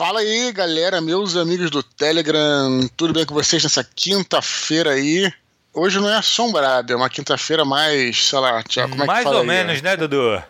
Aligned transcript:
Fala 0.00 0.20
aí, 0.20 0.50
galera, 0.50 0.98
meus 0.98 1.36
amigos 1.36 1.70
do 1.70 1.82
Telegram, 1.82 2.88
tudo 2.96 3.12
bem 3.12 3.26
com 3.26 3.34
vocês 3.34 3.62
nessa 3.62 3.84
quinta-feira 3.84 4.92
aí? 4.92 5.30
Hoje 5.74 6.00
não 6.00 6.08
é 6.08 6.16
assombrado, 6.16 6.90
é 6.90 6.96
uma 6.96 7.10
quinta-feira 7.10 7.66
mais, 7.66 8.28
sei 8.28 8.38
lá, 8.38 8.62
Tiago, 8.62 8.92
como 8.92 9.02
é 9.02 9.06
mais 9.06 9.18
que 9.18 9.24
fala 9.24 9.36
ou 9.36 9.42
aí, 9.42 9.48
menos, 9.48 9.82
né, 9.82 9.98
Dudu? 9.98 10.42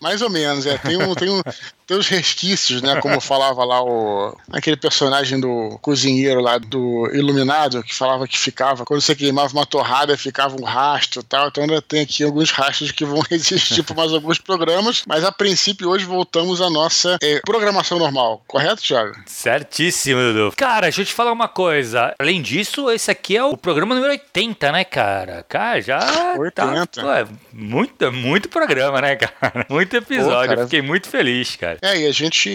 Mais 0.00 0.22
ou 0.22 0.30
menos, 0.30 0.64
é. 0.64 0.78
Tem, 0.78 0.96
um, 0.96 1.14
tem, 1.14 1.28
um, 1.28 1.42
uns 1.90 2.08
resquícios, 2.08 2.80
né? 2.80 3.00
Como 3.00 3.20
falava 3.20 3.64
lá 3.64 3.82
o. 3.82 4.36
aquele 4.50 4.76
personagem 4.76 5.38
do 5.38 5.78
cozinheiro 5.82 6.40
lá 6.40 6.58
do 6.58 7.10
Iluminado, 7.12 7.82
que 7.82 7.94
falava 7.94 8.26
que 8.26 8.38
ficava, 8.38 8.84
quando 8.84 9.00
você 9.00 9.14
queimava 9.14 9.52
uma 9.52 9.66
torrada, 9.66 10.16
ficava 10.16 10.56
um 10.60 10.64
rastro 10.64 11.20
e 11.20 11.24
tal. 11.24 11.48
Então 11.48 11.64
ainda 11.64 11.82
tem 11.82 12.00
aqui 12.00 12.24
alguns 12.24 12.50
rastros 12.50 12.90
que 12.92 13.04
vão 13.04 13.22
existir 13.30 13.82
por 13.82 13.96
mais 13.96 14.12
alguns 14.12 14.38
programas. 14.38 15.02
Mas 15.06 15.24
a 15.24 15.32
princípio, 15.32 15.90
hoje 15.90 16.04
voltamos 16.04 16.60
à 16.60 16.70
nossa 16.70 17.18
é, 17.22 17.40
programação 17.40 17.98
normal, 17.98 18.42
correto, 18.46 18.82
Thiago? 18.82 19.14
Certíssimo, 19.26 20.20
Dudu. 20.20 20.54
Cara, 20.56 20.82
deixa 20.82 21.02
eu 21.02 21.04
te 21.04 21.12
falar 21.12 21.32
uma 21.32 21.48
coisa. 21.48 22.14
Além 22.18 22.40
disso, 22.40 22.90
esse 22.90 23.10
aqui 23.10 23.36
é 23.36 23.44
o 23.44 23.56
programa 23.56 23.94
número 23.94 24.12
80, 24.12 24.72
né, 24.72 24.84
cara? 24.84 25.44
Cara, 25.48 25.80
já. 25.80 26.34
80. 26.38 26.86
Tá, 26.86 27.02
pô, 27.02 27.10
é 27.10 27.26
muito, 27.52 28.12
muito 28.12 28.48
programa, 28.48 29.00
né, 29.00 29.16
cara? 29.16 29.66
Muito 29.68 29.96
episódio. 29.96 30.50
Pô, 30.50 30.54
cara. 30.56 30.64
Fiquei 30.64 30.82
muito 30.82 31.08
feliz, 31.08 31.56
cara. 31.56 31.73
É, 31.82 32.00
e 32.00 32.06
a 32.06 32.12
gente. 32.12 32.50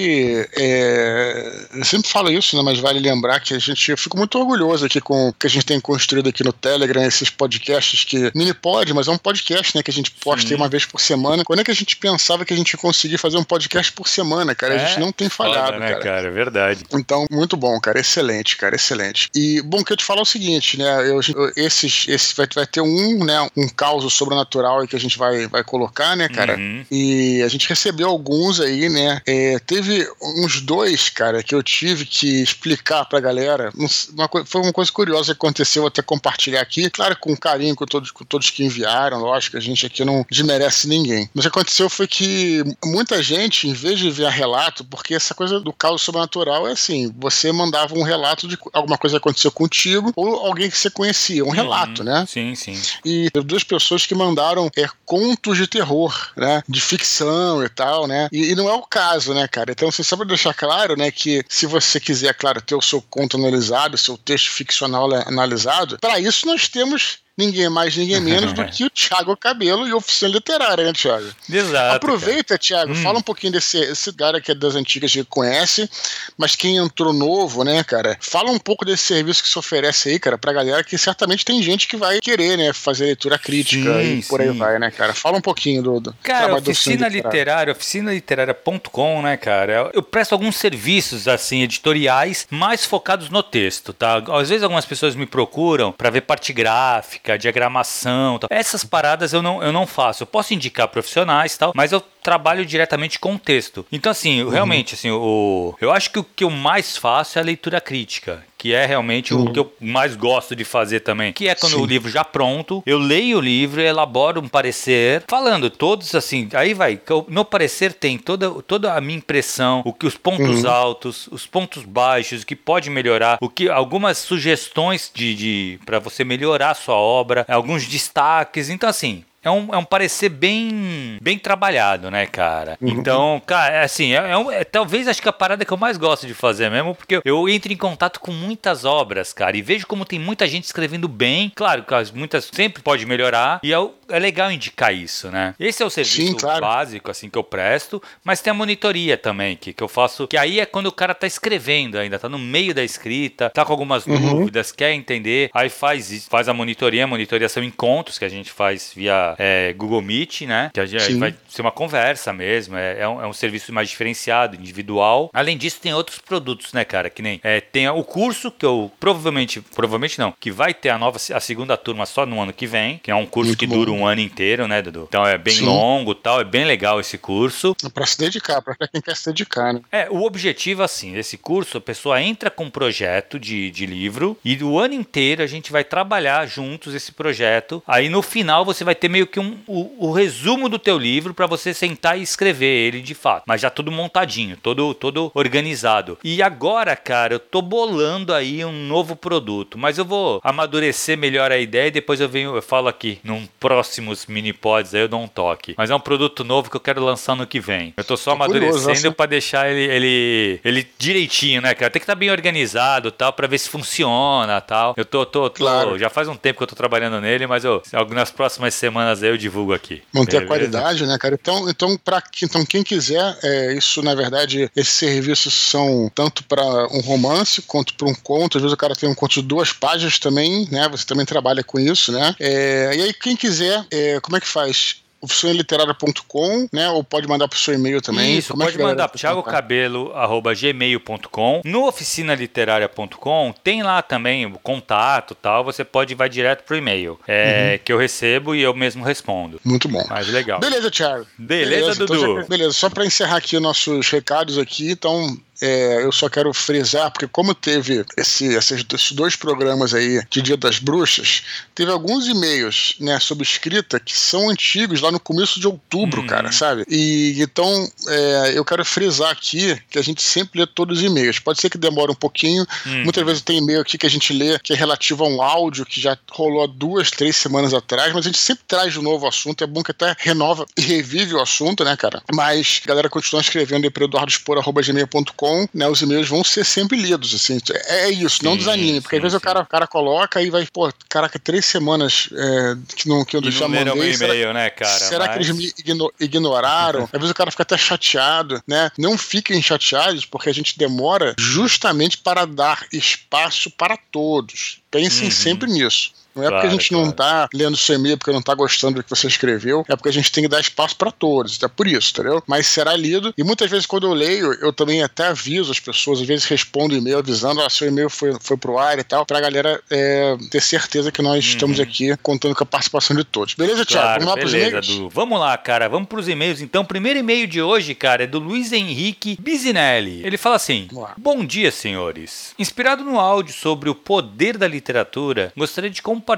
É, 0.57 1.65
eu 1.73 1.85
sempre 1.85 2.09
falo 2.09 2.31
isso, 2.31 2.55
né? 2.55 2.61
Mas 2.63 2.79
vale 2.79 2.99
lembrar 2.99 3.39
que 3.39 3.53
a 3.53 3.59
gente. 3.59 3.91
Eu 3.91 3.97
fico 3.97 4.17
muito 4.17 4.37
orgulhoso 4.37 4.85
aqui 4.85 4.99
com 5.01 5.29
o 5.29 5.33
que 5.33 5.47
a 5.47 5.49
gente 5.49 5.65
tem 5.65 5.79
construído 5.79 6.29
aqui 6.29 6.43
no 6.43 6.53
Telegram, 6.53 7.03
esses 7.03 7.29
podcasts 7.29 8.03
que. 8.03 8.31
Mini 8.35 8.53
pod, 8.53 8.93
mas 8.93 9.07
é 9.07 9.11
um 9.11 9.17
podcast, 9.17 9.75
né? 9.75 9.83
Que 9.83 9.91
a 9.91 9.93
gente 9.93 10.11
posta 10.11 10.49
aí 10.51 10.55
uma 10.55 10.69
vez 10.69 10.85
por 10.85 10.99
semana. 11.01 11.43
Quando 11.43 11.59
é 11.59 11.63
que 11.63 11.71
a 11.71 11.75
gente 11.75 11.95
pensava 11.95 12.45
que 12.45 12.53
a 12.53 12.57
gente 12.57 12.71
ia 12.71 12.79
conseguir 12.79 13.17
fazer 13.17 13.37
um 13.37 13.43
podcast 13.43 13.91
por 13.93 14.07
semana, 14.07 14.53
cara? 14.55 14.73
A 14.73 14.77
É, 14.77 14.87
gente 14.87 14.99
não 14.99 15.11
tem 15.11 15.29
falhado, 15.29 15.73
Foda, 15.73 15.79
né, 15.79 15.89
cara. 15.91 16.03
cara? 16.03 16.27
É 16.27 16.31
verdade. 16.31 16.83
Então, 16.93 17.25
muito 17.31 17.55
bom, 17.57 17.79
cara. 17.79 17.99
Excelente, 17.99 18.55
cara. 18.57 18.75
Excelente. 18.75 19.29
E, 19.35 19.61
bom, 19.61 19.79
o 19.79 19.85
que 19.85 19.93
eu 19.93 19.97
te 19.97 20.03
falar 20.03 20.19
é 20.19 20.23
o 20.23 20.25
seguinte, 20.25 20.77
né? 20.77 21.09
Eu, 21.09 21.19
eu- 21.35 21.51
esses, 21.55 22.05
esse 22.07 22.35
vai, 22.35 22.47
vai 22.53 22.65
ter 22.67 22.81
um, 22.81 23.23
né? 23.23 23.47
Um 23.57 23.67
caos 23.67 24.11
sobrenatural 24.13 24.79
aí 24.81 24.87
que 24.87 24.95
a 24.95 24.99
gente 24.99 25.17
vai, 25.17 25.47
vai 25.47 25.63
colocar, 25.63 26.15
né, 26.15 26.27
cara? 26.29 26.55
Uhum. 26.57 26.85
E 26.91 27.41
a 27.43 27.47
gente 27.47 27.67
recebeu 27.67 28.09
alguns 28.09 28.59
aí, 28.59 28.89
né? 28.89 29.08
É, 29.25 29.59
teve 29.59 30.07
uns 30.21 30.61
dois, 30.61 31.09
cara, 31.09 31.43
que 31.43 31.53
eu 31.53 31.63
tive 31.63 32.05
que 32.05 32.41
explicar 32.41 33.05
pra 33.05 33.19
galera. 33.19 33.71
Uma 33.75 34.29
foi 34.45 34.61
uma 34.61 34.73
coisa 34.73 34.91
curiosa 34.91 35.33
que 35.33 35.37
aconteceu, 35.37 35.83
vou 35.83 35.87
até 35.87 36.01
compartilhar 36.01 36.61
aqui. 36.61 36.89
Claro, 36.89 37.17
com 37.17 37.35
carinho 37.35 37.75
com 37.75 37.85
todos, 37.85 38.11
com 38.11 38.23
todos 38.23 38.49
que 38.49 38.63
enviaram, 38.63 39.19
lógico, 39.19 39.57
a 39.57 39.59
gente 39.59 39.85
aqui 39.85 40.03
não 40.03 40.25
desmerece 40.29 40.87
ninguém. 40.87 41.29
Mas 41.33 41.45
o 41.45 41.49
que 41.49 41.59
aconteceu 41.59 41.89
foi 41.89 42.07
que 42.07 42.63
muita 42.83 43.21
gente, 43.21 43.67
em 43.67 43.73
vez 43.73 43.99
de 43.99 44.07
enviar 44.07 44.31
relato, 44.31 44.83
porque 44.83 45.13
essa 45.13 45.33
coisa 45.33 45.59
do 45.59 45.73
caos 45.73 46.01
sobrenatural 46.01 46.67
é 46.67 46.71
assim: 46.71 47.13
você 47.17 47.51
mandava 47.51 47.95
um 47.95 48.03
relato 48.03 48.47
de 48.47 48.57
alguma 48.73 48.97
coisa 48.97 49.15
que 49.15 49.21
aconteceu 49.21 49.51
contigo 49.51 50.11
ou 50.15 50.45
alguém 50.45 50.69
que 50.69 50.77
você 50.77 50.89
conhecia, 50.89 51.43
um 51.43 51.49
relato, 51.49 52.03
né? 52.03 52.25
Sim, 52.27 52.55
sim. 52.55 52.79
e 53.03 53.29
teve 53.31 53.45
duas 53.45 53.63
pessoas 53.63 54.05
que 54.05 54.15
mandaram 54.15 54.69
é, 54.77 54.87
contos 55.05 55.57
de 55.57 55.67
terror, 55.67 56.31
né? 56.35 56.63
De 56.67 56.81
ficção 56.81 57.63
e 57.63 57.69
tal, 57.69 58.07
né? 58.07 58.27
E, 58.31 58.51
e 58.51 58.55
não 58.55 58.69
é 58.69 58.73
o 58.73 58.83
caso, 58.83 58.98
né, 59.33 59.47
cara? 59.47 59.71
Então, 59.71 59.89
assim, 59.89 60.03
só 60.03 60.15
pra 60.15 60.25
deixar 60.25 60.53
claro, 60.53 60.95
né, 60.95 61.11
que 61.11 61.43
se 61.47 61.65
você 61.65 61.99
quiser, 61.99 62.33
claro, 62.33 62.61
ter 62.61 62.75
o 62.75 62.81
seu 62.81 63.01
conto 63.01 63.37
analisado, 63.37 63.97
seu 63.97 64.17
texto 64.17 64.51
ficcional 64.51 65.09
analisado, 65.25 65.97
para 65.99 66.19
isso 66.19 66.45
nós 66.45 66.67
temos 66.67 67.19
ninguém 67.39 67.69
mais, 67.69 67.95
ninguém 67.95 68.19
menos 68.19 68.53
do 68.53 68.63
que 68.69 68.83
o 68.85 68.89
Thiago 68.89 69.35
Cabelo 69.35 69.87
e 69.87 69.93
Oficina 69.93 70.31
Literária, 70.31 70.83
né, 70.83 70.93
Thiago? 70.93 71.27
Exato. 71.51 71.95
Aproveita, 71.95 72.57
Thiago, 72.57 72.91
Hum. 72.91 72.95
fala 72.95 73.19
um 73.19 73.21
pouquinho 73.21 73.53
desse 73.53 73.77
esse 73.79 74.11
cara 74.13 74.41
que 74.41 74.51
é 74.51 74.55
das 74.55 74.75
antigas 74.75 75.11
que 75.11 75.23
conhece, 75.23 75.89
mas 76.37 76.55
quem 76.55 76.77
entrou 76.77 77.13
novo, 77.13 77.63
né, 77.63 77.83
cara? 77.83 78.17
Fala 78.19 78.51
um 78.51 78.59
pouco 78.59 78.83
desse 78.85 79.03
serviço 79.03 79.41
que 79.43 79.49
se 79.49 79.57
oferece 79.57 80.09
aí, 80.09 80.19
cara, 80.19 80.37
pra 80.37 80.51
galera 80.53 80.83
que 80.83 80.97
certamente 80.97 81.45
tem 81.45 81.61
gente 81.63 81.87
que 81.87 81.95
vai 81.95 82.19
querer, 82.19 82.57
né, 82.57 82.73
fazer 82.73 83.05
leitura 83.05 83.37
crítica 83.39 83.93
Sim, 84.01 84.19
e 84.19 84.23
por 84.23 84.41
aí 84.41 84.51
sim. 84.51 84.57
vai, 84.57 84.77
né, 84.79 84.91
cara? 84.91 85.13
Fala 85.13 85.37
um 85.37 85.41
pouquinho 85.41 85.81
do, 85.81 85.99
do 85.99 86.15
Cara, 86.21 86.55
oficina 86.55 87.07
literária, 87.07 87.71
oficinaliterária.com, 87.71 89.21
né, 89.21 89.37
cara? 89.37 89.89
Eu 89.93 90.03
presto 90.03 90.33
alguns 90.33 90.55
serviços, 90.57 91.27
assim, 91.27 91.63
editoriais, 91.63 92.47
mais 92.49 92.85
focados 92.85 93.29
no 93.29 93.41
texto, 93.43 93.93
tá? 93.93 94.21
Às 94.39 94.49
vezes 94.49 94.63
algumas 94.63 94.85
pessoas 94.85 95.15
me 95.15 95.25
procuram 95.25 95.91
pra 95.91 96.09
ver 96.09 96.21
parte 96.21 96.51
gráfica, 96.53 97.28
diagramação, 97.37 98.39
tal. 98.39 98.47
Essas 98.51 98.83
paradas 98.83 99.33
eu 99.33 99.41
não, 99.41 99.61
eu 99.63 99.71
não 99.71 99.85
faço. 99.85 100.23
Eu 100.23 100.27
posso 100.27 100.53
indicar 100.53 100.87
profissionais, 100.87 101.57
tal, 101.57 101.71
mas 101.75 101.91
eu 101.91 102.01
trabalho 102.23 102.65
diretamente 102.65 103.19
com 103.19 103.35
o 103.35 103.39
texto. 103.39 103.85
Então, 103.91 104.11
assim, 104.11 104.39
eu, 104.39 104.49
realmente, 104.49 104.95
assim, 104.95 105.09
o, 105.09 105.75
eu 105.81 105.91
acho 105.91 106.11
que 106.11 106.19
o 106.19 106.23
que 106.23 106.43
eu 106.43 106.49
mais 106.49 106.97
faço 106.97 107.37
é 107.37 107.41
a 107.41 107.45
leitura 107.45 107.79
crítica, 107.81 108.43
que 108.59 108.73
é 108.73 108.85
realmente 108.85 109.33
o 109.33 109.51
que 109.53 109.57
eu 109.57 109.71
mais 109.79 110.17
gosto 110.17 110.53
de 110.53 110.65
fazer 110.65 110.99
também, 110.99 111.31
que 111.31 111.47
é 111.47 111.55
quando 111.55 111.75
Sim. 111.77 111.81
o 111.81 111.85
livro 111.85 112.11
já 112.11 112.25
pronto, 112.25 112.83
eu 112.85 112.99
leio 112.99 113.37
o 113.37 113.41
livro, 113.41 113.79
elaboro 113.79 114.41
um 114.41 114.49
parecer, 114.49 115.23
falando 115.29 115.69
todos 115.69 116.13
assim, 116.13 116.49
aí 116.53 116.73
vai, 116.73 116.97
que 116.97 117.09
eu- 117.11 117.25
no 117.29 117.45
parecer 117.45 117.93
tem 117.93 118.17
toda, 118.17 118.51
toda 118.63 118.93
a 118.93 118.99
minha 118.99 119.17
impressão, 119.17 119.81
o 119.85 119.93
que 119.93 120.05
os 120.05 120.17
pontos 120.17 120.65
altos, 120.65 121.27
os 121.31 121.47
pontos 121.47 121.83
baixos, 121.85 122.41
o 122.41 122.45
que 122.45 122.55
pode 122.55 122.89
melhorar, 122.89 123.37
o 123.39 123.47
que 123.47 123.69
algumas 123.69 124.17
sugestões 124.17 125.09
de, 125.13 125.33
de 125.35 125.79
para 125.85 125.97
você 125.99 126.25
melhorar 126.25 126.71
a 126.71 126.75
sua 126.75 126.95
obra, 126.95 127.45
alguns 127.47 127.87
destaques, 127.87 128.69
então 128.69 128.89
assim, 128.89 129.23
é 129.43 129.49
um, 129.49 129.73
é 129.73 129.77
um 129.77 129.85
parecer 129.85 130.29
bem 130.29 131.17
bem 131.21 131.37
trabalhado, 131.37 132.09
né, 132.11 132.25
cara? 132.25 132.77
Então, 132.81 133.41
cara, 133.45 133.75
é 133.75 133.83
assim, 133.83 134.13
é, 134.13 134.31
é 134.31 134.37
um- 134.37 134.51
é 134.51 134.63
talvez 134.63 135.07
acho 135.07 135.21
que 135.21 135.29
a 135.29 135.33
parada 135.33 135.63
que 135.65 135.71
eu 135.71 135.77
mais 135.77 135.97
gosto 135.97 136.27
de 136.27 136.33
fazer 136.33 136.69
mesmo, 136.69 136.93
porque 136.95 137.21
eu, 137.23 137.47
entro 137.49 137.71
em 137.71 137.77
contato 137.77 138.19
com 138.19 138.31
muitas 138.31 138.85
obras, 138.85 139.31
cara, 139.33 139.55
e 139.57 139.61
vejo 139.61 139.87
como 139.87 140.05
tem 140.05 140.19
muita 140.19 140.47
gente 140.47 140.65
escrevendo 140.65 141.07
bem. 141.07 141.51
Claro 141.55 141.83
que 141.83 141.93
as- 141.93 142.11
muitas 142.11 142.49
sempre 142.53 142.81
pode 142.83 143.05
melhorar, 143.05 143.59
e 143.63 143.73
é, 143.73 143.77
é 144.09 144.19
legal 144.19 144.51
indicar 144.51 144.93
isso, 144.93 145.29
né? 145.29 145.53
Esse 145.59 145.83
é 145.83 145.85
o 145.85 145.89
serviço 145.89 146.27
Sim, 146.31 146.35
claro. 146.35 146.61
básico, 146.61 147.09
assim, 147.11 147.29
que 147.29 147.37
eu 147.37 147.43
presto, 147.43 148.01
mas 148.23 148.41
tem 148.41 148.51
a 148.51 148.53
monitoria 148.53 149.17
também, 149.17 149.55
que, 149.55 149.73
que 149.73 149.83
eu 149.83 149.87
faço, 149.87 150.27
que 150.27 150.37
aí 150.37 150.59
é 150.59 150.65
quando 150.65 150.87
o 150.87 150.91
cara 150.91 151.13
tá 151.13 151.27
escrevendo 151.27 151.97
ainda, 151.97 152.19
tá 152.19 152.27
no 152.29 152.39
meio 152.39 152.73
da 152.73 152.83
escrita, 152.83 153.49
tá 153.49 153.63
com 153.65 153.71
algumas 153.73 154.05
dúvidas, 154.05 154.71
quer 154.71 154.93
entender, 154.93 155.49
aí 155.53 155.69
faz 155.69 156.11
isso, 156.11 156.29
faz 156.29 156.47
a 156.49 156.53
monitoria, 156.53 157.03
a 157.03 157.07
monitoria 157.07 157.47
são 157.49 157.63
encontros 157.63 158.17
que 158.17 158.25
a 158.25 158.29
gente 158.29 158.51
faz 158.51 158.91
via 158.95 159.28
é, 159.37 159.73
Google 159.73 160.01
Meet, 160.01 160.41
né? 160.41 160.71
Que 160.73 160.79
a 160.79 160.85
gente 160.85 161.03
Sim. 161.03 161.19
vai 161.19 161.35
ser 161.47 161.61
uma 161.61 161.71
conversa 161.71 162.33
mesmo, 162.33 162.75
é, 162.75 162.99
é 162.99 163.07
um, 163.07 163.21
é 163.21 163.27
um 163.27 163.33
serviço 163.33 163.73
mais 163.73 163.89
diferenciado, 163.89 164.55
individual. 164.55 165.29
Além 165.33 165.57
disso, 165.57 165.79
tem 165.81 165.93
outros 165.93 166.19
produtos, 166.19 166.73
né, 166.73 166.83
cara? 166.85 167.09
Que 167.09 167.21
nem 167.21 167.39
é, 167.43 167.59
tem 167.61 167.87
o 167.89 168.03
curso 168.03 168.51
que 168.51 168.65
eu 168.65 168.91
provavelmente, 168.99 169.61
provavelmente 169.61 170.19
não, 170.19 170.33
que 170.39 170.51
vai 170.51 170.73
ter 170.73 170.89
a 170.89 170.97
nova, 170.97 171.17
a 171.33 171.39
segunda 171.39 171.77
turma 171.77 172.05
só 172.05 172.25
no 172.25 172.41
ano 172.41 172.53
que 172.53 172.67
vem, 172.67 172.99
que 172.99 173.11
é 173.11 173.15
um 173.15 173.25
curso 173.25 173.49
Muito 173.49 173.59
que 173.59 173.67
bom. 173.67 173.75
dura 173.75 173.91
um 173.91 174.05
ano 174.05 174.21
inteiro, 174.21 174.67
né, 174.67 174.81
Dudu? 174.81 175.05
Então 175.07 175.25
é 175.25 175.37
bem 175.37 175.55
Sim. 175.55 175.65
longo, 175.65 176.15
tal, 176.15 176.41
é 176.41 176.43
bem 176.43 176.65
legal 176.65 176.99
esse 176.99 177.17
curso. 177.17 177.75
Pra 177.93 178.05
se 178.05 178.17
dedicar, 178.17 178.61
pra 178.61 178.75
quem 178.87 179.01
quer 179.01 179.15
se 179.15 179.25
dedicar, 179.25 179.73
né? 179.73 179.81
É, 179.91 180.07
o 180.09 180.23
objetivo, 180.23 180.83
assim, 180.83 181.13
desse 181.13 181.37
curso, 181.37 181.77
a 181.77 181.81
pessoa 181.81 182.21
entra 182.21 182.49
com 182.49 182.65
um 182.65 182.69
projeto 182.69 183.39
de, 183.39 183.71
de 183.71 183.85
livro 183.85 184.37
e 184.43 184.61
o 184.63 184.79
ano 184.79 184.93
inteiro 184.93 185.43
a 185.43 185.47
gente 185.47 185.71
vai 185.71 185.83
trabalhar 185.83 186.45
juntos 186.47 186.93
esse 186.93 187.11
projeto. 187.11 187.83
Aí 187.87 188.09
no 188.09 188.21
final 188.21 188.63
você 188.65 188.83
vai 188.83 188.95
ter 188.95 189.09
meio 189.09 189.18
que 189.27 189.39
um, 189.39 189.57
o, 189.67 190.07
o 190.09 190.11
resumo 190.11 190.69
do 190.69 190.79
teu 190.79 190.97
livro 190.97 191.33
para 191.33 191.45
você 191.47 191.73
sentar 191.73 192.17
e 192.17 192.21
escrever 192.21 192.65
ele 192.87 193.01
de 193.01 193.13
fato. 193.13 193.43
Mas 193.47 193.61
já 193.61 193.69
tudo 193.69 193.91
montadinho, 193.91 194.57
todo, 194.57 194.93
todo 194.93 195.31
organizado. 195.33 196.17
E 196.23 196.41
agora, 196.41 196.95
cara, 196.95 197.35
eu 197.35 197.39
tô 197.39 197.61
bolando 197.61 198.33
aí 198.33 198.63
um 198.63 198.71
novo 198.87 199.15
produto, 199.15 199.77
mas 199.77 199.97
eu 199.97 200.05
vou 200.05 200.39
amadurecer 200.43 201.17
melhor 201.17 201.51
a 201.51 201.57
ideia 201.57 201.87
e 201.87 201.91
depois 201.91 202.19
eu 202.19 202.29
venho, 202.29 202.55
eu 202.55 202.61
falo 202.61 202.87
aqui 202.87 203.19
num 203.23 203.47
próximos 203.59 204.25
mini 204.25 204.53
pods 204.53 204.93
aí 204.93 205.01
eu 205.01 205.07
dou 205.07 205.21
um 205.21 205.27
toque. 205.27 205.73
Mas 205.77 205.89
é 205.89 205.95
um 205.95 205.99
produto 205.99 206.43
novo 206.43 206.69
que 206.69 206.75
eu 206.77 206.81
quero 206.81 207.03
lançar 207.03 207.35
no 207.35 207.47
que 207.47 207.59
vem. 207.59 207.93
Eu 207.97 208.03
tô 208.03 208.15
só 208.15 208.29
Tô 208.31 208.35
amadurecendo 208.35 208.91
assim. 208.91 209.11
pra 209.11 209.25
deixar 209.25 209.69
ele, 209.71 209.91
ele, 209.91 210.59
ele 210.63 210.87
direitinho, 210.97 211.61
né, 211.61 211.73
cara? 211.73 211.89
Tem 211.89 211.99
que 211.99 212.03
estar 212.03 212.15
bem 212.15 212.29
organizado, 212.29 213.11
tal, 213.11 213.33
para 213.33 213.47
ver 213.47 213.57
se 213.57 213.69
funciona, 213.69 214.61
tal. 214.61 214.93
Eu 214.95 215.03
tô, 215.05 215.25
tô, 215.25 215.49
tô 215.49 215.57
Claro. 215.63 215.97
já 215.97 216.09
faz 216.09 216.27
um 216.27 216.35
tempo 216.35 216.57
que 216.59 216.63
eu 216.63 216.67
tô 216.67 216.75
trabalhando 216.75 217.19
nele, 217.19 217.47
mas 217.47 217.65
eu, 217.65 217.81
nas 218.11 218.29
próximas 218.31 218.73
semanas 218.75 219.08
aí 219.11 219.29
eu 219.29 219.37
divulgo 219.37 219.73
aqui. 219.73 220.01
Manter 220.13 220.37
a 220.37 220.39
Beleza? 220.41 220.47
qualidade, 220.47 221.05
né, 221.05 221.17
cara? 221.17 221.37
Então, 221.39 221.69
então, 221.69 221.97
pra, 221.97 222.21
então 222.41 222.65
quem 222.65 222.83
quiser, 222.83 223.37
é, 223.43 223.73
isso, 223.73 224.01
na 224.01 224.13
verdade, 224.15 224.69
esses 224.75 224.93
serviços 224.93 225.53
são 225.53 226.11
tanto 226.13 226.43
para 226.43 226.63
um 226.93 227.01
romance 227.01 227.61
quanto 227.61 227.93
para 227.95 228.07
um 228.07 228.15
conto. 228.15 228.57
Às 228.57 228.61
vezes 228.61 228.73
o 228.73 228.77
cara 228.77 228.95
tem 228.95 229.09
um 229.09 229.15
conto 229.15 229.33
de 229.33 229.41
duas 229.41 229.71
páginas 229.73 230.19
também, 230.19 230.67
né? 230.71 230.87
Você 230.89 231.05
também 231.05 231.25
trabalha 231.25 231.63
com 231.63 231.79
isso, 231.79 232.11
né? 232.11 232.35
É, 232.39 232.91
e 232.95 233.01
aí, 233.01 233.13
quem 233.13 233.35
quiser, 233.35 233.85
é, 233.91 234.19
como 234.19 234.37
é 234.37 234.39
que 234.39 234.47
faz? 234.47 235.01
oficinaliterária.com, 235.21 236.67
né? 236.71 236.89
Ou 236.89 237.03
pode 237.03 237.27
mandar 237.27 237.47
pro 237.47 237.57
seu 237.57 237.73
e-mail 237.73 238.01
também. 238.01 238.37
Isso, 238.37 238.51
Como 238.53 238.63
é 238.63 238.65
pode 238.67 238.77
galera 238.77 238.93
mandar 238.95 239.07
pro 239.09 239.19
pode 239.19 239.35
contatar? 239.35 239.63
thiagocabelo.gmail.com. 239.67 241.61
No 241.65 241.87
oficinaliteraria.com 241.87 243.53
tem 243.63 243.83
lá 243.83 244.01
também 244.01 244.45
o 244.45 244.51
contato 244.59 245.31
e 245.33 245.35
tal. 245.35 245.63
Você 245.63 245.83
pode 245.83 246.13
ir 246.13 246.15
vai 246.15 246.29
direto 246.29 246.63
pro 246.63 246.75
e-mail. 246.77 247.19
É, 247.27 247.73
Uhum. 247.73 247.79
Que 247.85 247.93
eu 247.93 247.97
recebo 247.97 248.55
e 248.55 248.61
eu 248.61 248.73
mesmo 248.73 249.03
respondo. 249.03 249.59
Muito 249.63 249.87
bom. 249.87 250.05
Mas 250.09 250.27
legal. 250.27 250.59
Beleza, 250.59 250.89
Thiago. 250.91 251.25
Beleza, 251.37 251.91
então 252.03 252.05
Dudu. 252.05 252.41
já- 252.41 252.47
beleza, 252.47 252.73
só 252.73 252.89
para 252.89 253.05
encerrar 253.05 253.37
aqui 253.37 253.55
os 253.55 253.61
nossos 253.61 254.09
recados 254.09 254.57
aqui, 254.57 254.91
então 254.91 255.37
é, 255.61 256.03
eu 256.03 256.11
só 256.11 256.29
quero 256.29 256.53
frisar, 256.53 257.11
porque 257.11 257.27
como 257.27 257.53
teve 257.53 258.05
esse, 258.17 258.45
esses, 258.45 259.11
dois 259.11 259.35
programas 259.35 259.93
aí 259.93 260.21
de 260.29 260.41
Dia 260.41 260.57
das 260.57 260.79
Bruxas, 260.79 261.43
teve 261.75 261.91
alguns 261.91 262.27
e-mails, 262.27 262.95
né, 262.99 263.19
sobre 263.19 263.43
escrita 263.43 263.99
que 263.99 264.17
são 264.17 264.49
antigos, 264.49 265.01
lá 265.01 265.11
no 265.11 265.19
começo 265.19 265.59
de 265.59 265.67
outubro, 265.67 266.21
uhum. 266.21 266.27
cara, 266.27 266.51
sabe? 266.51 266.85
E 266.89 267.41
então 267.41 267.89
é, 268.07 268.53
eu 268.55 268.63
quero 268.63 268.83
frisar 268.85 269.31
aqui 269.31 269.77
que 269.89 269.99
a 269.99 270.01
gente 270.01 270.21
sempre 270.21 270.61
lê 270.61 270.67
todos 270.67 270.99
os 270.99 271.03
e-mails. 271.03 271.39
Pode 271.39 271.59
ser 271.59 271.69
que 271.69 271.77
demore 271.77 272.11
um 272.11 272.15
pouquinho. 272.15 272.65
Uhum. 272.85 273.03
Muitas 273.03 273.25
vezes 273.25 273.41
tem 273.41 273.57
e-mail 273.57 273.81
aqui 273.81 273.97
que 273.97 274.05
a 274.05 274.09
gente 274.09 274.33
lê 274.33 274.57
que 274.59 274.73
é 274.73 274.75
relativo 274.75 275.23
a 275.23 275.27
um 275.27 275.41
áudio 275.41 275.85
que 275.85 275.99
já 275.99 276.17
rolou 276.31 276.67
duas, 276.67 277.09
três 277.11 277.35
semanas 277.35 277.73
atrás, 277.73 278.13
mas 278.13 278.25
a 278.25 278.29
gente 278.29 278.39
sempre 278.39 278.63
traz 278.67 278.93
de 278.93 279.01
novo 279.01 279.25
o 279.25 279.29
assunto. 279.29 279.63
É 279.63 279.67
bom 279.67 279.83
que 279.83 279.91
até 279.91 280.15
renova 280.19 280.65
e 280.77 280.81
revive 280.81 281.35
o 281.35 281.41
assunto, 281.41 281.83
né, 281.83 281.95
cara? 281.95 282.21
Mas 282.33 282.81
a 282.83 282.87
galera 282.87 283.09
continua 283.09 283.41
escrevendo 283.41 283.83
aí 283.83 283.89
para 283.89 284.05
eduardospor.gmail.com, 284.05 285.48
né? 285.73 285.87
Os 285.87 286.01
e-mails 286.01 286.27
vão 286.27 286.43
ser 286.43 286.65
sempre 286.65 286.97
lidos, 286.97 287.33
assim. 287.33 287.59
É, 287.71 288.05
é 288.05 288.09
isso, 288.11 288.43
não 288.43 288.53
sim, 288.53 288.59
desanime, 288.59 289.01
porque 289.01 289.15
sim, 289.15 289.19
às 289.19 289.23
vezes 289.23 289.33
sim. 289.33 289.37
o 289.37 289.41
cara, 289.41 289.61
o 289.61 289.65
cara 289.65 289.87
coloca 289.87 290.41
e 290.41 290.49
vai, 290.49 290.67
pô, 290.71 290.91
caraca, 291.07 291.39
três 291.39 291.65
semanas 291.65 292.29
é, 292.31 292.77
que 292.95 293.07
não 293.07 293.23
que 293.25 293.35
eu 293.35 293.51
já 293.51 293.67
mandei. 293.67 294.13
E-mail, 294.13 294.53
né, 294.53 294.69
cara? 294.69 294.99
Será 294.99 295.25
Mas... 295.25 295.33
que 295.33 295.43
eles 295.43 295.55
me 295.55 295.73
igno 295.77 296.11
ignoraram? 296.19 297.03
às 297.03 297.11
vezes 297.11 297.31
o 297.31 297.35
cara 297.35 297.51
fica 297.51 297.63
até 297.63 297.77
chateado, 297.77 298.61
né? 298.67 298.91
Não 298.97 299.17
fiquem 299.17 299.61
chateados, 299.61 300.25
porque 300.25 300.49
a 300.49 300.53
gente 300.53 300.77
demora 300.77 301.35
justamente 301.37 302.17
para 302.17 302.45
dar 302.45 302.85
espaço 302.91 303.69
para 303.71 303.97
todos. 304.11 304.81
Pensem 304.91 305.25
uhum. 305.25 305.31
sempre 305.31 305.71
nisso. 305.71 306.11
Não 306.39 306.45
é 306.45 306.47
claro, 306.47 306.61
porque 306.61 306.67
a 306.67 306.71
gente 306.71 306.89
claro. 306.89 307.05
não 307.05 307.11
tá 307.11 307.49
lendo 307.53 307.77
seu 307.77 307.95
e-mail 307.95 308.17
porque 308.17 308.31
não 308.31 308.41
tá 308.41 308.55
gostando 308.55 308.95
do 308.95 309.03
que 309.03 309.09
você 309.09 309.27
escreveu, 309.27 309.85
é 309.87 309.95
porque 309.95 310.09
a 310.09 310.13
gente 310.13 310.31
tem 310.31 310.43
que 310.43 310.49
dar 310.49 310.59
espaço 310.59 310.95
para 310.95 311.11
todos. 311.11 311.61
É 311.61 311.67
por 311.67 311.87
isso, 311.87 312.11
entendeu? 312.11 312.41
Mas 312.47 312.67
será 312.67 312.95
lido. 312.95 313.33
E 313.37 313.43
muitas 313.43 313.69
vezes, 313.69 313.85
quando 313.85 314.07
eu 314.07 314.13
leio, 314.13 314.53
eu 314.61 314.71
também 314.71 315.03
até 315.03 315.27
aviso 315.27 315.71
as 315.71 315.79
pessoas, 315.79 316.21
às 316.21 316.27
vezes 316.27 316.45
respondo 316.45 316.95
e-mail 316.95 317.19
avisando, 317.19 317.61
ah, 317.61 317.69
seu 317.69 317.87
e-mail 317.87 318.09
foi, 318.09 318.35
foi 318.39 318.57
pro 318.57 318.77
ar 318.77 318.97
e 318.97 319.03
tal, 319.03 319.25
pra 319.25 319.41
galera 319.41 319.81
é, 319.89 320.37
ter 320.49 320.61
certeza 320.61 321.11
que 321.11 321.21
nós 321.21 321.45
uhum. 321.45 321.51
estamos 321.51 321.79
aqui 321.79 322.15
contando 322.17 322.55
com 322.55 322.63
a 322.63 322.67
participação 322.67 323.15
de 323.15 323.23
todos. 323.23 323.53
Beleza, 323.53 323.85
Thiago? 323.85 324.05
Claro, 324.05 324.25
vamos 324.25 324.29
lá 324.29 324.35
beleza, 324.35 324.71
pros 324.71 324.87
e-mails? 324.87 324.99
Du. 324.99 325.09
Vamos 325.09 325.39
lá, 325.39 325.57
cara. 325.57 325.89
Vamos 325.89 326.07
pros 326.07 326.27
e-mails. 326.27 326.61
Então, 326.61 326.83
o 326.83 326.85
primeiro 326.85 327.19
e-mail 327.19 327.47
de 327.47 327.61
hoje, 327.61 327.93
cara, 327.93 328.23
é 328.23 328.27
do 328.27 328.39
Luiz 328.39 328.71
Henrique 328.71 329.37
Bizinelli. 329.39 330.21
Ele 330.25 330.37
fala 330.37 330.55
assim: 330.55 330.87
Bom 331.17 331.45
dia, 331.45 331.71
senhores. 331.71 332.53
Inspirado 332.57 333.03
no 333.03 333.19
áudio 333.19 333.53
sobre 333.53 333.89
o 333.89 333.95
poder 333.95 334.57
da 334.57 334.67
literatura, 334.67 335.51
gostaria 335.55 335.89
de 335.89 336.01
compartilhar 336.01 336.28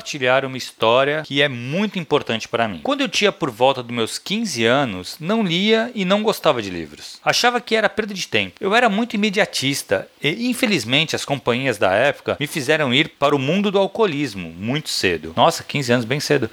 uma 0.48 0.58
história 0.58 1.24
que 1.26 1.42
é 1.42 1.50
muito 1.50 2.00
importante 2.00 2.48
para 2.48 2.68
mim. 2.68 2.80
Quando 2.84 3.02
eu 3.02 3.10
tinha 3.10 3.32
por 3.32 3.52
volta 3.52 3.84
dos 3.84 3.94
meus 3.94 4.18
15 4.18 4.66
anos, 4.66 5.18
não 5.20 5.44
lia 5.44 5.92
e 5.94 6.06
não 6.06 6.24
gostava 6.24 6.62
de 6.62 6.70
livros. 6.70 7.20
Achava 7.24 7.60
que 7.60 7.76
era 7.76 7.90
perda 7.90 8.14
de 8.14 8.28
tempo. 8.28 8.56
Eu 8.60 8.74
era 8.74 8.88
muito 8.88 9.16
imediatista 9.16 10.08
e, 10.24 10.48
infelizmente, 10.48 11.16
as 11.16 11.26
companhias 11.26 11.78
da 11.78 11.92
época 11.94 12.38
me 12.40 12.48
fizeram 12.48 12.94
ir 12.94 13.10
para 13.20 13.36
o 13.36 13.40
mundo 13.40 13.70
do 13.70 13.80
alcoolismo 13.80 14.54
muito 14.58 14.90
cedo. 14.90 15.34
Nossa, 15.36 15.64
15 15.64 15.94
anos 15.94 16.06
bem 16.06 16.20
cedo. 16.20 16.50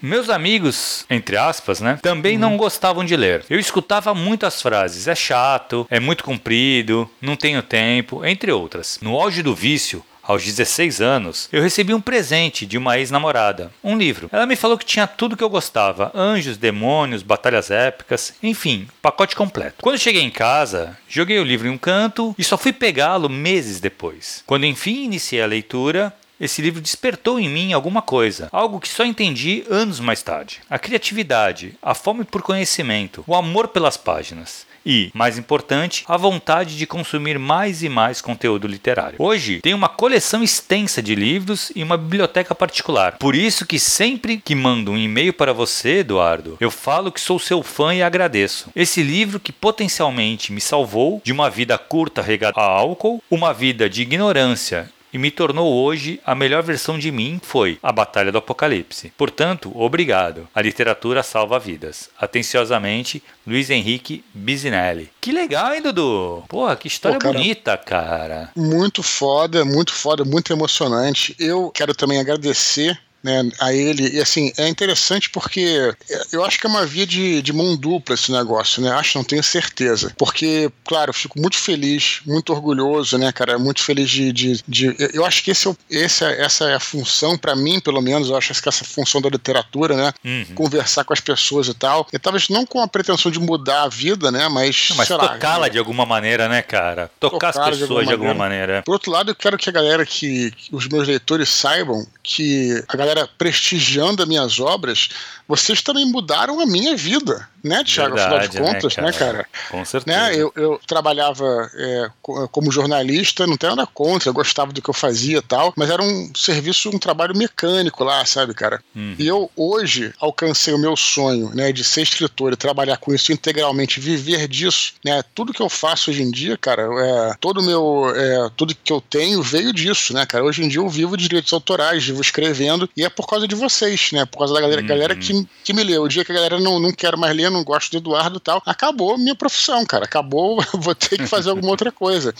Meus 0.00 0.28
amigos, 0.28 1.06
entre 1.08 1.36
aspas, 1.36 1.80
né, 1.80 1.98
também 2.02 2.34
uhum. 2.34 2.40
não 2.40 2.56
gostavam 2.56 3.04
de 3.04 3.16
ler. 3.16 3.44
Eu 3.48 3.60
escutava 3.60 4.14
muitas 4.14 4.60
frases: 4.60 5.06
é 5.06 5.14
chato, 5.14 5.86
é 5.88 6.00
muito 6.00 6.24
comprido, 6.24 7.08
não 7.20 7.36
tenho 7.36 7.62
tempo, 7.62 8.24
entre 8.24 8.50
outras. 8.50 8.98
No 9.00 9.14
auge 9.20 9.42
do 9.42 9.54
vício, 9.54 10.04
aos 10.22 10.44
16 10.44 11.00
anos, 11.00 11.48
eu 11.52 11.62
recebi 11.62 11.92
um 11.92 12.00
presente 12.00 12.64
de 12.64 12.78
uma 12.78 12.98
ex-namorada, 12.98 13.72
um 13.82 13.96
livro. 13.96 14.28
Ela 14.32 14.46
me 14.46 14.56
falou 14.56 14.78
que 14.78 14.84
tinha 14.84 15.06
tudo 15.06 15.36
que 15.36 15.44
eu 15.44 15.50
gostava: 15.50 16.10
anjos, 16.14 16.56
demônios, 16.56 17.22
batalhas 17.22 17.70
épicas, 17.70 18.34
enfim, 18.42 18.88
pacote 19.00 19.34
completo. 19.34 19.82
Quando 19.82 19.98
cheguei 19.98 20.22
em 20.22 20.30
casa, 20.30 20.96
joguei 21.08 21.38
o 21.38 21.44
livro 21.44 21.66
em 21.66 21.70
um 21.70 21.78
canto 21.78 22.34
e 22.38 22.44
só 22.44 22.56
fui 22.56 22.72
pegá-lo 22.72 23.28
meses 23.28 23.80
depois. 23.80 24.42
Quando 24.46 24.66
enfim 24.66 25.04
iniciei 25.04 25.42
a 25.42 25.46
leitura, 25.46 26.14
esse 26.40 26.60
livro 26.60 26.80
despertou 26.80 27.38
em 27.38 27.48
mim 27.48 27.72
alguma 27.72 28.02
coisa, 28.02 28.48
algo 28.50 28.80
que 28.80 28.88
só 28.88 29.04
entendi 29.04 29.64
anos 29.70 30.00
mais 30.00 30.22
tarde. 30.22 30.60
A 30.68 30.78
criatividade, 30.78 31.76
a 31.80 31.94
fome 31.94 32.24
por 32.24 32.42
conhecimento, 32.42 33.22
o 33.28 33.34
amor 33.34 33.68
pelas 33.68 33.96
páginas 33.96 34.66
e, 34.84 35.10
mais 35.14 35.38
importante, 35.38 36.04
a 36.08 36.16
vontade 36.16 36.76
de 36.76 36.86
consumir 36.86 37.38
mais 37.38 37.82
e 37.82 37.88
mais 37.88 38.20
conteúdo 38.20 38.66
literário. 38.66 39.16
Hoje, 39.18 39.60
tenho 39.60 39.76
uma 39.76 39.88
coleção 39.88 40.42
extensa 40.42 41.02
de 41.02 41.14
livros 41.14 41.72
e 41.74 41.82
uma 41.82 41.96
biblioteca 41.96 42.54
particular. 42.54 43.18
Por 43.18 43.34
isso 43.34 43.66
que 43.66 43.78
sempre 43.78 44.38
que 44.38 44.54
mando 44.54 44.92
um 44.92 44.98
e-mail 44.98 45.32
para 45.32 45.52
você, 45.52 45.98
Eduardo, 45.98 46.56
eu 46.60 46.70
falo 46.70 47.12
que 47.12 47.20
sou 47.20 47.38
seu 47.38 47.62
fã 47.62 47.94
e 47.94 48.02
agradeço. 48.02 48.70
Esse 48.74 49.02
livro 49.02 49.40
que 49.40 49.52
potencialmente 49.52 50.52
me 50.52 50.60
salvou 50.60 51.20
de 51.24 51.32
uma 51.32 51.48
vida 51.50 51.76
curta 51.78 52.22
regada 52.22 52.60
a 52.60 52.64
álcool, 52.64 53.22
uma 53.30 53.52
vida 53.52 53.88
de 53.88 54.02
ignorância 54.02 54.90
e 55.12 55.18
me 55.18 55.30
tornou 55.30 55.72
hoje 55.84 56.20
a 56.24 56.34
melhor 56.34 56.62
versão 56.62 56.98
de 56.98 57.10
mim 57.10 57.40
foi 57.42 57.78
A 57.82 57.92
Batalha 57.92 58.32
do 58.32 58.38
Apocalipse. 58.38 59.12
Portanto, 59.16 59.72
obrigado. 59.74 60.48
A 60.54 60.62
literatura 60.62 61.22
salva 61.22 61.58
vidas. 61.58 62.08
Atenciosamente, 62.18 63.22
Luiz 63.46 63.70
Henrique 63.70 64.24
Bisinelli. 64.32 65.10
Que 65.20 65.32
legal, 65.32 65.74
hein, 65.74 65.82
Dudu? 65.82 66.44
Porra, 66.48 66.76
que 66.76 66.88
história 66.88 67.18
Pô, 67.18 67.24
cara, 67.26 67.38
bonita, 67.38 67.76
cara. 67.76 68.50
Muito 68.56 69.02
foda, 69.02 69.64
muito 69.64 69.92
foda, 69.92 70.24
muito 70.24 70.52
emocionante. 70.52 71.34
Eu 71.38 71.70
quero 71.70 71.94
também 71.94 72.20
agradecer 72.20 72.98
né, 73.22 73.48
a 73.60 73.72
ele. 73.72 74.16
E 74.16 74.20
assim, 74.20 74.52
é 74.56 74.68
interessante 74.68 75.30
porque 75.30 75.94
eu 76.32 76.44
acho 76.44 76.58
que 76.58 76.66
é 76.66 76.70
uma 76.70 76.84
via 76.84 77.06
de, 77.06 77.40
de 77.42 77.52
mão 77.52 77.76
dupla 77.76 78.14
esse 78.14 78.32
negócio, 78.32 78.82
né? 78.82 78.90
Acho, 78.92 79.18
não 79.18 79.24
tenho 79.24 79.42
certeza. 79.42 80.12
Porque, 80.16 80.70
claro, 80.84 81.10
eu 81.10 81.14
fico 81.14 81.40
muito 81.40 81.56
feliz, 81.56 82.20
muito 82.26 82.52
orgulhoso, 82.52 83.16
né, 83.18 83.32
cara? 83.32 83.58
Muito 83.58 83.82
feliz 83.82 84.10
de. 84.10 84.32
de, 84.32 84.62
de 84.66 84.96
eu 85.14 85.24
acho 85.24 85.42
que 85.42 85.50
esse 85.50 85.68
é, 85.68 85.74
esse 85.90 86.24
é, 86.24 86.42
essa 86.42 86.64
é 86.70 86.74
a 86.74 86.80
função, 86.80 87.36
para 87.36 87.54
mim, 87.54 87.80
pelo 87.80 88.00
menos, 88.00 88.28
eu 88.28 88.36
acho 88.36 88.52
que 88.60 88.68
essa 88.68 88.84
função 88.84 89.20
da 89.20 89.28
literatura, 89.28 89.96
né? 89.96 90.12
Uhum. 90.24 90.54
Conversar 90.54 91.04
com 91.04 91.12
as 91.12 91.20
pessoas 91.20 91.68
e 91.68 91.74
tal. 91.74 92.06
E 92.12 92.18
talvez 92.18 92.48
não 92.48 92.66
com 92.66 92.80
a 92.80 92.88
pretensão 92.88 93.30
de 93.30 93.38
mudar 93.38 93.82
a 93.82 93.88
vida, 93.88 94.30
né? 94.30 94.48
Mas. 94.48 94.88
Não, 94.90 94.96
mas 94.96 95.08
tocá-la 95.08 95.68
de 95.68 95.78
alguma 95.78 96.04
maneira, 96.04 96.48
né, 96.48 96.62
cara? 96.62 97.10
Tocar 97.20 97.50
as 97.50 97.56
pessoas 97.56 97.76
de 97.76 97.82
alguma, 97.82 98.04
de 98.04 98.12
alguma 98.12 98.34
maneira. 98.34 98.62
maneira. 98.62 98.82
Por 98.82 98.92
outro 98.92 99.10
lado, 99.10 99.30
eu 99.30 99.34
quero 99.34 99.58
que 99.58 99.68
a 99.68 99.72
galera, 99.72 100.04
que, 100.04 100.50
que 100.52 100.74
os 100.74 100.86
meus 100.88 101.06
leitores 101.06 101.48
saibam 101.48 102.06
que 102.22 102.82
a 102.88 102.96
galera 102.96 103.11
galera 103.12 103.28
prestigiando 103.38 104.22
as 104.22 104.28
minhas 104.28 104.58
obras, 104.58 105.08
vocês 105.46 105.82
também 105.82 106.06
mudaram 106.06 106.60
a 106.60 106.66
minha 106.66 106.96
vida, 106.96 107.46
né, 107.62 107.84
Tiago? 107.84 108.18
Afinal 108.18 108.48
de 108.48 108.60
né, 108.60 108.72
contas, 108.72 108.96
né, 108.96 109.12
cara? 109.12 109.32
Né, 109.32 109.44
cara? 109.44 109.46
Com 109.70 109.84
certeza. 109.84 110.18
Né, 110.18 110.34
eu, 110.34 110.52
eu 110.56 110.80
trabalhava 110.86 111.70
é, 111.74 112.10
como 112.50 112.72
jornalista, 112.72 113.46
não 113.46 113.56
tenho 113.56 113.76
nada 113.76 113.86
contra, 113.86 114.28
eu 114.28 114.34
gostava 114.34 114.72
do 114.72 114.80
que 114.80 114.88
eu 114.88 114.94
fazia 114.94 115.38
e 115.38 115.42
tal, 115.42 115.72
mas 115.76 115.90
era 115.90 116.02
um 116.02 116.32
serviço, 116.34 116.88
um 116.88 116.98
trabalho 116.98 117.36
mecânico 117.36 118.02
lá, 118.02 118.24
sabe, 118.24 118.54
cara? 118.54 118.82
Uhum. 118.94 119.14
E 119.18 119.26
eu 119.26 119.50
hoje 119.56 120.12
alcancei 120.18 120.72
o 120.72 120.78
meu 120.78 120.96
sonho, 120.96 121.50
né, 121.54 121.70
de 121.70 121.84
ser 121.84 122.02
escritor 122.02 122.52
e 122.52 122.56
trabalhar 122.56 122.96
com 122.96 123.14
isso 123.14 123.32
integralmente, 123.32 124.00
viver 124.00 124.48
disso, 124.48 124.94
né? 125.04 125.22
Tudo 125.34 125.52
que 125.52 125.62
eu 125.62 125.68
faço 125.68 126.10
hoje 126.10 126.22
em 126.22 126.30
dia, 126.30 126.56
cara, 126.56 126.82
é, 126.82 127.34
todo 127.40 127.62
meu, 127.62 128.12
é, 128.14 128.50
tudo 128.56 128.74
que 128.74 128.92
eu 128.92 129.00
tenho 129.00 129.42
veio 129.42 129.72
disso, 129.72 130.14
né, 130.14 130.24
cara? 130.24 130.44
Hoje 130.44 130.64
em 130.64 130.68
dia 130.68 130.80
eu 130.80 130.88
vivo 130.88 131.16
de 131.16 131.28
direitos 131.28 131.52
autorais, 131.52 132.04
vivo 132.04 132.20
escrevendo, 132.20 132.88
e 132.96 133.01
é 133.04 133.10
por 133.10 133.26
causa 133.26 133.46
de 133.46 133.54
vocês, 133.54 134.10
né? 134.12 134.24
Por 134.24 134.38
causa 134.38 134.54
da 134.54 134.60
galera, 134.60 134.80
uhum. 134.80 134.86
galera 134.86 135.16
que 135.16 135.46
que 135.64 135.72
me 135.72 135.82
leu. 135.84 136.02
O 136.02 136.08
dia 136.08 136.24
que 136.24 136.32
a 136.32 136.34
galera 136.34 136.58
não, 136.58 136.78
não 136.78 136.92
quer 136.92 137.16
mais 137.16 137.34
ler, 137.34 137.50
não 137.50 137.64
gosta 137.64 137.90
do 137.90 137.98
Eduardo 137.98 138.38
e 138.38 138.40
tal, 138.40 138.62
acabou 138.66 139.16
minha 139.16 139.34
profissão, 139.34 139.84
cara. 139.86 140.04
Acabou, 140.04 140.62
vou 140.74 140.94
ter 140.94 141.18
que 141.18 141.26
fazer 141.26 141.50
alguma 141.50 141.70
outra 141.70 141.90
coisa. 141.90 142.34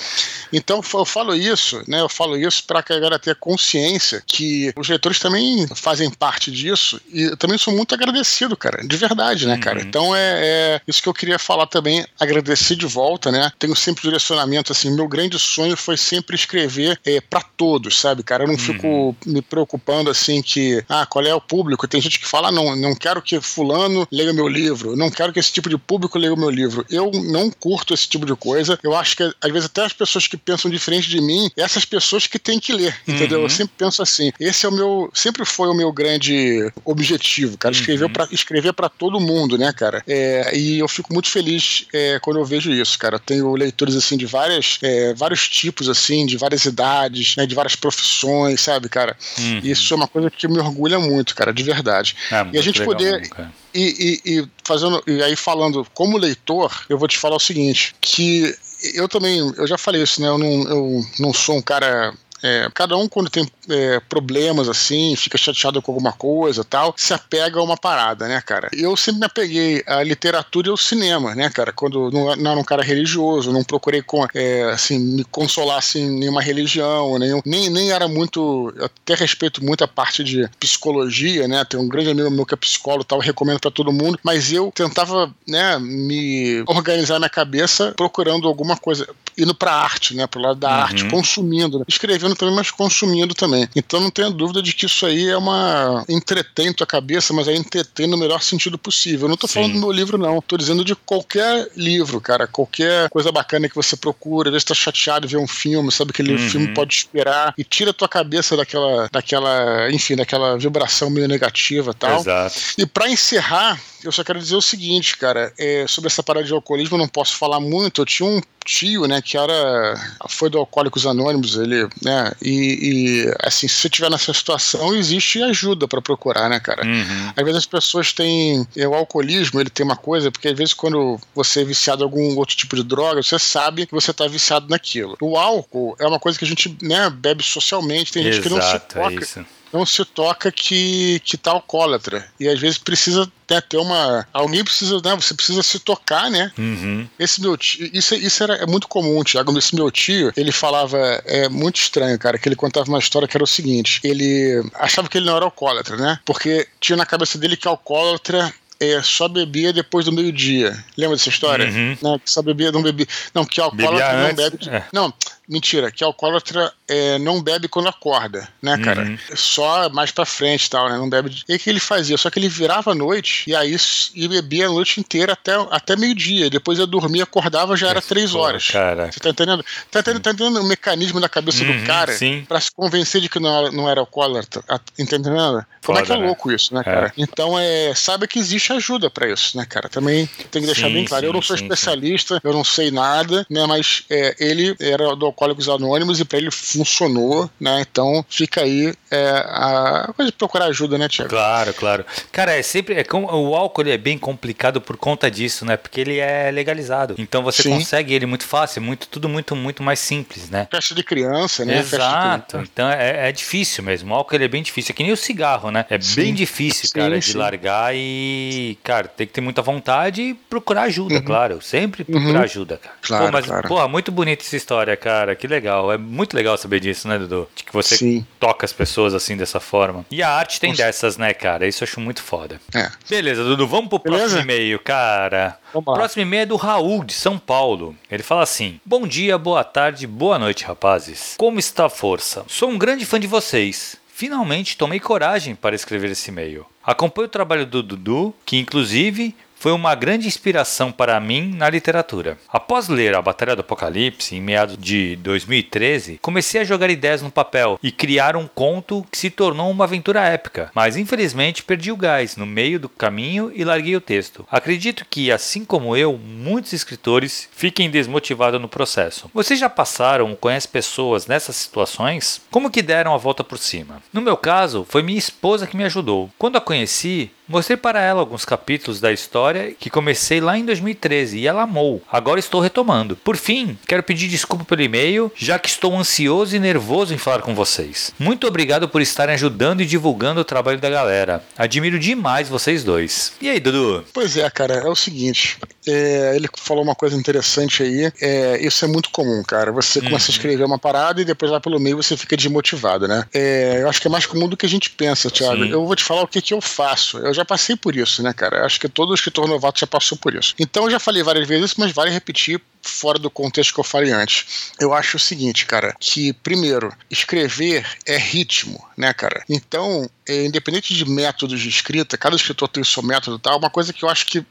Então 0.52 0.82
eu 0.92 1.04
falo 1.04 1.34
isso, 1.34 1.82
né? 1.88 2.00
Eu 2.00 2.08
falo 2.08 2.36
isso 2.36 2.64
para 2.64 2.82
que 2.82 2.92
a 2.92 2.96
galera 2.98 3.18
tenha 3.18 3.34
consciência 3.34 4.22
que 4.26 4.72
os 4.76 4.88
leitores 4.88 5.18
também 5.18 5.66
fazem 5.74 6.10
parte 6.10 6.50
disso 6.50 7.00
e 7.12 7.22
eu 7.22 7.36
também 7.36 7.58
sou 7.58 7.74
muito 7.74 7.94
agradecido, 7.94 8.56
cara. 8.56 8.86
De 8.86 8.96
verdade, 8.96 9.46
né, 9.46 9.58
cara? 9.58 9.80
Uhum. 9.80 9.86
Então 9.86 10.16
é, 10.16 10.40
é, 10.42 10.80
isso 10.86 11.02
que 11.02 11.08
eu 11.08 11.14
queria 11.14 11.38
falar 11.38 11.66
também, 11.66 12.04
agradecer 12.18 12.76
de 12.76 12.86
volta, 12.86 13.30
né? 13.30 13.50
Tenho 13.58 13.74
sempre 13.76 14.02
direcionamento, 14.02 14.72
assim, 14.72 14.94
meu 14.94 15.08
grande 15.08 15.38
sonho 15.38 15.76
foi 15.76 15.96
sempre 15.96 16.36
escrever 16.36 16.98
é, 17.04 17.20
para 17.20 17.40
todos, 17.56 17.98
sabe, 17.98 18.22
cara? 18.22 18.44
Eu 18.44 18.48
não 18.48 18.54
uhum. 18.54 18.60
fico 18.60 19.16
me 19.26 19.40
preocupando 19.40 20.10
assim 20.10 20.42
que, 20.52 20.84
ah, 20.88 21.06
qual 21.06 21.24
é 21.24 21.34
o 21.34 21.40
público? 21.40 21.88
Tem 21.88 22.00
gente 22.00 22.18
que 22.18 22.26
fala, 22.26 22.48
ah, 22.48 22.52
não, 22.52 22.76
não 22.76 22.94
quero 22.94 23.22
que 23.22 23.40
fulano 23.40 24.06
leia 24.10 24.32
meu 24.32 24.48
livro, 24.48 24.96
não 24.96 25.10
quero 25.10 25.32
que 25.32 25.40
esse 25.40 25.52
tipo 25.52 25.68
de 25.68 25.78
público 25.78 26.18
leia 26.18 26.34
o 26.34 26.38
meu 26.38 26.50
livro. 26.50 26.84
Eu 26.90 27.10
não 27.10 27.50
curto 27.50 27.94
esse 27.94 28.08
tipo 28.08 28.26
de 28.26 28.34
coisa. 28.34 28.78
Eu 28.82 28.94
acho 28.94 29.16
que, 29.16 29.22
às 29.22 29.52
vezes, 29.52 29.66
até 29.66 29.84
as 29.84 29.92
pessoas 29.92 30.26
que 30.26 30.36
pensam 30.36 30.70
diferente 30.70 31.08
de 31.08 31.20
mim, 31.20 31.50
essas 31.56 31.84
pessoas 31.84 32.26
que 32.26 32.38
têm 32.38 32.58
que 32.58 32.72
ler, 32.72 32.96
entendeu? 33.06 33.38
Uhum. 33.38 33.44
Eu 33.44 33.50
sempre 33.50 33.74
penso 33.76 34.02
assim. 34.02 34.32
Esse 34.38 34.66
é 34.66 34.68
o 34.68 34.72
meu, 34.72 35.10
sempre 35.14 35.44
foi 35.44 35.68
o 35.68 35.74
meu 35.74 35.92
grande 35.92 36.70
objetivo, 36.84 37.56
cara, 37.56 37.74
escrever 37.74 38.04
uhum. 38.04 38.12
para 38.12 38.28
escrever 38.30 38.72
para 38.72 38.88
todo 38.88 39.20
mundo, 39.20 39.56
né, 39.56 39.72
cara? 39.72 40.02
É, 40.06 40.56
e 40.56 40.78
eu 40.78 40.88
fico 40.88 41.12
muito 41.12 41.28
feliz 41.28 41.86
é, 41.92 42.18
quando 42.20 42.38
eu 42.38 42.44
vejo 42.44 42.70
isso, 42.70 42.98
cara. 42.98 43.16
Eu 43.16 43.20
tenho 43.20 43.54
leitores 43.54 43.94
assim 43.94 44.16
de 44.16 44.26
várias, 44.26 44.78
é, 44.82 45.14
vários 45.14 45.48
tipos 45.48 45.88
assim, 45.88 46.26
de 46.26 46.36
várias 46.36 46.64
idades, 46.64 47.36
né, 47.36 47.46
de 47.46 47.54
várias 47.54 47.76
profissões, 47.76 48.60
sabe, 48.60 48.88
cara? 48.88 49.16
Uhum. 49.38 49.60
Isso 49.62 49.92
é 49.92 49.96
uma 49.96 50.08
coisa 50.08 50.30
que 50.36 50.48
me 50.48 50.58
orgulha 50.58 50.98
muito, 50.98 51.34
cara, 51.34 51.52
de 51.52 51.62
verdade. 51.62 52.16
É, 52.30 52.46
e 52.52 52.58
a 52.58 52.62
gente 52.62 52.84
poder. 52.84 53.28
E, 53.74 54.20
e, 54.24 54.38
e, 54.38 54.48
fazendo. 54.64 55.02
E 55.06 55.22
aí, 55.22 55.36
falando 55.36 55.86
como 55.94 56.18
leitor, 56.18 56.84
eu 56.88 56.98
vou 56.98 57.08
te 57.08 57.18
falar 57.18 57.36
o 57.36 57.40
seguinte: 57.40 57.94
que 58.00 58.54
eu 58.94 59.08
também, 59.08 59.38
eu 59.38 59.66
já 59.66 59.78
falei 59.78 60.02
isso, 60.02 60.20
né? 60.20 60.28
Eu 60.28 60.38
não, 60.38 60.62
eu 60.68 61.00
não 61.18 61.32
sou 61.32 61.56
um 61.56 61.62
cara 61.62 62.14
é, 62.42 62.68
cada 62.74 62.96
um, 62.96 63.08
quando 63.08 63.30
tem 63.30 63.48
é, 63.70 64.00
problemas 64.00 64.68
assim, 64.68 65.14
fica 65.16 65.38
chateado 65.38 65.80
com 65.80 65.92
alguma 65.92 66.12
coisa 66.12 66.64
tal, 66.64 66.92
se 66.96 67.14
apega 67.14 67.60
a 67.60 67.62
uma 67.62 67.76
parada, 67.76 68.26
né, 68.26 68.40
cara? 68.40 68.68
Eu 68.72 68.96
sempre 68.96 69.20
me 69.20 69.26
apeguei 69.26 69.82
à 69.86 70.02
literatura 70.02 70.68
e 70.68 70.70
ao 70.70 70.76
cinema, 70.76 71.34
né, 71.34 71.48
cara? 71.50 71.72
Quando 71.72 72.10
não, 72.10 72.34
não 72.36 72.50
era 72.50 72.60
um 72.60 72.64
cara 72.64 72.82
religioso, 72.82 73.52
não 73.52 73.62
procurei 73.62 74.02
com, 74.02 74.26
é, 74.34 74.64
assim, 74.72 74.98
me 74.98 75.24
consolar 75.24 75.78
assim, 75.78 76.18
nenhuma 76.18 76.42
religião, 76.42 77.18
nenhum, 77.18 77.40
nem, 77.46 77.70
nem 77.70 77.92
era 77.92 78.08
muito. 78.08 78.72
Eu 78.76 78.86
até 78.86 79.14
respeito 79.14 79.64
muito 79.64 79.84
a 79.84 79.88
parte 79.88 80.24
de 80.24 80.48
psicologia, 80.58 81.46
né? 81.46 81.64
Tem 81.64 81.78
um 81.78 81.88
grande 81.88 82.10
amigo 82.10 82.30
meu 82.30 82.44
que 82.44 82.54
é 82.54 82.56
psicólogo 82.56 83.04
tal, 83.04 83.20
recomendo 83.20 83.60
para 83.60 83.70
todo 83.70 83.92
mundo, 83.92 84.18
mas 84.22 84.52
eu 84.52 84.72
tentava, 84.74 85.32
né, 85.46 85.78
me 85.78 86.62
organizar 86.66 87.18
minha 87.18 87.30
cabeça 87.30 87.92
procurando 87.96 88.48
alguma 88.48 88.76
coisa, 88.76 89.08
indo 89.38 89.54
pra 89.54 89.72
arte, 89.72 90.14
né, 90.14 90.26
pro 90.26 90.40
lado 90.40 90.58
da 90.58 90.68
uhum. 90.68 90.82
arte, 90.82 91.08
consumindo, 91.08 91.78
né? 91.78 91.84
escrevendo 91.88 92.31
também, 92.34 92.54
mas 92.54 92.70
consumindo 92.70 93.34
também. 93.34 93.68
Então 93.74 94.00
não 94.00 94.10
tenho 94.10 94.30
dúvida 94.30 94.62
de 94.62 94.72
que 94.72 94.86
isso 94.86 95.06
aí 95.06 95.28
é 95.28 95.36
uma. 95.36 96.04
entretém 96.08 96.72
tua 96.72 96.86
cabeça, 96.86 97.32
mas 97.32 97.48
é 97.48 97.54
entretém 97.54 98.06
no 98.06 98.16
melhor 98.16 98.42
sentido 98.42 98.78
possível. 98.78 99.26
Eu 99.26 99.30
não 99.30 99.36
tô 99.36 99.46
Sim. 99.46 99.54
falando 99.54 99.72
do 99.74 99.80
meu 99.80 99.92
livro, 99.92 100.18
não. 100.18 100.40
Tô 100.40 100.56
dizendo 100.56 100.84
de 100.84 100.94
qualquer 100.94 101.68
livro, 101.76 102.20
cara. 102.20 102.46
Qualquer 102.46 103.08
coisa 103.10 103.30
bacana 103.30 103.68
que 103.68 103.74
você 103.74 103.96
procura, 103.96 104.48
às 104.48 104.52
vezes 104.52 104.64
tá 104.64 104.74
chateado 104.74 105.26
de 105.26 105.36
ver 105.36 105.42
um 105.42 105.46
filme, 105.46 105.90
sabe 105.90 106.12
que 106.12 106.22
aquele 106.22 106.40
uhum. 106.40 106.50
filme 106.50 106.68
pode 106.74 106.94
esperar 106.94 107.54
e 107.56 107.64
tira 107.64 107.92
tua 107.92 108.08
cabeça 108.08 108.56
daquela, 108.56 109.08
daquela, 109.10 109.90
enfim, 109.90 110.16
daquela 110.16 110.56
vibração 110.56 111.10
meio 111.10 111.28
negativa 111.28 111.90
e 111.90 111.94
tal. 111.94 112.20
Exato. 112.20 112.56
E 112.78 112.86
para 112.86 113.08
encerrar, 113.10 113.80
eu 114.04 114.12
só 114.12 114.24
quero 114.24 114.38
dizer 114.38 114.56
o 114.56 114.62
seguinte, 114.62 115.16
cara, 115.16 115.52
é, 115.58 115.86
sobre 115.86 116.08
essa 116.08 116.22
parada 116.22 116.46
de 116.46 116.52
alcoolismo 116.52 116.96
eu 116.96 117.00
não 117.00 117.08
posso 117.08 117.36
falar 117.36 117.60
muito. 117.60 118.00
Eu 118.00 118.06
tinha 118.06 118.28
um 118.28 118.40
tio, 118.64 119.06
né, 119.06 119.20
que 119.20 119.36
era 119.36 119.94
foi 120.28 120.48
do 120.48 120.58
Alcoólicos 120.58 121.06
Anônimos, 121.06 121.56
ele, 121.56 121.88
né, 122.02 122.32
e, 122.40 123.24
e 123.26 123.34
assim, 123.40 123.66
se 123.66 123.74
você 123.74 123.88
estiver 123.88 124.10
nessa 124.10 124.32
situação, 124.32 124.94
existe 124.94 125.42
ajuda 125.42 125.88
para 125.88 126.00
procurar, 126.00 126.48
né, 126.48 126.60
cara? 126.60 126.86
Uhum. 126.86 127.32
Às 127.36 127.44
vezes 127.44 127.58
as 127.58 127.66
pessoas 127.66 128.12
têm 128.12 128.66
é, 128.76 128.86
o 128.86 128.94
alcoolismo, 128.94 129.60
ele 129.60 129.70
tem 129.70 129.84
uma 129.84 129.96
coisa, 129.96 130.30
porque 130.30 130.48
às 130.48 130.56
vezes 130.56 130.74
quando 130.74 131.18
você 131.34 131.62
é 131.62 131.64
viciado 131.64 132.02
em 132.02 132.04
algum 132.04 132.36
outro 132.36 132.56
tipo 132.56 132.76
de 132.76 132.84
droga, 132.84 133.22
você 133.22 133.38
sabe 133.38 133.86
que 133.86 133.92
você 133.92 134.10
está 134.12 134.26
viciado 134.26 134.68
naquilo. 134.68 135.16
O 135.20 135.36
álcool 135.36 135.96
é 135.98 136.06
uma 136.06 136.20
coisa 136.20 136.38
que 136.38 136.44
a 136.44 136.48
gente, 136.48 136.76
né, 136.82 137.10
bebe 137.10 137.42
socialmente, 137.42 138.12
tem 138.12 138.22
Exato, 138.22 138.36
gente 138.36 138.48
que 138.48 138.54
não 138.54 138.62
se 138.62 138.78
toca. 138.78 139.40
É 139.40 139.61
não 139.72 139.86
se 139.86 140.04
toca 140.04 140.52
que, 140.52 141.20
que 141.24 141.36
tá 141.36 141.52
alcoólatra. 141.52 142.26
E 142.38 142.48
às 142.48 142.60
vezes 142.60 142.78
precisa 142.78 143.30
né, 143.50 143.60
ter 143.60 143.76
uma. 143.76 144.26
Alguém 144.32 144.64
precisa, 144.64 145.00
né? 145.02 145.14
Você 145.14 145.34
precisa 145.34 145.62
se 145.62 145.78
tocar, 145.78 146.30
né? 146.30 146.52
Uhum. 146.58 147.08
Esse 147.18 147.40
meu 147.40 147.56
tio. 147.56 147.90
Isso, 147.92 148.14
isso 148.14 148.42
era, 148.42 148.54
é 148.56 148.66
muito 148.66 148.88
comum, 148.88 149.22
Tiago. 149.22 149.56
Esse 149.58 149.74
meu 149.74 149.90
tio, 149.90 150.32
ele 150.36 150.52
falava. 150.52 150.98
É 151.24 151.48
muito 151.48 151.76
estranho, 151.76 152.18
cara, 152.18 152.38
que 152.38 152.48
ele 152.48 152.56
contava 152.56 152.88
uma 152.88 152.98
história 152.98 153.28
que 153.28 153.36
era 153.36 153.44
o 153.44 153.46
seguinte: 153.46 154.00
ele 154.04 154.62
achava 154.74 155.08
que 155.08 155.18
ele 155.18 155.26
não 155.26 155.36
era 155.36 155.44
alcoólatra, 155.44 155.96
né? 155.96 156.18
Porque 156.24 156.66
tinha 156.80 156.96
na 156.96 157.06
cabeça 157.06 157.38
dele 157.38 157.56
que 157.56 157.68
alcoólatra 157.68 158.52
é, 158.82 159.00
só 159.00 159.28
bebia 159.28 159.72
depois 159.72 160.04
do 160.04 160.12
meio-dia. 160.12 160.76
Lembra 160.96 161.16
dessa 161.16 161.28
história? 161.28 161.66
Uhum. 161.66 161.96
Não, 162.02 162.18
que 162.18 162.28
só 162.28 162.42
bebia, 162.42 162.72
não 162.72 162.82
bebia. 162.82 163.06
Não, 163.32 163.44
que 163.44 163.60
alcoólatra 163.60 164.28
não 164.28 164.34
bebe. 164.34 164.68
É. 164.68 164.84
Não, 164.92 165.14
Mentira, 165.48 165.90
que 165.90 166.04
alcoólatra 166.04 166.72
é, 166.86 167.18
não 167.18 167.42
bebe 167.42 167.66
quando 167.66 167.88
acorda, 167.88 168.48
né, 168.62 168.78
cara? 168.78 169.02
Uhum. 169.02 169.18
Só 169.34 169.88
mais 169.90 170.10
pra 170.10 170.24
frente 170.24 170.66
e 170.66 170.70
tal, 170.70 170.88
né? 170.88 170.96
Não 170.96 171.10
bebe. 171.10 171.42
E 171.48 171.56
o 171.56 171.58
que 171.58 171.68
ele 171.68 171.80
fazia? 171.80 172.16
Só 172.16 172.30
que 172.30 172.38
ele 172.38 172.48
virava 172.48 172.92
à 172.92 172.94
noite 172.94 173.50
e 173.50 173.54
aí 173.54 173.76
e 174.14 174.28
bebia 174.28 174.66
a 174.66 174.70
noite 174.70 175.00
inteira 175.00 175.32
até, 175.32 175.52
até 175.70 175.96
meio-dia. 175.96 176.48
Depois 176.48 176.78
ia 176.78 176.86
dormir, 176.86 177.22
acordava, 177.22 177.76
já 177.76 177.88
era 177.88 177.98
Esse 177.98 178.08
três 178.08 178.34
horas. 178.34 178.68
Cara. 178.68 179.10
Você 179.10 179.18
tá 179.18 179.30
entendendo? 179.30 179.64
Tá 179.90 180.00
entendendo, 180.00 180.22
tá 180.22 180.30
entendendo 180.30 180.60
o 180.60 180.68
mecanismo 180.68 181.20
da 181.20 181.28
cabeça 181.28 181.64
uhum, 181.64 181.80
do 181.80 181.86
cara 181.86 182.12
sim. 182.12 182.44
pra 182.48 182.60
se 182.60 182.70
convencer 182.70 183.20
de 183.20 183.28
que 183.28 183.40
não 183.40 183.58
era, 183.58 183.72
não 183.72 183.90
era 183.90 184.00
alcoólatra? 184.00 184.62
Entendendo? 184.98 185.64
Como 185.84 185.98
é 185.98 186.02
que 186.02 186.12
é 186.12 186.16
né? 186.16 186.26
louco 186.26 186.52
isso, 186.52 186.72
né, 186.74 186.80
é. 186.80 186.84
cara? 186.84 187.06
É. 187.08 187.12
Então, 187.16 187.58
é, 187.58 187.92
sabe 187.94 188.28
que 188.28 188.38
existe 188.38 188.72
ajuda 188.72 189.10
para 189.10 189.28
isso, 189.28 189.56
né, 189.56 189.66
cara? 189.68 189.88
Também 189.88 190.26
tem 190.50 190.62
que 190.62 190.66
deixar 190.66 190.86
sim, 190.86 190.94
bem 190.94 191.04
claro. 191.04 191.22
Sim, 191.22 191.26
eu 191.26 191.32
não 191.32 191.42
sou 191.42 191.56
especialista, 191.56 192.40
eu 192.44 192.52
não 192.52 192.62
sei 192.62 192.90
nada, 192.90 193.44
né? 193.50 193.66
Mas 193.66 194.04
é, 194.08 194.36
ele 194.38 194.76
era 194.78 195.16
do 195.16 195.31
Alcoólicos 195.32 195.68
Anônimos 195.68 196.20
e 196.20 196.24
para 196.24 196.38
ele 196.38 196.50
funcionou, 196.50 197.50
né? 197.60 197.80
Então 197.80 198.24
fica 198.28 198.62
aí 198.62 198.94
é, 199.10 199.28
a 199.30 200.12
coisa 200.14 200.30
de 200.30 200.36
procurar 200.36 200.66
ajuda, 200.66 200.96
né, 200.96 201.08
Tiago? 201.08 201.30
Claro, 201.30 201.74
claro. 201.74 202.04
Cara, 202.30 202.54
é 202.54 202.62
sempre. 202.62 202.94
É, 202.94 203.04
o 203.12 203.54
álcool 203.54 203.88
é 203.88 203.98
bem 203.98 204.18
complicado 204.18 204.80
por 204.80 204.96
conta 204.96 205.30
disso, 205.30 205.64
né? 205.64 205.76
Porque 205.76 206.00
ele 206.00 206.18
é 206.18 206.50
legalizado. 206.50 207.14
Então 207.18 207.42
você 207.42 207.62
Sim. 207.62 207.70
consegue 207.70 208.14
ele 208.14 208.26
muito 208.26 208.44
fácil, 208.44 208.82
muito, 208.82 209.08
tudo 209.08 209.28
muito, 209.28 209.56
muito 209.56 209.82
mais 209.82 209.98
simples, 209.98 210.50
né? 210.50 210.68
Festa 210.70 210.94
de 210.94 211.02
criança, 211.02 211.64
né? 211.64 211.78
Exato. 211.78 212.58
Então 212.58 212.88
é, 212.88 213.28
é, 213.28 213.32
difícil 213.32 213.82
mesmo. 213.82 214.12
O 214.12 214.16
álcool 214.16 214.34
ele 214.34 214.44
é 214.44 214.48
bem 214.48 214.62
difícil. 214.62 214.92
É 214.92 214.94
que 214.94 215.02
nem 215.02 215.12
o 215.12 215.16
cigarro, 215.16 215.70
né? 215.70 215.84
É 215.88 216.00
sim. 216.00 216.16
bem 216.16 216.34
difícil, 216.34 216.88
sim, 216.88 216.98
cara, 216.98 217.20
sim. 217.20 217.32
de 217.32 217.36
largar 217.38 217.94
e, 217.94 218.78
cara, 218.82 219.08
tem 219.08 219.26
que 219.26 219.32
ter 219.32 219.40
muita 219.40 219.62
vontade 219.62 220.22
e 220.22 220.34
procurar 220.34 220.82
ajuda, 220.82 221.16
uhum. 221.16 221.22
claro. 221.22 221.60
Sempre 221.62 222.04
procurar 222.04 222.38
uhum. 222.38 222.44
ajuda, 222.44 222.76
cara. 222.76 222.96
Claro, 223.02 223.26
pô, 223.26 223.32
mas, 223.32 223.46
claro. 223.46 223.68
pô, 223.68 223.88
muito 223.88 224.10
bonita 224.12 224.42
essa 224.42 224.56
história, 224.56 224.96
cara. 224.96 225.21
Que 225.36 225.46
legal. 225.46 225.92
É 225.92 225.98
muito 225.98 226.34
legal 226.34 226.56
saber 226.58 226.80
disso, 226.80 227.06
né, 227.06 227.18
Dudu? 227.18 227.48
De 227.54 227.64
que 227.64 227.72
você 227.72 228.24
toca 228.40 228.64
as 228.64 228.72
pessoas 228.72 229.14
assim 229.14 229.36
dessa 229.36 229.60
forma. 229.60 230.04
E 230.10 230.22
a 230.22 230.28
arte 230.30 230.58
tem 230.58 230.70
Nossa. 230.70 230.82
dessas, 230.84 231.16
né, 231.16 231.32
cara? 231.32 231.66
Isso 231.66 231.84
eu 231.84 231.88
acho 231.88 232.00
muito 232.00 232.22
foda. 232.22 232.60
É. 232.74 232.90
Beleza, 233.08 233.44
Dudu, 233.44 233.66
vamos 233.66 233.88
pro 233.88 233.98
Beleza? 233.98 234.22
próximo 234.24 234.42
e-mail, 234.42 234.78
cara. 234.80 235.58
O 235.72 235.82
próximo 235.82 236.22
e-mail 236.22 236.42
é 236.42 236.46
do 236.46 236.56
Raul, 236.56 237.04
de 237.04 237.14
São 237.14 237.38
Paulo. 237.38 237.96
Ele 238.10 238.22
fala 238.22 238.42
assim: 238.42 238.80
Bom 238.84 239.06
dia, 239.06 239.38
boa 239.38 239.62
tarde, 239.64 240.06
boa 240.06 240.38
noite, 240.38 240.64
rapazes. 240.64 241.34
Como 241.38 241.58
está 241.58 241.86
a 241.86 241.90
força? 241.90 242.44
Sou 242.48 242.68
um 242.68 242.78
grande 242.78 243.06
fã 243.06 243.18
de 243.20 243.26
vocês. 243.26 243.96
Finalmente 244.14 244.76
tomei 244.76 245.00
coragem 245.00 245.54
para 245.54 245.74
escrever 245.74 246.10
esse 246.10 246.30
e-mail. 246.30 246.66
Acompanho 246.84 247.26
o 247.26 247.30
trabalho 247.30 247.64
do 247.64 247.82
Dudu, 247.82 248.34
que 248.44 248.58
inclusive 248.58 249.34
foi 249.62 249.70
uma 249.70 249.94
grande 249.94 250.26
inspiração 250.26 250.90
para 250.90 251.20
mim 251.20 251.54
na 251.54 251.70
literatura. 251.70 252.36
Após 252.48 252.88
ler 252.88 253.14
A 253.14 253.22
Batalha 253.22 253.54
do 253.54 253.60
Apocalipse, 253.60 254.34
em 254.34 254.40
meados 254.40 254.76
de 254.76 255.14
2013, 255.14 256.18
comecei 256.20 256.60
a 256.60 256.64
jogar 256.64 256.90
ideias 256.90 257.22
no 257.22 257.30
papel 257.30 257.78
e 257.80 257.92
criar 257.92 258.34
um 258.34 258.48
conto 258.48 259.06
que 259.08 259.16
se 259.16 259.30
tornou 259.30 259.70
uma 259.70 259.84
aventura 259.84 260.24
épica, 260.24 260.72
mas 260.74 260.96
infelizmente 260.96 261.62
perdi 261.62 261.92
o 261.92 261.96
gás 261.96 262.36
no 262.36 262.44
meio 262.44 262.80
do 262.80 262.88
caminho 262.88 263.52
e 263.54 263.62
larguei 263.62 263.94
o 263.94 264.00
texto. 264.00 264.44
Acredito 264.50 265.06
que, 265.08 265.30
assim 265.30 265.64
como 265.64 265.96
eu, 265.96 266.18
muitos 266.18 266.72
escritores 266.72 267.48
fiquem 267.52 267.88
desmotivados 267.88 268.60
no 268.60 268.66
processo. 268.66 269.30
Vocês 269.32 269.60
já 269.60 269.70
passaram 269.70 270.28
ou 270.28 270.36
conhecem 270.36 270.72
pessoas 270.72 271.28
nessas 271.28 271.54
situações? 271.54 272.42
Como 272.50 272.68
que 272.68 272.82
deram 272.82 273.14
a 273.14 273.18
volta 273.18 273.44
por 273.44 273.58
cima? 273.58 274.02
No 274.12 274.22
meu 274.22 274.36
caso, 274.36 274.84
foi 274.88 275.04
minha 275.04 275.16
esposa 275.16 275.68
que 275.68 275.76
me 275.76 275.84
ajudou. 275.84 276.28
Quando 276.36 276.56
a 276.56 276.60
conheci, 276.60 277.30
Mostrei 277.52 277.76
para 277.76 278.00
ela 278.00 278.20
alguns 278.20 278.46
capítulos 278.46 278.98
da 278.98 279.12
história 279.12 279.51
que 279.78 279.90
comecei 279.90 280.40
lá 280.40 280.58
em 280.58 280.64
2013 280.64 281.38
e 281.38 281.46
ela 281.46 281.62
amou. 281.62 282.02
Agora 282.10 282.40
estou 282.40 282.60
retomando. 282.60 283.16
Por 283.16 283.36
fim, 283.36 283.78
quero 283.86 284.02
pedir 284.02 284.28
desculpa 284.28 284.64
pelo 284.64 284.82
e-mail, 284.82 285.30
já 285.36 285.58
que 285.58 285.68
estou 285.68 285.96
ansioso 285.96 286.54
e 286.56 286.58
nervoso 286.58 287.14
em 287.14 287.18
falar 287.18 287.42
com 287.42 287.54
vocês. 287.54 288.12
Muito 288.18 288.46
obrigado 288.46 288.88
por 288.88 289.00
estarem 289.00 289.34
ajudando 289.34 289.80
e 289.80 289.86
divulgando 289.86 290.40
o 290.40 290.44
trabalho 290.44 290.78
da 290.78 290.90
galera. 290.90 291.44
Admiro 291.56 291.98
demais 291.98 292.48
vocês 292.48 292.84
dois. 292.84 293.32
E 293.40 293.48
aí, 293.48 293.60
Dudu? 293.60 294.04
Pois 294.12 294.36
é, 294.36 294.48
cara, 294.50 294.74
é 294.74 294.88
o 294.88 294.96
seguinte. 294.96 295.58
É, 295.86 296.34
ele 296.36 296.48
falou 296.56 296.84
uma 296.84 296.94
coisa 296.94 297.16
interessante 297.16 297.82
aí. 297.82 298.12
É, 298.20 298.64
isso 298.64 298.84
é 298.84 298.88
muito 298.88 299.10
comum, 299.10 299.42
cara. 299.42 299.72
Você 299.72 299.98
uhum. 299.98 300.06
começa 300.06 300.30
a 300.30 300.32
escrever 300.32 300.64
uma 300.64 300.78
parada 300.78 301.20
e 301.20 301.24
depois 301.24 301.50
lá 301.50 301.60
pelo 301.60 301.80
meio 301.80 301.96
você 301.96 302.16
fica 302.16 302.36
desmotivado, 302.36 303.08
né? 303.08 303.24
É, 303.32 303.80
eu 303.82 303.88
acho 303.88 304.00
que 304.00 304.06
é 304.06 304.10
mais 304.10 304.26
comum 304.26 304.48
do 304.48 304.56
que 304.56 304.66
a 304.66 304.68
gente 304.68 304.90
pensa, 304.90 305.30
Thiago. 305.30 305.64
Sim. 305.64 305.70
Eu 305.70 305.84
vou 305.84 305.96
te 305.96 306.04
falar 306.04 306.22
o 306.22 306.28
que, 306.28 306.40
que 306.40 306.54
eu 306.54 306.60
faço. 306.60 307.18
Eu 307.18 307.34
já 307.34 307.44
passei 307.44 307.76
por 307.76 307.96
isso, 307.96 308.22
né, 308.22 308.32
cara? 308.32 308.58
Eu 308.58 308.64
acho 308.64 308.80
que 308.80 308.88
todo 308.88 309.14
escritor 309.14 309.41
novato 309.46 309.80
já 309.80 309.86
passou 309.86 310.16
por 310.18 310.34
isso. 310.34 310.54
Então 310.58 310.84
eu 310.84 310.90
já 310.90 310.98
falei 310.98 311.22
várias 311.22 311.46
vezes, 311.46 311.74
mas 311.76 311.92
vale 311.92 312.10
repetir 312.10 312.60
fora 312.82 313.18
do 313.18 313.30
contexto 313.30 313.74
que 313.74 313.80
eu 313.80 313.84
falei 313.84 314.12
antes. 314.12 314.72
Eu 314.78 314.92
acho 314.92 315.16
o 315.16 315.20
seguinte, 315.20 315.66
cara, 315.66 315.94
que 315.98 316.32
primeiro, 316.32 316.92
escrever 317.10 317.86
é 318.04 318.16
ritmo, 318.16 318.84
né, 318.96 319.12
cara? 319.12 319.44
Então, 319.48 320.08
é, 320.26 320.44
independente 320.44 320.94
de 320.94 321.08
métodos 321.08 321.60
de 321.60 321.68
escrita, 321.68 322.18
cada 322.18 322.36
escritor 322.36 322.68
tem 322.68 322.82
o 322.82 322.86
seu 322.86 323.02
método 323.02 323.36
e 323.36 323.40
tal, 323.40 323.58
uma 323.58 323.70
coisa 323.70 323.92
que 323.92 324.04
eu 324.04 324.08
acho 324.08 324.26
que 324.26 324.38
a 324.38 324.44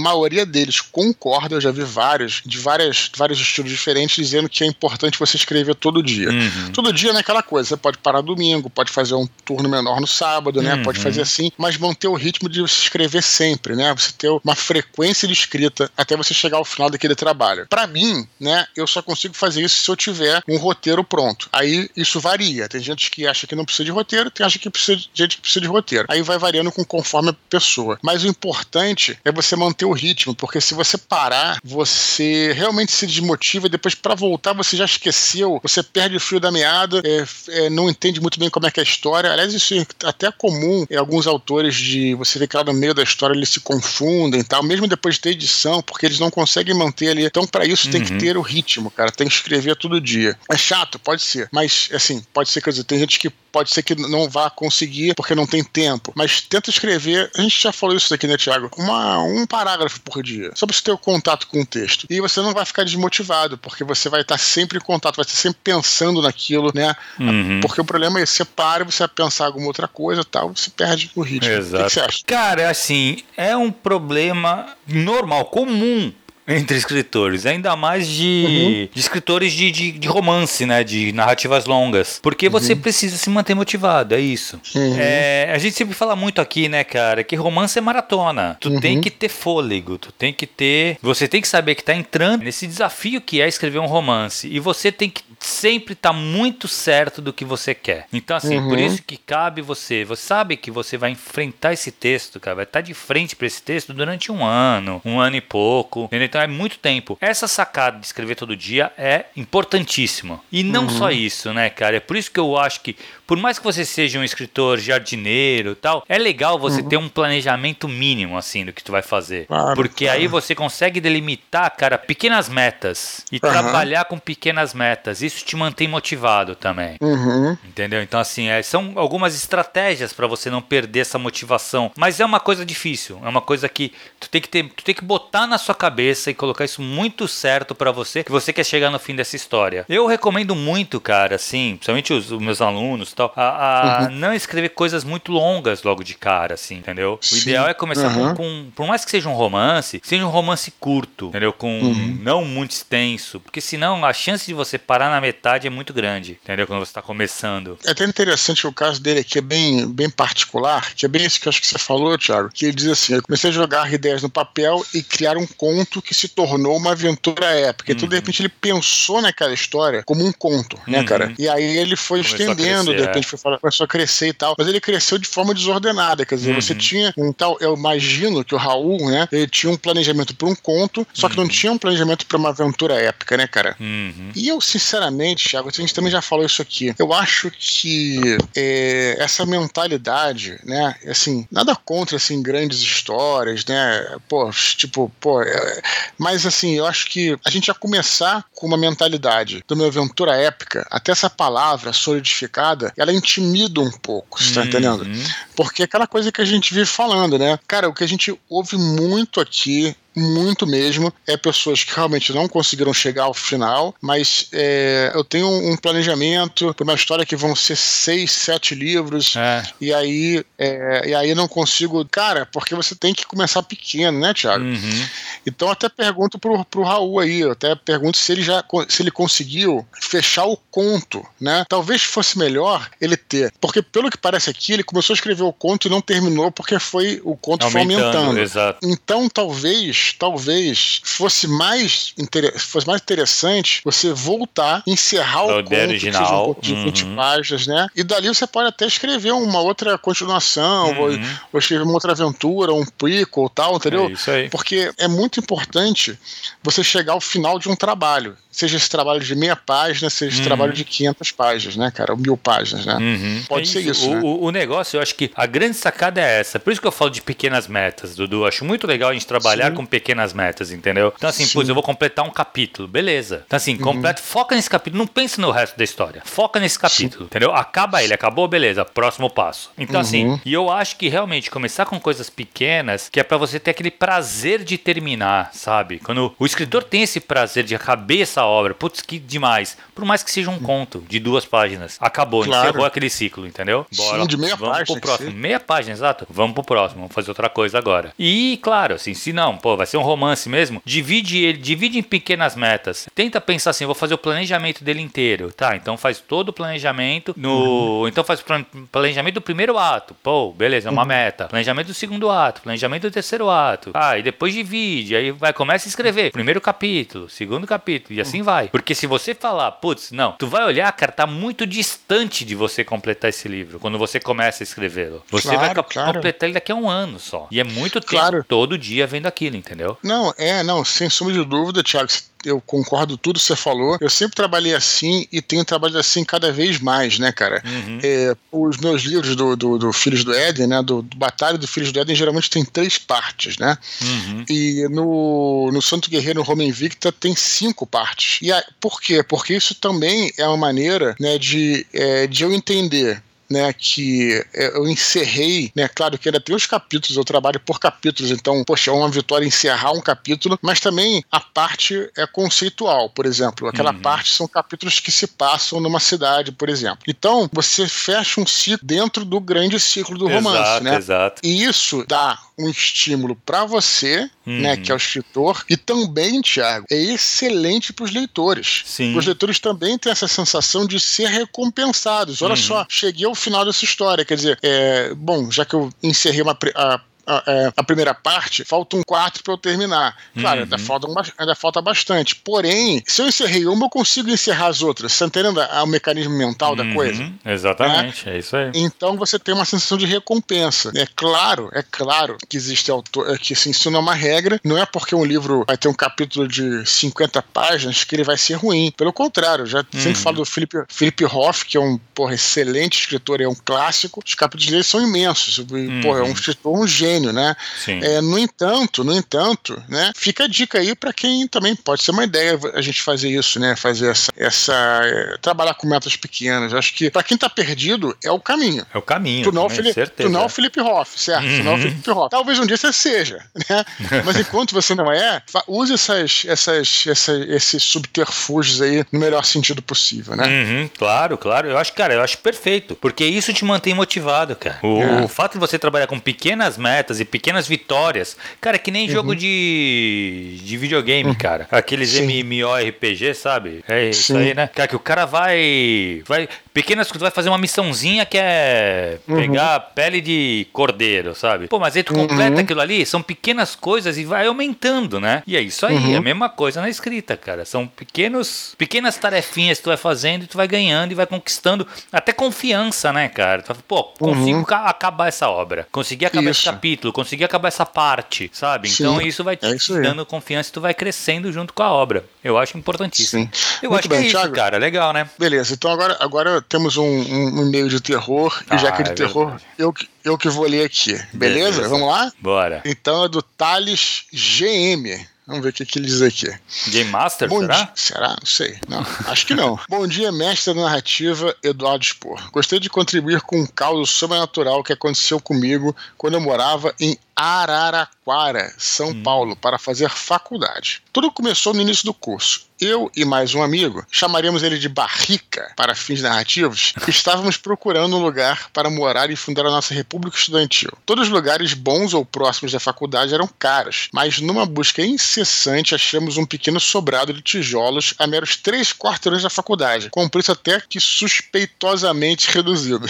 maioria 0.00 0.44
deles 0.44 0.80
concorda, 0.80 1.56
eu 1.56 1.60
já 1.60 1.70
vi 1.70 1.82
vários, 1.82 2.42
de 2.44 2.58
várias, 2.58 3.10
vários 3.16 3.38
estilos 3.38 3.70
diferentes, 3.70 4.16
dizendo 4.16 4.48
que 4.48 4.64
é 4.64 4.66
importante 4.66 5.18
você 5.18 5.36
escrever 5.36 5.74
todo 5.74 6.02
dia. 6.02 6.30
Uhum. 6.30 6.72
Todo 6.72 6.92
dia 6.92 7.10
não 7.10 7.18
é 7.18 7.20
aquela 7.20 7.42
coisa, 7.42 7.70
você 7.70 7.76
pode 7.76 7.98
parar 7.98 8.20
domingo, 8.20 8.70
pode 8.70 8.90
fazer 8.90 9.14
um 9.14 9.26
turno 9.44 9.68
menor 9.68 10.00
no 10.00 10.06
sábado, 10.06 10.62
né? 10.62 10.74
Uhum. 10.74 10.82
Pode 10.82 11.00
fazer 11.00 11.22
assim, 11.22 11.50
mas 11.56 11.76
manter 11.76 12.08
o 12.08 12.14
ritmo 12.14 12.48
de 12.48 12.60
você 12.60 12.82
escrever 12.82 13.22
sempre, 13.22 13.74
né? 13.74 13.94
Você 13.94 14.12
ter 14.12 14.28
uma 14.28 14.54
frequência 14.54 15.26
de 15.26 15.34
escrita 15.34 15.90
até 15.96 16.16
você 16.16 16.34
chegar 16.34 16.58
ao 16.58 16.64
final 16.64 16.90
daquele 16.90 17.14
trabalho 17.14 17.66
para 17.78 17.86
mim, 17.86 18.26
né, 18.40 18.66
eu 18.76 18.88
só 18.88 19.00
consigo 19.00 19.34
fazer 19.34 19.62
isso 19.62 19.80
se 19.80 19.88
eu 19.88 19.94
tiver 19.94 20.42
um 20.48 20.56
roteiro 20.56 21.04
pronto. 21.04 21.48
Aí 21.52 21.88
isso 21.96 22.18
varia. 22.18 22.68
Tem 22.68 22.80
gente 22.80 23.08
que 23.08 23.24
acha 23.24 23.46
que 23.46 23.54
não 23.54 23.64
precisa 23.64 23.84
de 23.84 23.92
roteiro, 23.92 24.32
tem 24.32 24.44
gente 24.48 24.58
que 24.58 24.68
precisa, 24.68 25.00
gente 25.14 25.36
que 25.36 25.42
precisa 25.42 25.60
de 25.60 25.68
roteiro. 25.68 26.06
Aí 26.08 26.20
vai 26.20 26.38
variando 26.38 26.72
com 26.72 26.84
conforme 26.84 27.30
a 27.30 27.36
pessoa. 27.48 27.96
Mas 28.02 28.24
o 28.24 28.26
importante 28.26 29.16
é 29.24 29.30
você 29.30 29.54
manter 29.54 29.84
o 29.84 29.92
ritmo, 29.92 30.34
porque 30.34 30.60
se 30.60 30.74
você 30.74 30.98
parar, 30.98 31.60
você 31.62 32.52
realmente 32.52 32.90
se 32.90 33.06
desmotiva 33.06 33.68
e 33.68 33.70
depois 33.70 33.94
para 33.94 34.16
voltar 34.16 34.54
você 34.54 34.76
já 34.76 34.84
esqueceu, 34.84 35.60
você 35.62 35.80
perde 35.80 36.16
o 36.16 36.20
fio 36.20 36.40
da 36.40 36.50
meada, 36.50 37.00
é, 37.04 37.24
é, 37.50 37.70
não 37.70 37.88
entende 37.88 38.20
muito 38.20 38.40
bem 38.40 38.50
como 38.50 38.66
é 38.66 38.72
que 38.72 38.80
é 38.80 38.82
a 38.82 38.86
história. 38.86 39.30
Aliás, 39.30 39.54
isso 39.54 39.72
é 39.74 39.86
até 40.02 40.32
comum 40.32 40.84
em 40.90 40.96
alguns 40.96 41.28
autores 41.28 41.76
de 41.76 42.12
você 42.14 42.40
ver 42.40 42.48
que 42.48 42.56
lá 42.56 42.64
no 42.64 42.74
meio 42.74 42.92
da 42.92 43.04
história 43.04 43.36
eles 43.36 43.50
se 43.50 43.60
confundem 43.60 44.40
e 44.40 44.44
tal, 44.44 44.64
mesmo 44.64 44.88
depois 44.88 45.14
de 45.14 45.20
ter 45.20 45.30
edição, 45.30 45.80
porque 45.80 46.06
eles 46.06 46.18
não 46.18 46.28
conseguem 46.28 46.74
manter 46.74 47.10
ali. 47.10 47.24
Então, 47.24 47.46
para 47.46 47.67
isso, 47.68 47.86
uhum. 47.86 47.92
tem 47.92 48.04
que 48.04 48.12
uhum. 48.12 48.18
ter 48.18 48.36
o 48.36 48.42
ritmo, 48.42 48.90
cara. 48.90 49.10
Tem 49.10 49.28
que 49.28 49.34
escrever 49.34 49.76
todo 49.76 50.00
dia. 50.00 50.36
É 50.48 50.56
chato, 50.56 50.98
pode 50.98 51.22
ser. 51.22 51.48
Mas, 51.52 51.88
assim, 51.92 52.24
pode 52.32 52.48
ser, 52.48 52.60
quer 52.60 52.70
dizer, 52.70 52.84
tem 52.84 52.98
gente 52.98 53.18
que 53.18 53.30
pode 53.50 53.70
ser 53.70 53.82
que 53.82 53.94
não 53.94 54.28
vá 54.28 54.50
conseguir 54.50 55.14
porque 55.14 55.34
não 55.34 55.46
tem 55.46 55.64
tempo. 55.64 56.12
Mas 56.14 56.40
tenta 56.40 56.70
escrever. 56.70 57.30
A 57.36 57.40
gente 57.40 57.62
já 57.62 57.72
falou 57.72 57.96
isso 57.96 58.10
daqui, 58.10 58.26
né, 58.26 58.36
Tiago? 58.36 58.70
Um 58.78 59.46
parágrafo 59.46 60.00
por 60.00 60.22
dia. 60.22 60.52
Só 60.54 60.66
pra 60.66 60.74
você 60.74 60.82
ter 60.82 60.92
o 60.92 60.98
contato 60.98 61.46
com 61.46 61.62
o 61.62 61.66
texto. 61.66 62.06
E 62.08 62.20
você 62.20 62.40
não 62.40 62.52
vai 62.52 62.64
ficar 62.64 62.84
desmotivado, 62.84 63.58
porque 63.58 63.84
você 63.84 64.08
vai 64.08 64.20
estar 64.20 64.38
sempre 64.38 64.78
em 64.78 64.80
contato, 64.80 65.16
vai 65.16 65.24
estar 65.24 65.36
sempre 65.36 65.60
pensando 65.62 66.22
naquilo, 66.22 66.70
né? 66.74 66.94
Uhum. 67.18 67.60
Porque 67.60 67.80
o 67.80 67.84
problema 67.84 68.20
é 68.20 68.26
você 68.26 68.44
para, 68.44 68.84
você 68.84 68.98
vai 68.98 69.08
pensar 69.08 69.46
alguma 69.46 69.66
outra 69.66 69.88
coisa 69.88 70.24
tal, 70.24 70.54
você 70.54 70.70
perde 70.70 71.10
o 71.14 71.22
ritmo. 71.22 71.50
Exato. 71.50 71.84
O 71.84 71.86
que 71.86 71.92
você 71.92 72.00
acha? 72.00 72.18
Cara, 72.26 72.70
assim, 72.70 73.22
é 73.36 73.56
um 73.56 73.70
problema 73.70 74.66
normal, 74.86 75.46
comum 75.46 76.12
entre 76.48 76.76
escritores, 76.76 77.44
ainda 77.44 77.76
mais 77.76 78.08
de, 78.08 78.44
uhum. 78.46 78.88
de 78.94 79.00
escritores 79.00 79.52
de, 79.52 79.70
de, 79.70 79.92
de, 79.92 80.08
romance, 80.08 80.64
né? 80.64 80.82
De 80.82 81.12
narrativas 81.12 81.66
longas. 81.66 82.18
Porque 82.22 82.48
você 82.48 82.72
uhum. 82.72 82.80
precisa 82.80 83.16
se 83.16 83.28
manter 83.28 83.54
motivado, 83.54 84.14
é 84.14 84.20
isso. 84.20 84.60
Uhum. 84.74 84.96
É, 84.98 85.52
a 85.52 85.58
gente 85.58 85.76
sempre 85.76 85.94
fala 85.94 86.16
muito 86.16 86.40
aqui, 86.40 86.68
né, 86.68 86.82
cara, 86.84 87.22
que 87.22 87.36
romance 87.36 87.78
é 87.78 87.82
maratona. 87.82 88.56
Tu 88.60 88.80
tem 88.80 88.96
uhum. 88.96 89.02
que 89.02 89.10
ter 89.10 89.28
fôlego, 89.28 89.98
tu 89.98 90.10
tem 90.10 90.32
que 90.32 90.46
ter. 90.46 90.98
Você 91.02 91.28
tem 91.28 91.40
que 91.40 91.48
saber 91.48 91.74
que 91.74 91.84
tá 91.84 91.94
entrando 91.94 92.44
nesse 92.44 92.66
desafio 92.66 93.20
que 93.20 93.40
é 93.40 93.48
escrever 93.48 93.78
um 93.78 93.86
romance. 93.86 94.48
E 94.48 94.58
você 94.58 94.90
tem 94.90 95.10
que 95.10 95.22
sempre 95.38 95.92
estar 95.92 96.10
tá 96.10 96.16
muito 96.16 96.66
certo 96.66 97.20
do 97.20 97.32
que 97.32 97.44
você 97.44 97.74
quer. 97.74 98.06
Então, 98.12 98.36
assim, 98.36 98.60
por 98.62 98.78
uhum. 98.78 98.86
isso 98.86 99.02
que 99.02 99.16
cabe 99.16 99.62
você. 99.62 100.04
Você 100.04 100.22
sabe 100.22 100.56
que 100.56 100.70
você 100.70 100.96
vai 100.96 101.10
enfrentar 101.10 101.72
esse 101.72 101.92
texto, 101.92 102.40
cara, 102.40 102.56
vai 102.56 102.64
estar 102.64 102.80
tá 102.80 102.86
de 102.86 102.94
frente 102.94 103.36
para 103.36 103.46
esse 103.46 103.62
texto 103.62 103.92
durante 103.92 104.32
um 104.32 104.44
ano, 104.44 105.00
um 105.04 105.20
ano 105.20 105.36
e 105.36 105.40
pouco. 105.40 106.04
Entendeu? 106.04 106.26
Então, 106.26 106.37
muito 106.46 106.78
tempo. 106.78 107.18
Essa 107.20 107.48
sacada 107.48 107.98
de 107.98 108.06
escrever 108.06 108.34
todo 108.34 108.56
dia 108.56 108.92
é 108.96 109.26
importantíssima. 109.36 110.40
E 110.52 110.62
não 110.62 110.84
uhum. 110.84 110.90
só 110.90 111.10
isso, 111.10 111.52
né, 111.52 111.68
cara? 111.70 111.96
É 111.96 112.00
por 112.00 112.16
isso 112.16 112.30
que 112.30 112.40
eu 112.40 112.56
acho 112.56 112.80
que, 112.80 112.96
por 113.28 113.36
mais 113.36 113.58
que 113.58 113.64
você 113.64 113.84
seja 113.84 114.18
um 114.18 114.24
escritor 114.24 114.78
jardineiro 114.78 115.76
tal, 115.76 116.02
é 116.08 116.18
legal 116.18 116.58
você 116.58 116.80
uhum. 116.80 116.88
ter 116.88 116.96
um 116.96 117.08
planejamento 117.08 117.86
mínimo, 117.86 118.36
assim, 118.36 118.64
do 118.64 118.72
que 118.72 118.82
tu 118.82 118.90
vai 118.90 119.02
fazer. 119.02 119.46
Claro, 119.46 119.74
Porque 119.76 120.06
claro. 120.06 120.18
aí 120.18 120.26
você 120.26 120.54
consegue 120.54 121.00
delimitar, 121.00 121.76
cara, 121.76 121.98
pequenas 121.98 122.48
metas 122.48 123.24
e 123.30 123.36
uhum. 123.36 123.40
trabalhar 123.40 124.06
com 124.06 124.18
pequenas 124.18 124.72
metas. 124.74 125.22
Isso 125.22 125.44
te 125.44 125.54
mantém 125.54 125.86
motivado 125.86 126.54
também. 126.54 126.96
Uhum. 127.00 127.56
Entendeu? 127.64 128.02
Então, 128.02 128.18
assim, 128.18 128.48
é, 128.48 128.62
são 128.62 128.94
algumas 128.96 129.34
estratégias 129.34 130.12
para 130.12 130.26
você 130.26 130.48
não 130.50 130.62
perder 130.62 131.00
essa 131.00 131.18
motivação. 131.18 131.92
Mas 131.96 132.18
é 132.18 132.24
uma 132.24 132.40
coisa 132.40 132.64
difícil. 132.64 133.20
É 133.22 133.28
uma 133.28 133.42
coisa 133.42 133.68
que 133.68 133.92
tu 134.18 134.30
tem 134.30 134.40
que 134.40 134.48
ter, 134.48 134.64
tu 134.70 134.82
tem 134.82 134.94
que 134.94 135.04
botar 135.04 135.46
na 135.46 135.58
sua 135.58 135.74
cabeça 135.74 135.98
cabeça 135.98 136.30
e 136.30 136.34
colocar 136.34 136.64
isso 136.64 136.80
muito 136.80 137.26
certo 137.26 137.74
para 137.74 137.90
você, 137.90 138.22
que 138.22 138.30
você 138.30 138.52
quer 138.52 138.64
chegar 138.64 138.90
no 138.90 138.98
fim 138.98 139.16
dessa 139.16 139.34
história. 139.34 139.84
Eu 139.88 140.06
recomendo 140.06 140.54
muito, 140.54 141.00
cara, 141.00 141.34
assim, 141.34 141.74
principalmente 141.74 142.12
os, 142.12 142.30
os 142.30 142.40
meus 142.40 142.60
alunos 142.60 143.12
tal, 143.18 143.32
a, 143.36 143.98
a 143.98 144.02
uhum. 144.04 144.10
não 144.10 144.32
escrever 144.32 144.70
coisas 144.70 145.02
muito 145.02 145.32
longas 145.32 145.82
logo 145.82 146.04
de 146.04 146.14
cara, 146.14 146.54
assim, 146.54 146.76
entendeu? 146.76 147.18
Sim. 147.20 147.34
O 147.34 147.38
ideal 147.38 147.68
é 147.68 147.74
começar 147.74 148.08
uhum. 148.08 148.34
com, 148.34 148.36
com, 148.36 148.70
por 148.74 148.86
mais 148.86 149.04
que 149.04 149.10
seja 149.10 149.28
um 149.28 149.34
romance, 149.34 150.00
seja 150.04 150.24
um 150.24 150.30
romance 150.30 150.70
curto, 150.78 151.26
entendeu? 151.26 151.52
Com 151.52 151.80
uhum. 151.80 152.18
não 152.22 152.44
muito 152.44 152.72
extenso, 152.72 153.40
porque 153.40 153.60
senão 153.60 154.04
a 154.04 154.12
chance 154.12 154.46
de 154.46 154.54
você 154.54 154.78
parar 154.78 155.10
na 155.10 155.20
metade 155.20 155.66
é 155.66 155.70
muito 155.70 155.92
grande, 155.92 156.38
entendeu? 156.42 156.66
Quando 156.66 156.84
você 156.84 156.92
tá 156.92 157.02
começando. 157.02 157.78
É 157.84 157.90
até 157.90 158.04
interessante 158.04 158.66
o 158.66 158.72
caso 158.72 159.00
dele 159.00 159.20
aqui, 159.20 159.38
é 159.38 159.42
bem, 159.42 159.86
bem 159.88 160.08
particular, 160.08 160.94
que 160.94 161.04
é 161.04 161.08
bem 161.08 161.24
isso 161.24 161.40
que 161.40 161.48
eu 161.48 161.50
acho 161.50 161.60
que 161.60 161.66
você 161.66 161.78
falou, 161.78 162.16
Thiago, 162.16 162.50
que 162.52 162.66
ele 162.66 162.74
diz 162.74 162.88
assim, 162.88 163.14
eu 163.14 163.22
comecei 163.22 163.50
a 163.50 163.52
jogar 163.52 163.92
ideias 163.92 164.22
no 164.22 164.30
papel 164.30 164.84
e 164.94 165.02
criar 165.02 165.36
um 165.36 165.46
conto 165.46 166.00
que 166.00 166.14
se 166.14 166.28
tornou 166.28 166.76
uma 166.76 166.92
aventura 166.92 167.46
épica. 167.46 167.92
Uhum. 167.92 167.96
Então, 167.96 168.08
de 168.08 168.14
repente, 168.14 168.42
ele 168.42 168.48
pensou 168.48 169.20
naquela 169.20 169.52
história 169.52 170.02
como 170.04 170.24
um 170.24 170.32
conto, 170.32 170.78
né, 170.86 171.00
uhum. 171.00 171.04
cara? 171.04 171.32
E 171.38 171.48
aí 171.48 171.78
ele 171.78 171.96
foi 171.96 172.22
começou 172.22 172.38
estendendo, 172.38 172.92
crescer, 172.92 173.07
repente 173.08 173.26
é. 173.26 173.28
foi 173.28 173.38
falar, 173.38 173.58
começou 173.58 173.84
a 173.84 173.88
crescer 173.88 174.28
e 174.28 174.32
tal. 174.32 174.54
Mas 174.58 174.68
ele 174.68 174.80
cresceu 174.80 175.18
de 175.18 175.26
forma 175.26 175.54
desordenada, 175.54 176.24
quer 176.24 176.36
dizer, 176.36 176.54
uhum. 176.54 176.60
você 176.60 176.74
tinha 176.74 177.12
um 177.16 177.32
tal, 177.32 177.56
eu 177.60 177.74
imagino 177.74 178.44
que 178.44 178.54
o 178.54 178.58
Raul, 178.58 179.10
né, 179.10 179.28
ele 179.30 179.46
tinha 179.46 179.72
um 179.72 179.76
planejamento 179.76 180.34
para 180.34 180.48
um 180.48 180.54
conto, 180.54 181.06
só 181.12 181.28
que 181.28 181.36
não 181.36 181.44
uhum. 181.44 181.48
tinha 181.48 181.72
um 181.72 181.78
planejamento 181.78 182.26
para 182.26 182.38
uma 182.38 182.50
aventura 182.50 182.94
épica, 182.94 183.36
né, 183.36 183.46
cara? 183.46 183.76
Uhum. 183.80 184.30
E 184.34 184.48
eu, 184.48 184.60
sinceramente, 184.60 185.48
Thiago, 185.48 185.68
a 185.68 185.72
gente 185.72 185.94
também 185.94 186.10
já 186.10 186.22
falou 186.22 186.44
isso 186.44 186.62
aqui, 186.62 186.94
eu 186.98 187.12
acho 187.12 187.50
que 187.50 188.38
é, 188.56 189.16
essa 189.18 189.44
mentalidade, 189.44 190.58
né, 190.64 190.94
assim, 191.06 191.46
nada 191.50 191.74
contra, 191.76 192.16
assim, 192.16 192.42
grandes 192.42 192.80
histórias, 192.80 193.64
né, 193.64 194.16
pô, 194.28 194.50
tipo, 194.76 195.10
pô, 195.20 195.42
é, 195.42 195.82
mas 196.16 196.46
assim, 196.46 196.76
eu 196.76 196.86
acho 196.86 197.06
que 197.06 197.36
a 197.44 197.50
gente 197.50 197.66
já 197.66 197.74
começar 197.74 198.44
com 198.54 198.66
uma 198.66 198.76
mentalidade 198.76 199.64
de 199.66 199.74
uma 199.74 199.86
aventura 199.86 200.36
épica, 200.36 200.86
até 200.90 201.12
essa 201.12 201.30
palavra 201.30 201.92
solidificada, 201.92 202.92
ela 202.98 203.12
intimida 203.12 203.80
um 203.80 203.90
pouco, 203.90 204.42
você 204.42 204.54
tá 204.54 204.60
uhum. 204.60 204.66
entendendo? 204.66 205.06
Porque 205.54 205.82
é 205.82 205.84
aquela 205.84 206.06
coisa 206.06 206.32
que 206.32 206.40
a 206.40 206.44
gente 206.44 206.74
vive 206.74 206.86
falando, 206.86 207.38
né? 207.38 207.58
Cara, 207.66 207.88
o 207.88 207.94
que 207.94 208.02
a 208.02 208.08
gente 208.08 208.36
ouve 208.48 208.76
muito 208.76 209.40
aqui 209.40 209.94
muito 210.18 210.66
mesmo. 210.66 211.12
É 211.26 211.36
pessoas 211.36 211.84
que 211.84 211.94
realmente 211.94 212.32
não 212.32 212.48
conseguiram 212.48 212.92
chegar 212.92 213.24
ao 213.24 213.34
final, 213.34 213.94
mas 214.00 214.48
é, 214.52 215.12
eu 215.14 215.24
tenho 215.24 215.48
um 215.48 215.76
planejamento 215.76 216.74
para 216.74 216.84
uma 216.84 216.94
história 216.94 217.24
que 217.24 217.36
vão 217.36 217.54
ser 217.54 217.76
seis, 217.76 218.32
sete 218.32 218.74
livros, 218.74 219.36
é. 219.36 219.62
e 219.80 219.92
aí 219.92 220.44
é, 220.58 221.08
e 221.08 221.14
aí 221.14 221.34
não 221.34 221.48
consigo. 221.48 222.04
Cara, 222.10 222.46
porque 222.46 222.74
você 222.74 222.94
tem 222.94 223.14
que 223.14 223.26
começar 223.26 223.62
pequeno, 223.62 224.18
né, 224.18 224.34
Thiago? 224.34 224.64
Uhum. 224.64 225.06
Então 225.46 225.70
até 225.70 225.88
pergunto 225.88 226.38
pro, 226.38 226.64
pro 226.64 226.82
Raul 226.82 227.20
aí, 227.20 227.42
até 227.42 227.74
pergunto 227.74 228.18
se 228.18 228.32
ele 228.32 228.42
já 228.42 228.64
se 228.88 229.02
ele 229.02 229.10
conseguiu 229.10 229.86
fechar 230.00 230.46
o 230.46 230.56
conto, 230.70 231.24
né? 231.40 231.64
Talvez 231.68 232.02
fosse 232.02 232.38
melhor 232.38 232.88
ele 233.00 233.16
ter, 233.16 233.52
porque 233.60 233.82
pelo 233.82 234.10
que 234.10 234.18
parece 234.18 234.50
aqui, 234.50 234.72
ele 234.72 234.82
começou 234.82 235.14
a 235.14 235.16
escrever 235.16 235.42
o 235.42 235.52
conto 235.52 235.86
e 235.86 235.90
não 235.90 236.00
terminou 236.00 236.50
porque 236.50 236.78
foi 236.78 237.20
o 237.24 237.36
conto 237.36 237.64
aumentando, 237.64 237.94
foi 237.94 238.04
aumentando. 238.04 238.40
Exato. 238.40 238.78
Então 238.82 239.28
talvez 239.28 240.07
talvez, 240.16 241.00
fosse 241.04 241.46
mais, 241.46 242.14
fosse 242.58 242.86
mais 242.86 243.00
interessante 243.00 243.80
você 243.84 244.12
voltar, 244.12 244.82
encerrar 244.86 245.44
o, 245.44 245.58
o 245.58 245.64
conto, 245.64 245.74
original. 245.74 246.56
de 246.60 246.74
20 246.74 247.04
uhum. 247.04 247.16
páginas, 247.16 247.66
né? 247.66 247.86
E 247.94 248.02
dali 248.02 248.28
você 248.28 248.46
pode 248.46 248.68
até 248.68 248.86
escrever 248.86 249.32
uma 249.32 249.60
outra 249.60 249.98
continuação, 249.98 250.92
uhum. 250.92 251.00
ou, 251.00 251.10
ou, 251.52 251.58
escrever 251.58 251.82
uma 251.82 251.94
outra 251.94 252.12
aventura, 252.12 252.72
um 252.72 252.84
prequel 252.84 253.48
tal, 253.48 253.76
entendeu? 253.76 254.06
É 254.06 254.12
isso 254.12 254.30
aí. 254.30 254.48
Porque 254.48 254.92
é 254.98 255.08
muito 255.08 255.40
importante 255.40 256.18
você 256.62 256.82
chegar 256.82 257.12
ao 257.14 257.20
final 257.20 257.58
de 257.58 257.68
um 257.68 257.76
trabalho 257.76 258.36
seja 258.58 258.76
esse 258.76 258.90
trabalho 258.90 259.20
de 259.20 259.34
meia 259.36 259.54
página, 259.54 260.10
seja 260.10 260.32
esse 260.32 260.40
uhum. 260.40 260.46
trabalho 260.46 260.72
de 260.72 260.84
500 260.84 261.30
páginas, 261.30 261.76
né, 261.76 261.92
cara? 261.94 262.12
Ou 262.12 262.18
mil 262.18 262.36
páginas, 262.36 262.84
né? 262.84 262.96
Uhum. 262.96 263.42
Pode 263.46 263.68
é 263.68 263.72
ser 263.72 263.80
isso. 263.80 263.90
isso 263.90 264.10
o, 264.10 264.14
né? 264.14 264.20
o, 264.22 264.50
negócio, 264.50 264.96
eu 264.96 265.02
acho 265.02 265.14
que 265.14 265.30
a 265.36 265.46
grande 265.46 265.76
sacada 265.76 266.20
é 266.20 266.40
essa. 266.40 266.58
Por 266.58 266.72
isso 266.72 266.80
que 266.80 266.86
eu 266.86 266.92
falo 266.92 267.08
de 267.08 267.22
pequenas 267.22 267.68
metas, 267.68 268.16
Dudu. 268.16 268.42
Eu 268.42 268.46
acho 268.46 268.64
muito 268.64 268.84
legal 268.84 269.10
a 269.10 269.12
gente 269.12 269.28
trabalhar 269.28 269.70
Sim. 269.70 269.76
com 269.76 269.86
pequenas 269.86 270.32
metas, 270.32 270.72
entendeu? 270.72 271.12
Então, 271.16 271.30
assim, 271.30 271.46
pois 271.54 271.68
eu 271.68 271.74
vou 271.74 271.84
completar 271.84 272.24
um 272.24 272.30
capítulo, 272.30 272.88
beleza. 272.88 273.44
Então, 273.46 273.56
assim, 273.56 273.74
uhum. 273.74 273.80
completa, 273.80 274.20
foca 274.20 274.56
nesse 274.56 274.68
capítulo, 274.68 274.98
não 274.98 275.06
pense 275.06 275.40
no 275.40 275.52
resto 275.52 275.78
da 275.78 275.84
história. 275.84 276.22
Foca 276.24 276.58
nesse 276.58 276.78
capítulo, 276.80 277.20
Sim. 277.20 277.26
entendeu? 277.26 277.54
Acaba 277.54 278.02
ele, 278.02 278.12
acabou, 278.12 278.48
beleza. 278.48 278.84
Próximo 278.84 279.30
passo. 279.30 279.70
Então, 279.78 280.00
assim, 280.00 280.26
uhum. 280.26 280.40
e 280.44 280.52
eu 280.52 280.68
acho 280.68 280.96
que 280.96 281.08
realmente 281.08 281.48
começar 281.48 281.86
com 281.86 282.00
coisas 282.00 282.28
pequenas, 282.28 283.08
que 283.08 283.20
é 283.20 283.22
para 283.22 283.36
você 283.36 283.60
ter 283.60 283.70
aquele 283.70 283.90
prazer 283.90 284.64
de 284.64 284.76
terminar, 284.76 285.50
sabe? 285.52 286.00
Quando 286.00 286.34
o 286.36 286.44
escritor 286.44 286.82
tem 286.82 287.02
esse 287.02 287.20
prazer 287.20 287.62
de 287.62 287.76
a 287.76 287.78
cabeça 287.78 288.47
obra. 288.48 288.74
Putz, 288.74 289.00
que 289.00 289.18
demais. 289.18 289.76
Por 289.94 290.04
mais 290.04 290.22
que 290.22 290.30
seja 290.30 290.50
um 290.50 290.58
conto 290.58 291.04
de 291.08 291.18
duas 291.18 291.44
páginas. 291.44 291.96
Acabou, 292.00 292.44
claro. 292.44 292.68
encerrou 292.68 292.86
aquele 292.86 293.10
ciclo, 293.10 293.46
entendeu? 293.46 293.86
Bora. 293.94 294.20
Sim, 294.20 294.26
de 294.26 294.36
meia 294.36 294.56
vamos 294.56 294.76
página. 294.76 295.00
Pro 295.00 295.08
próximo. 295.08 295.32
Meia 295.32 295.60
página, 295.60 295.94
exato. 295.94 296.26
Vamos 296.30 296.54
pro 296.54 296.64
próximo, 296.64 297.02
vamos 297.02 297.14
fazer 297.14 297.30
outra 297.30 297.48
coisa 297.48 297.78
agora. 297.78 298.12
E, 298.18 298.58
claro, 298.62 298.94
assim, 298.94 299.14
se 299.14 299.32
não, 299.32 299.56
pô, 299.56 299.76
vai 299.76 299.86
ser 299.86 299.96
um 299.96 300.02
romance 300.02 300.48
mesmo, 300.48 300.82
divide 300.84 301.38
ele, 301.38 301.58
divide 301.58 301.98
em 301.98 302.02
pequenas 302.02 302.56
metas. 302.56 303.08
Tenta 303.14 303.40
pensar 303.40 303.70
assim, 303.70 303.86
vou 303.86 303.94
fazer 303.94 304.14
o 304.14 304.18
planejamento 304.18 304.84
dele 304.84 305.00
inteiro. 305.00 305.52
Tá, 305.52 305.76
então 305.76 305.96
faz 305.96 306.20
todo 306.20 306.50
o 306.50 306.52
planejamento 306.52 307.34
no. 307.36 308.02
Uhum. 308.02 308.08
Então 308.08 308.22
faz 308.22 308.40
o 308.40 308.44
planejamento 308.90 309.34
do 309.34 309.40
primeiro 309.40 309.78
ato. 309.78 310.14
Pô, 310.22 310.52
beleza, 310.52 310.88
é 310.88 310.92
uma 310.92 311.02
uhum. 311.02 311.08
meta. 311.08 311.46
Planejamento 311.48 311.88
do 311.88 311.94
segundo 311.94 312.30
ato, 312.30 312.62
planejamento 312.62 313.02
do 313.02 313.10
terceiro 313.10 313.48
ato. 313.50 313.90
Ah, 313.94 314.18
e 314.18 314.22
depois 314.22 314.54
divide, 314.54 315.16
aí 315.16 315.30
vai, 315.30 315.52
começa 315.52 315.88
a 315.88 315.90
escrever. 315.90 316.30
Primeiro 316.30 316.60
capítulo, 316.60 317.28
segundo 317.28 317.66
capítulo, 317.66 318.14
e 318.16 318.20
assim 318.20 318.27
uhum. 318.36 318.44
vai. 318.44 318.68
Porque 318.68 318.94
se 318.94 319.06
você 319.06 319.34
falar, 319.34 319.72
putz, 319.72 320.10
não, 320.10 320.32
tu 320.32 320.46
vai 320.46 320.64
olhar, 320.64 320.90
cara, 320.92 321.12
tá 321.12 321.26
muito 321.26 321.66
distante 321.66 322.44
de 322.44 322.54
você 322.54 322.84
completar 322.84 323.30
esse 323.30 323.48
livro, 323.48 323.78
quando 323.78 323.98
você 323.98 324.20
começa 324.20 324.62
a 324.62 324.64
escrevê-lo. 324.64 325.22
Você 325.30 325.48
claro, 325.48 325.74
vai 325.74 325.84
claro. 325.84 326.12
completar 326.14 326.48
ele 326.48 326.54
daqui 326.54 326.72
a 326.72 326.74
um 326.74 326.88
ano 326.88 327.18
só. 327.18 327.48
E 327.50 327.60
é 327.60 327.64
muito 327.64 328.00
claro. 328.00 328.36
tempo, 328.38 328.48
todo 328.48 328.76
dia 328.76 329.06
vendo 329.06 329.26
aquilo, 329.26 329.56
entendeu? 329.56 329.96
Não, 330.02 330.34
é, 330.36 330.62
não, 330.62 330.84
sem 330.84 331.08
sombra 331.08 331.34
de 331.34 331.44
dúvida, 331.44 331.82
Thiago, 331.82 332.08
eu 332.44 332.60
concordo 332.60 333.16
tudo 333.16 333.38
que 333.38 333.44
você 333.44 333.56
falou. 333.56 333.96
Eu 334.00 334.10
sempre 334.10 334.36
trabalhei 334.36 334.74
assim 334.74 335.26
e 335.32 335.42
tenho 335.42 335.64
trabalhado 335.64 335.98
assim 335.98 336.24
cada 336.24 336.52
vez 336.52 336.78
mais, 336.78 337.18
né, 337.18 337.32
cara? 337.32 337.62
Uhum. 337.64 337.98
É, 338.02 338.36
os 338.52 338.76
meus 338.78 339.02
livros 339.02 339.34
do, 339.34 339.56
do, 339.56 339.78
do, 339.78 339.92
Filhos 339.92 340.24
do 340.24 340.34
Éden, 340.34 340.66
né, 340.68 340.82
do, 340.82 341.02
do 341.02 341.16
Batalha 341.16 341.58
do 341.58 341.66
Filhos 341.66 341.92
do 341.92 342.00
Éden, 342.00 342.14
geralmente 342.14 342.50
tem 342.50 342.64
três 342.64 342.98
partes, 342.98 343.58
né? 343.58 343.76
Uhum. 344.02 344.44
E 344.48 344.86
no, 344.90 345.70
no 345.72 345.82
Santo 345.82 346.10
Guerreiro, 346.10 346.38
no 346.38 346.44
Roma 346.44 346.64
Invicta, 346.64 347.10
tem 347.10 347.34
cinco 347.34 347.86
partes. 347.86 348.38
E 348.42 348.52
a, 348.52 348.64
por 348.80 349.00
quê? 349.00 349.22
Porque 349.22 349.54
isso 349.54 349.74
também 349.74 350.32
é 350.38 350.46
uma 350.46 350.56
maneira 350.56 351.16
né, 351.18 351.38
de, 351.38 351.86
é, 351.92 352.26
de 352.26 352.44
eu 352.44 352.52
entender 352.52 353.22
né, 353.50 353.72
que 353.72 354.44
eu 354.54 354.86
encerrei, 354.86 355.72
né, 355.74 355.88
claro 355.88 356.18
que 356.18 356.28
ainda 356.28 356.40
tem 356.40 356.54
os 356.54 356.66
capítulos, 356.66 357.16
eu 357.16 357.24
trabalho 357.24 357.60
por 357.60 357.80
capítulos, 357.80 358.30
então, 358.30 358.62
poxa, 358.64 358.90
é 358.90 358.94
uma 358.94 359.08
vitória 359.08 359.46
encerrar 359.46 359.92
um 359.92 360.00
capítulo, 360.00 360.58
mas 360.62 360.80
também 360.80 361.24
a 361.30 361.40
parte 361.40 362.10
é 362.16 362.26
conceitual, 362.26 363.10
por 363.10 363.26
exemplo, 363.26 363.68
aquela 363.68 363.92
uhum. 363.92 364.00
parte 364.00 364.30
são 364.30 364.46
capítulos 364.46 365.00
que 365.00 365.10
se 365.10 365.26
passam 365.26 365.80
numa 365.80 366.00
cidade, 366.00 366.52
por 366.52 366.68
exemplo. 366.68 367.04
Então, 367.06 367.48
você 367.52 367.88
fecha 367.88 368.40
um 368.40 368.46
ciclo 368.46 368.86
dentro 368.86 369.24
do 369.24 369.40
grande 369.40 369.78
ciclo 369.80 370.18
do 370.18 370.28
romance, 370.28 370.60
exato, 370.60 370.84
né? 370.84 370.96
Exato. 370.96 371.42
E 371.44 371.64
isso 371.64 372.04
dá 372.06 372.38
um 372.58 372.68
estímulo 372.68 373.36
para 373.36 373.64
você, 373.64 374.28
uhum. 374.44 374.60
né, 374.60 374.76
que 374.76 374.90
é 374.90 374.94
o 374.94 374.96
escritor, 374.96 375.64
e 375.70 375.76
também, 375.76 376.40
Tiago, 376.40 376.86
é 376.90 376.96
excelente 376.96 377.92
para 377.92 378.04
os 378.04 378.10
leitores. 378.10 378.82
Sim. 378.84 379.16
Os 379.16 379.24
leitores 379.24 379.60
também 379.60 379.96
têm 379.96 380.10
essa 380.10 380.26
sensação 380.26 380.86
de 380.86 380.98
ser 380.98 381.28
recompensados. 381.28 382.42
Olha 382.42 382.50
uhum. 382.50 382.56
só, 382.56 382.86
cheguei 382.88 383.26
ao 383.26 383.34
final 383.38 383.64
dessa 383.64 383.84
história. 383.84 384.24
Quer 384.24 384.34
dizer, 384.34 384.58
é, 384.62 385.14
bom, 385.14 385.50
já 385.50 385.64
que 385.64 385.74
eu 385.74 385.90
encerrei 386.02 386.42
uma, 386.42 386.56
a 386.74 387.00
a, 387.28 387.42
é, 387.46 387.72
a 387.76 387.84
primeira 387.84 388.14
parte, 388.14 388.64
faltam 388.64 389.02
quatro 389.06 389.42
para 389.42 389.52
eu 389.52 389.58
terminar. 389.58 390.16
Claro, 390.34 390.58
uhum. 390.58 390.64
ainda, 390.64 390.78
falta, 390.78 391.34
ainda 391.36 391.54
falta 391.54 391.82
bastante. 391.82 392.34
Porém, 392.34 393.02
se 393.06 393.20
eu 393.20 393.28
encerrei 393.28 393.66
uma, 393.66 393.84
eu 393.84 393.90
consigo 393.90 394.30
encerrar 394.30 394.68
as 394.68 394.80
outras. 394.80 395.12
Você 395.12 395.18
tá 395.18 395.26
entendendo 395.26 395.60
o 395.60 395.86
mecanismo 395.86 396.36
mental 396.36 396.74
da 396.74 396.82
uhum. 396.82 396.94
coisa? 396.94 397.30
Exatamente, 397.44 398.26
né? 398.26 398.34
é 398.34 398.38
isso 398.38 398.56
aí. 398.56 398.70
Então 398.74 399.16
você 399.16 399.38
tem 399.38 399.54
uma 399.54 399.66
sensação 399.66 399.98
de 399.98 400.06
recompensa. 400.06 400.90
É 400.96 401.06
claro, 401.14 401.68
é 401.74 401.82
claro 401.82 402.38
que 402.48 402.56
existe 402.56 402.90
autor, 402.90 403.30
é 403.30 403.36
que 403.36 403.52
isso 403.52 403.90
não 403.90 403.98
é 403.98 404.02
uma 404.02 404.14
regra. 404.14 404.58
Não 404.64 404.78
é 404.78 404.86
porque 404.86 405.14
um 405.14 405.24
livro 405.24 405.64
vai 405.66 405.76
ter 405.76 405.88
um 405.88 405.94
capítulo 405.94 406.48
de 406.48 406.86
50 406.86 407.42
páginas 407.42 408.04
que 408.04 408.16
ele 408.16 408.24
vai 408.24 408.38
ser 408.38 408.54
ruim. 408.54 408.90
Pelo 408.96 409.12
contrário, 409.12 409.66
já 409.66 409.78
uhum. 409.78 410.00
sempre 410.00 410.20
falo 410.20 410.36
do 410.36 410.44
Philip, 410.46 410.84
Philip 410.88 411.24
Hoff, 411.26 411.66
que 411.66 411.76
é 411.76 411.80
um 411.80 411.98
porra, 412.14 412.34
excelente 412.34 413.00
escritor, 413.00 413.40
é 413.40 413.48
um 413.48 413.54
clássico. 413.54 414.22
Os 414.24 414.34
capítulos 414.34 414.70
dele 414.70 414.82
são 414.82 415.06
imensos. 415.06 415.58
Uhum. 415.58 416.00
Porra, 416.00 416.20
é 416.20 416.22
um 416.22 416.32
escritor, 416.32 416.78
um 416.78 416.86
gênio 416.86 417.17
né? 417.26 417.56
É, 417.86 418.20
no 418.20 418.38
entanto, 418.38 419.04
no 419.04 419.14
entanto, 419.14 419.80
né? 419.88 420.12
Fica 420.16 420.44
a 420.44 420.48
dica 420.48 420.78
aí 420.78 420.94
para 420.94 421.12
quem 421.12 421.46
também 421.48 421.74
pode 421.74 422.02
ser 422.02 422.10
uma 422.10 422.24
ideia 422.24 422.58
a 422.74 422.80
gente 422.80 423.02
fazer 423.02 423.28
isso, 423.28 423.58
né? 423.58 423.76
Fazer 423.76 424.10
essa, 424.10 424.30
essa 424.36 424.74
é, 424.74 425.36
trabalhar 425.40 425.74
com 425.74 425.86
metas 425.86 426.16
pequenas. 426.16 426.72
Acho 426.74 426.94
que 426.94 427.10
para 427.10 427.22
quem 427.22 427.36
tá 427.36 427.48
perdido 427.48 428.16
é 428.22 428.30
o 428.30 428.40
caminho. 428.40 428.86
É 428.92 428.98
o 428.98 429.02
caminho. 429.02 429.44
Tu 429.44 429.52
não, 429.52 429.68
também, 429.68 429.92
Fili 429.92 430.06
tu 430.08 430.28
não 430.28 430.42
é 430.42 430.44
o 430.44 430.48
Felipe 430.48 430.80
Hoff, 430.80 431.18
certo? 431.18 431.44
Uhum. 431.44 431.58
Tu 431.58 431.64
não 431.64 431.72
é 431.72 431.74
o 431.74 431.78
Felipe 431.78 432.10
Hoff. 432.10 432.30
Talvez 432.30 432.58
um 432.58 432.66
dia 432.66 432.76
você 432.76 432.92
seja, 432.92 433.44
né? 433.68 433.84
Mas 434.24 434.36
enquanto 434.38 434.72
você 434.72 434.94
não 434.94 435.10
é, 435.10 435.42
use 435.66 435.94
essas, 435.94 436.44
essas, 436.46 437.04
essas, 437.06 437.48
esses 437.48 437.82
subterfúgios 437.82 438.80
aí 438.82 439.04
no 439.10 439.18
melhor 439.18 439.44
sentido 439.44 439.80
possível, 439.82 440.36
né? 440.36 440.46
Uhum, 440.46 440.90
claro, 440.96 441.38
claro. 441.38 441.68
Eu 441.68 441.78
acho, 441.78 441.92
cara, 441.92 442.14
eu 442.14 442.22
acho 442.22 442.38
perfeito, 442.38 442.94
porque 442.96 443.24
isso 443.24 443.52
te 443.52 443.64
mantém 443.64 443.94
motivado, 443.94 444.54
cara. 444.56 444.78
O, 444.82 445.02
é. 445.02 445.24
o 445.24 445.28
fato 445.28 445.54
de 445.54 445.58
você 445.58 445.78
trabalhar 445.78 446.06
com 446.06 446.18
pequenas 446.18 446.76
metas 446.76 447.07
metas 447.08 447.20
e 447.20 447.24
pequenas 447.24 447.66
vitórias. 447.66 448.36
Cara, 448.60 448.78
que 448.78 448.90
nem 448.90 449.06
uhum. 449.06 449.12
jogo 449.12 449.36
de, 449.36 450.58
de 450.62 450.76
videogame, 450.76 451.30
uhum. 451.30 451.34
cara. 451.34 451.66
Aqueles 451.70 452.10
Sim. 452.10 452.26
MMORPG, 452.26 453.34
sabe? 453.34 453.82
É 453.88 454.10
isso 454.10 454.34
Sim. 454.34 454.38
aí, 454.38 454.54
né? 454.54 454.68
Cara, 454.74 454.88
que 454.88 454.96
o 454.96 455.00
cara 455.00 455.24
vai. 455.24 456.22
vai 456.26 456.48
pequenas 456.78 457.08
coisas, 457.08 457.22
vai 457.22 457.32
fazer 457.32 457.48
uma 457.48 457.58
missãozinha 457.58 458.24
que 458.24 458.38
é 458.38 459.18
uhum. 459.26 459.36
pegar 459.36 459.80
pele 459.96 460.20
de 460.20 460.64
cordeiro, 460.72 461.34
sabe? 461.34 461.66
Pô, 461.66 461.80
mas 461.80 461.96
aí 461.96 462.04
tu 462.04 462.14
completa 462.14 462.54
uhum. 462.54 462.60
aquilo 462.60 462.80
ali, 462.80 463.04
são 463.04 463.20
pequenas 463.20 463.74
coisas 463.74 464.16
e 464.16 464.24
vai 464.24 464.46
aumentando, 464.46 465.18
né? 465.18 465.42
E 465.44 465.56
é 465.56 465.60
isso 465.60 465.84
aí, 465.84 465.96
uhum. 465.96 466.14
é 466.14 466.16
a 466.18 466.20
mesma 466.20 466.48
coisa 466.48 466.80
na 466.80 466.88
escrita, 466.88 467.36
cara. 467.36 467.64
São 467.64 467.88
pequenos, 467.88 468.76
pequenas 468.78 469.16
tarefinhas 469.16 469.78
que 469.78 469.84
tu 469.84 469.88
vai 469.88 469.96
fazendo 469.96 470.44
e 470.44 470.46
tu 470.46 470.56
vai 470.56 470.68
ganhando 470.68 471.10
e 471.10 471.16
vai 471.16 471.26
conquistando 471.26 471.84
até 472.12 472.32
confiança, 472.32 473.12
né, 473.12 473.28
cara? 473.28 473.60
Tu 473.62 473.66
fala, 473.66 473.80
pô, 473.86 474.04
consigo 474.04 474.58
uhum. 474.58 474.64
acabar 474.68 475.26
essa 475.26 475.48
obra, 475.48 475.88
consegui 475.90 476.26
acabar 476.26 476.50
isso. 476.50 476.60
esse 476.60 476.64
capítulo, 476.64 477.12
consegui 477.12 477.42
acabar 477.42 477.66
essa 477.66 477.84
parte, 477.84 478.48
sabe? 478.52 478.88
Sim. 478.88 479.02
Então 479.02 479.20
isso 479.20 479.42
vai 479.42 479.56
te 479.56 479.66
é 479.66 480.00
dando 480.00 480.24
confiança 480.24 480.70
e 480.70 480.72
tu 480.72 480.80
vai 480.80 480.94
crescendo 480.94 481.52
junto 481.52 481.74
com 481.74 481.82
a 481.82 481.90
obra. 481.90 482.24
Eu 482.44 482.56
acho 482.56 482.78
importantíssimo. 482.78 483.42
Sim. 483.52 483.78
Eu 483.82 483.90
Muito 483.90 484.00
acho 484.00 484.08
bem, 484.08 484.20
que 484.20 484.26
é 484.28 484.30
Thiago. 484.30 484.46
isso, 484.46 484.54
cara. 484.54 484.78
Legal, 484.78 485.12
né? 485.12 485.28
Beleza, 485.36 485.74
então 485.74 485.90
agora, 485.90 486.16
agora 486.20 486.62
temos 486.68 486.96
um, 486.96 487.04
um 487.04 487.66
e-mail 487.66 487.88
de 487.88 488.00
terror, 488.00 488.62
ah, 488.68 488.76
e 488.76 488.78
já 488.78 488.92
que 488.92 489.02
é 489.02 489.04
de 489.04 489.10
é 489.10 489.14
terror, 489.14 489.60
eu, 489.78 489.92
eu 490.24 490.36
que 490.36 490.48
vou 490.48 490.66
ler 490.66 490.84
aqui. 490.84 491.12
Beleza? 491.32 491.80
Beleza? 491.80 491.88
Vamos 491.88 492.08
lá? 492.08 492.32
Bora. 492.40 492.82
Então 492.84 493.24
é 493.24 493.28
do 493.28 493.42
Thales 493.42 494.24
GM. 494.32 495.26
Vamos 495.48 495.62
ver 495.62 495.70
o 495.70 495.72
que, 495.72 495.86
que 495.86 495.98
ele 495.98 496.06
diz 496.06 496.20
aqui. 496.20 496.46
Game 496.88 497.10
Master, 497.10 497.48
Bom 497.48 497.60
será? 497.60 497.90
Será? 497.94 498.28
Não 498.28 498.46
sei. 498.46 498.78
Não, 498.86 499.00
acho 499.28 499.46
que 499.46 499.54
não. 499.54 499.80
Bom 499.88 500.06
dia, 500.06 500.30
mestre 500.30 500.74
da 500.74 500.82
narrativa 500.82 501.56
Eduardo 501.62 502.04
Spor. 502.04 502.50
Gostei 502.52 502.78
de 502.78 502.90
contribuir 502.90 503.40
com 503.40 503.58
um 503.58 503.66
caos 503.66 504.10
sobrenatural 504.10 504.84
que 504.84 504.92
aconteceu 504.92 505.40
comigo 505.40 505.96
quando 506.18 506.34
eu 506.34 506.40
morava 506.42 506.94
em 507.00 507.16
Araraquara, 507.40 508.74
São 508.76 509.10
hum. 509.10 509.22
Paulo, 509.22 509.54
para 509.54 509.78
fazer 509.78 510.10
faculdade. 510.10 511.00
Tudo 511.12 511.30
começou 511.30 511.72
no 511.72 511.80
início 511.80 512.04
do 512.04 512.12
curso. 512.12 512.66
Eu 512.80 513.10
e 513.16 513.24
mais 513.24 513.56
um 513.56 513.62
amigo, 513.62 514.06
chamaríamos 514.08 514.62
ele 514.62 514.78
de 514.78 514.88
Barrica 514.88 515.72
para 515.76 515.96
fins 515.96 516.22
narrativos, 516.22 516.92
estávamos 517.08 517.56
procurando 517.56 518.16
um 518.16 518.22
lugar 518.22 518.70
para 518.72 518.88
morar 518.88 519.30
e 519.30 519.36
fundar 519.36 519.66
a 519.66 519.70
nossa 519.70 519.92
república 519.92 520.36
estudantil. 520.36 520.92
Todos 521.04 521.26
os 521.26 521.32
lugares 521.32 521.74
bons 521.74 522.14
ou 522.14 522.24
próximos 522.24 522.70
da 522.70 522.78
faculdade 522.78 523.34
eram 523.34 523.48
caros, 523.58 524.08
mas 524.12 524.40
numa 524.40 524.64
busca 524.64 525.04
incessante 525.04 525.92
achamos 525.92 526.36
um 526.36 526.46
pequeno 526.46 526.78
sobrado 526.78 527.32
de 527.32 527.42
tijolos 527.42 528.14
a 528.16 528.28
meros 528.28 528.54
três 528.54 528.92
quarteirões 528.92 529.42
da 529.42 529.50
faculdade, 529.50 530.10
com 530.10 530.22
um 530.22 530.28
preço 530.28 530.52
até 530.52 530.80
que 530.80 531.00
suspeitosamente 531.00 532.48
reduzido. 532.48 533.08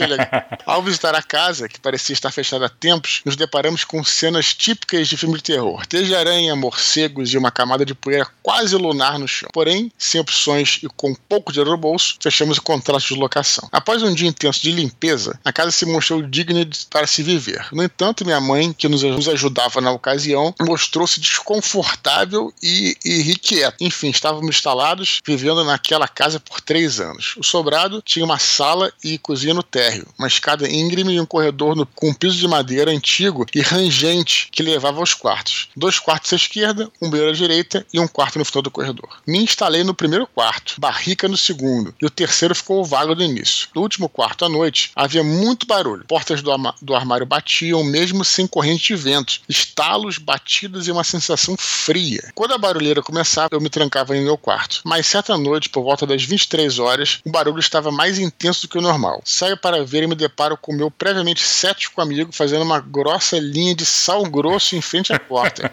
Ao 0.66 0.82
visitar 0.82 1.14
a 1.14 1.22
casa, 1.22 1.66
que 1.66 1.80
parecia 1.80 2.12
estar 2.12 2.30
fechada 2.30 2.66
há 2.66 2.68
tempos, 2.68 3.22
nos 3.24 3.36
deparamos 3.36 3.57
deparamos 3.58 3.82
com 3.82 4.04
cenas 4.04 4.54
típicas 4.54 5.08
de 5.08 5.16
filme 5.16 5.36
de 5.36 5.42
terror: 5.42 5.82
desde 5.88 6.14
aranha, 6.14 6.54
morcegos 6.54 7.32
e 7.32 7.38
uma 7.38 7.50
camada 7.50 7.84
de 7.84 7.94
poeira 7.94 8.26
quase 8.42 8.76
lunar 8.76 9.18
no 9.18 9.26
chão. 9.26 9.48
Porém, 9.52 9.90
sem 9.98 10.20
opções 10.20 10.78
e 10.82 10.88
com 10.88 11.14
pouco 11.28 11.52
dinheiro 11.52 11.72
no 11.72 11.76
bolso, 11.76 12.16
fechamos 12.20 12.58
o 12.58 12.62
contrato 12.62 13.06
de 13.06 13.14
locação. 13.14 13.68
Após 13.72 14.02
um 14.02 14.14
dia 14.14 14.28
intenso 14.28 14.62
de 14.62 14.70
limpeza, 14.70 15.38
a 15.44 15.52
casa 15.52 15.70
se 15.70 15.84
mostrou 15.84 16.22
digna 16.22 16.66
para 16.88 17.06
se 17.06 17.22
viver. 17.22 17.66
No 17.72 17.82
entanto, 17.82 18.24
minha 18.24 18.40
mãe, 18.40 18.72
que 18.72 18.88
nos 18.88 19.04
ajudava 19.28 19.80
na 19.80 19.90
ocasião, 19.90 20.54
mostrou-se 20.60 21.20
desconfortável 21.20 22.52
e 22.62 22.96
irrequieta. 23.04 23.76
Enfim, 23.80 24.10
estávamos 24.10 24.48
instalados 24.48 25.20
vivendo 25.26 25.64
naquela 25.64 26.06
casa 26.06 26.38
por 26.38 26.60
três 26.60 27.00
anos. 27.00 27.34
O 27.36 27.42
sobrado 27.42 28.00
tinha 28.02 28.24
uma 28.24 28.38
sala 28.38 28.92
e 29.02 29.18
cozinha 29.18 29.54
no 29.54 29.62
térreo, 29.62 30.06
uma 30.18 30.28
escada 30.28 30.68
íngreme 30.68 31.14
e 31.14 31.20
um 31.20 31.26
corredor 31.26 31.74
no, 31.74 31.84
com 31.86 32.10
um 32.10 32.14
piso 32.14 32.36
de 32.36 32.46
madeira 32.46 32.90
antigo 32.90 33.47
e 33.54 33.60
rangente 33.60 34.48
que 34.50 34.62
levava 34.62 35.00
aos 35.00 35.14
quartos. 35.14 35.68
Dois 35.76 35.98
quartos 35.98 36.32
à 36.32 36.36
esquerda, 36.36 36.90
um 37.00 37.10
banheiro 37.10 37.32
à 37.32 37.34
direita 37.34 37.86
e 37.92 38.00
um 38.00 38.08
quarto 38.08 38.38
no 38.38 38.44
final 38.44 38.62
do 38.62 38.70
corredor. 38.70 39.20
Me 39.26 39.38
instalei 39.38 39.84
no 39.84 39.94
primeiro 39.94 40.26
quarto, 40.26 40.74
barrica 40.78 41.28
no 41.28 41.36
segundo, 41.36 41.94
e 42.00 42.06
o 42.06 42.10
terceiro 42.10 42.54
ficou 42.54 42.84
vago 42.84 43.14
no 43.14 43.22
início. 43.22 43.68
No 43.74 43.82
último 43.82 44.08
quarto 44.08 44.44
à 44.44 44.48
noite, 44.48 44.90
havia 44.94 45.22
muito 45.22 45.66
barulho. 45.66 46.04
Portas 46.06 46.42
do, 46.42 46.50
do 46.82 46.94
armário 46.94 47.26
batiam, 47.26 47.82
mesmo 47.84 48.24
sem 48.24 48.46
corrente 48.46 48.88
de 48.88 48.96
vento. 48.96 49.40
Estalos, 49.48 50.18
batidas 50.18 50.86
e 50.86 50.92
uma 50.92 51.04
sensação 51.04 51.56
fria. 51.56 52.32
Quando 52.34 52.54
a 52.54 52.58
barulheira 52.58 53.02
começava, 53.02 53.48
eu 53.52 53.60
me 53.60 53.70
trancava 53.70 54.16
em 54.16 54.24
meu 54.24 54.36
quarto. 54.36 54.80
Mas 54.84 55.06
certa 55.06 55.36
noite, 55.36 55.68
por 55.68 55.82
volta 55.82 56.06
das 56.06 56.22
23 56.24 56.78
horas, 56.78 57.20
o 57.24 57.30
barulho 57.30 57.60
estava 57.60 57.90
mais 57.90 58.18
intenso 58.18 58.62
do 58.62 58.68
que 58.68 58.78
o 58.78 58.82
normal. 58.82 59.22
Saio 59.24 59.56
para 59.56 59.84
ver 59.84 60.02
e 60.02 60.06
me 60.06 60.14
deparo 60.14 60.56
com 60.56 60.72
meu 60.72 60.90
previamente 60.90 61.42
cético 61.42 62.00
amigo 62.00 62.32
fazendo 62.32 62.62
uma 62.62 62.80
grossa 62.80 63.37
linha 63.40 63.74
de 63.74 63.84
sal 63.84 64.24
grosso 64.24 64.76
em 64.76 64.80
frente 64.80 65.12
à 65.12 65.18
porta. 65.18 65.70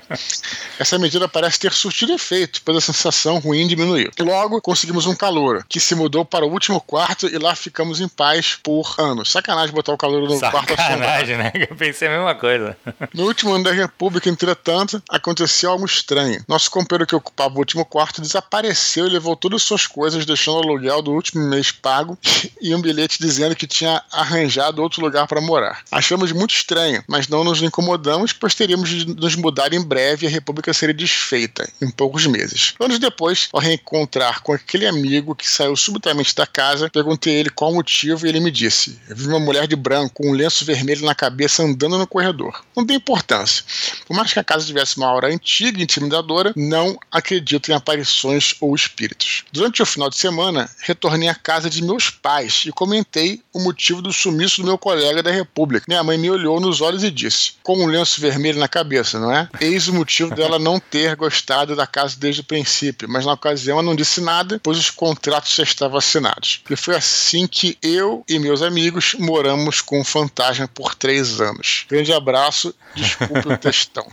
Essa 0.79 0.97
medida 0.97 1.27
parece 1.27 1.59
ter 1.59 1.73
surtido 1.73 2.13
efeito, 2.13 2.61
pois 2.63 2.77
a 2.77 2.81
sensação 2.81 3.39
ruim 3.39 3.67
diminuiu. 3.67 4.11
Logo, 4.19 4.61
conseguimos 4.61 5.05
um 5.05 5.15
calor, 5.15 5.65
que 5.67 5.79
se 5.79 5.95
mudou 5.95 6.25
para 6.25 6.45
o 6.45 6.51
último 6.51 6.81
quarto 6.81 7.27
e 7.27 7.37
lá 7.37 7.55
ficamos 7.55 8.01
em 8.01 8.07
paz 8.07 8.57
por 8.61 8.95
anos. 8.97 9.31
Sacanagem 9.31 9.73
botar 9.73 9.93
o 9.93 9.97
calor 9.97 10.21
no 10.21 10.37
Sacanagem, 10.37 10.51
quarto 10.51 10.81
Sacanagem, 10.81 11.37
né? 11.37 11.51
Eu 11.69 11.75
pensei 11.75 12.07
a 12.07 12.11
mesma 12.11 12.35
coisa. 12.35 12.77
No 13.13 13.25
último 13.25 13.53
ano 13.53 13.63
da 13.63 13.71
República, 13.71 14.29
entretanto, 14.29 15.01
aconteceu 15.09 15.71
algo 15.71 15.85
estranho. 15.85 16.43
Nosso 16.47 16.69
companheiro 16.69 17.07
que 17.07 17.15
ocupava 17.15 17.55
o 17.55 17.59
último 17.59 17.85
quarto 17.85 18.21
desapareceu 18.21 19.07
e 19.07 19.09
levou 19.09 19.35
todas 19.35 19.63
suas 19.63 19.87
coisas, 19.87 20.25
deixando 20.25 20.57
o 20.57 20.63
aluguel 20.63 21.01
do 21.01 21.11
último 21.11 21.45
mês 21.47 21.71
pago 21.71 22.17
e 22.61 22.73
um 22.73 22.81
bilhete 22.81 23.19
dizendo 23.19 23.55
que 23.55 23.67
tinha 23.67 24.01
arranjado 24.11 24.81
outro 24.81 25.01
lugar 25.01 25.27
para 25.27 25.41
morar. 25.41 25.83
Achamos 25.91 26.31
muito 26.31 26.53
estranho, 26.53 27.03
mas 27.07 27.27
não 27.27 27.43
nos 27.43 27.54
incomodamos, 27.61 28.33
pois 28.33 28.55
teríamos 28.55 28.89
de 28.89 29.05
nos 29.05 29.35
mudar 29.35 29.73
em 29.73 29.81
breve 29.81 30.25
e 30.25 30.27
a 30.27 30.31
República 30.31 30.73
seria 30.73 30.93
desfeita 30.93 31.67
em 31.81 31.89
poucos 31.89 32.25
meses. 32.25 32.73
Anos 32.79 32.99
depois, 32.99 33.49
ao 33.53 33.59
reencontrar 33.59 34.41
com 34.41 34.53
aquele 34.53 34.87
amigo 34.87 35.35
que 35.35 35.49
saiu 35.49 35.75
subitamente 35.75 36.35
da 36.35 36.47
casa, 36.47 36.89
perguntei 36.89 37.35
a 37.35 37.39
ele 37.39 37.49
qual 37.49 37.71
o 37.71 37.75
motivo 37.75 38.25
e 38.25 38.29
ele 38.29 38.39
me 38.39 38.51
disse: 38.51 38.99
Eu 39.07 39.15
vi 39.15 39.27
uma 39.27 39.39
mulher 39.39 39.67
de 39.67 39.75
branco 39.75 40.15
com 40.15 40.29
um 40.29 40.33
lenço 40.33 40.65
vermelho 40.65 41.05
na 41.05 41.15
cabeça 41.15 41.63
andando 41.63 41.97
no 41.97 42.07
corredor. 42.07 42.63
Não 42.75 42.85
tem 42.85 42.97
importância. 42.97 43.63
Por 44.05 44.15
mais 44.15 44.31
que 44.31 44.39
a 44.39 44.43
casa 44.43 44.65
tivesse 44.65 44.97
uma 44.97 45.07
aura 45.07 45.27
antiga 45.27 45.79
e 45.79 45.83
intimidadora, 45.83 46.53
não 46.55 46.97
acredito 47.11 47.69
em 47.69 47.73
aparições 47.73 48.55
ou 48.59 48.75
espíritos. 48.75 49.43
Durante 49.51 49.81
o 49.81 49.85
final 49.85 50.09
de 50.09 50.17
semana, 50.17 50.69
retornei 50.79 51.29
à 51.29 51.35
casa 51.35 51.69
de 51.69 51.83
meus 51.83 52.09
pais 52.09 52.63
e 52.65 52.71
comentei 52.71 53.41
o 53.53 53.59
motivo 53.59 54.01
do 54.01 54.13
sumiço 54.13 54.61
do 54.61 54.67
meu 54.67 54.77
colega 54.77 55.21
da 55.21 55.31
República. 55.31 55.85
Minha 55.87 56.03
mãe 56.03 56.17
me 56.17 56.29
olhou 56.29 56.59
nos 56.59 56.81
olhos 56.81 57.03
e 57.03 57.11
disse: 57.11 57.34
Com 57.63 57.77
um 57.77 57.87
lenço 57.87 58.21
vermelho 58.21 58.59
na 58.59 58.67
cabeça, 58.67 59.19
não 59.19 59.31
é? 59.31 59.49
Eis 59.59 59.87
o 59.87 59.93
motivo 59.93 60.33
dela 60.33 60.59
não 60.59 60.79
ter 60.79 61.15
gostado 61.15 61.75
da 61.75 61.87
casa 61.87 62.15
desde 62.17 62.41
o 62.41 62.45
princípio, 62.45 63.09
mas 63.09 63.25
na 63.25 63.33
ocasião 63.33 63.77
ela 63.77 63.85
não 63.85 63.95
disse 63.95 64.21
nada, 64.21 64.59
pois 64.63 64.77
os 64.77 64.89
contratos 64.89 65.55
já 65.55 65.63
estavam 65.63 65.97
assinados. 65.97 66.61
E 66.69 66.75
foi 66.75 66.95
assim 66.95 67.47
que 67.47 67.77
eu 67.81 68.23
e 68.27 68.39
meus 68.39 68.61
amigos 68.61 69.15
moramos 69.17 69.81
com 69.81 69.99
o 69.99 70.05
fantasma 70.05 70.67
por 70.67 70.95
três 70.95 71.39
anos. 71.39 71.85
Grande 71.89 72.13
abraço, 72.13 72.73
desculpe 72.95 73.47
o 73.47 73.57
textão. 73.57 74.07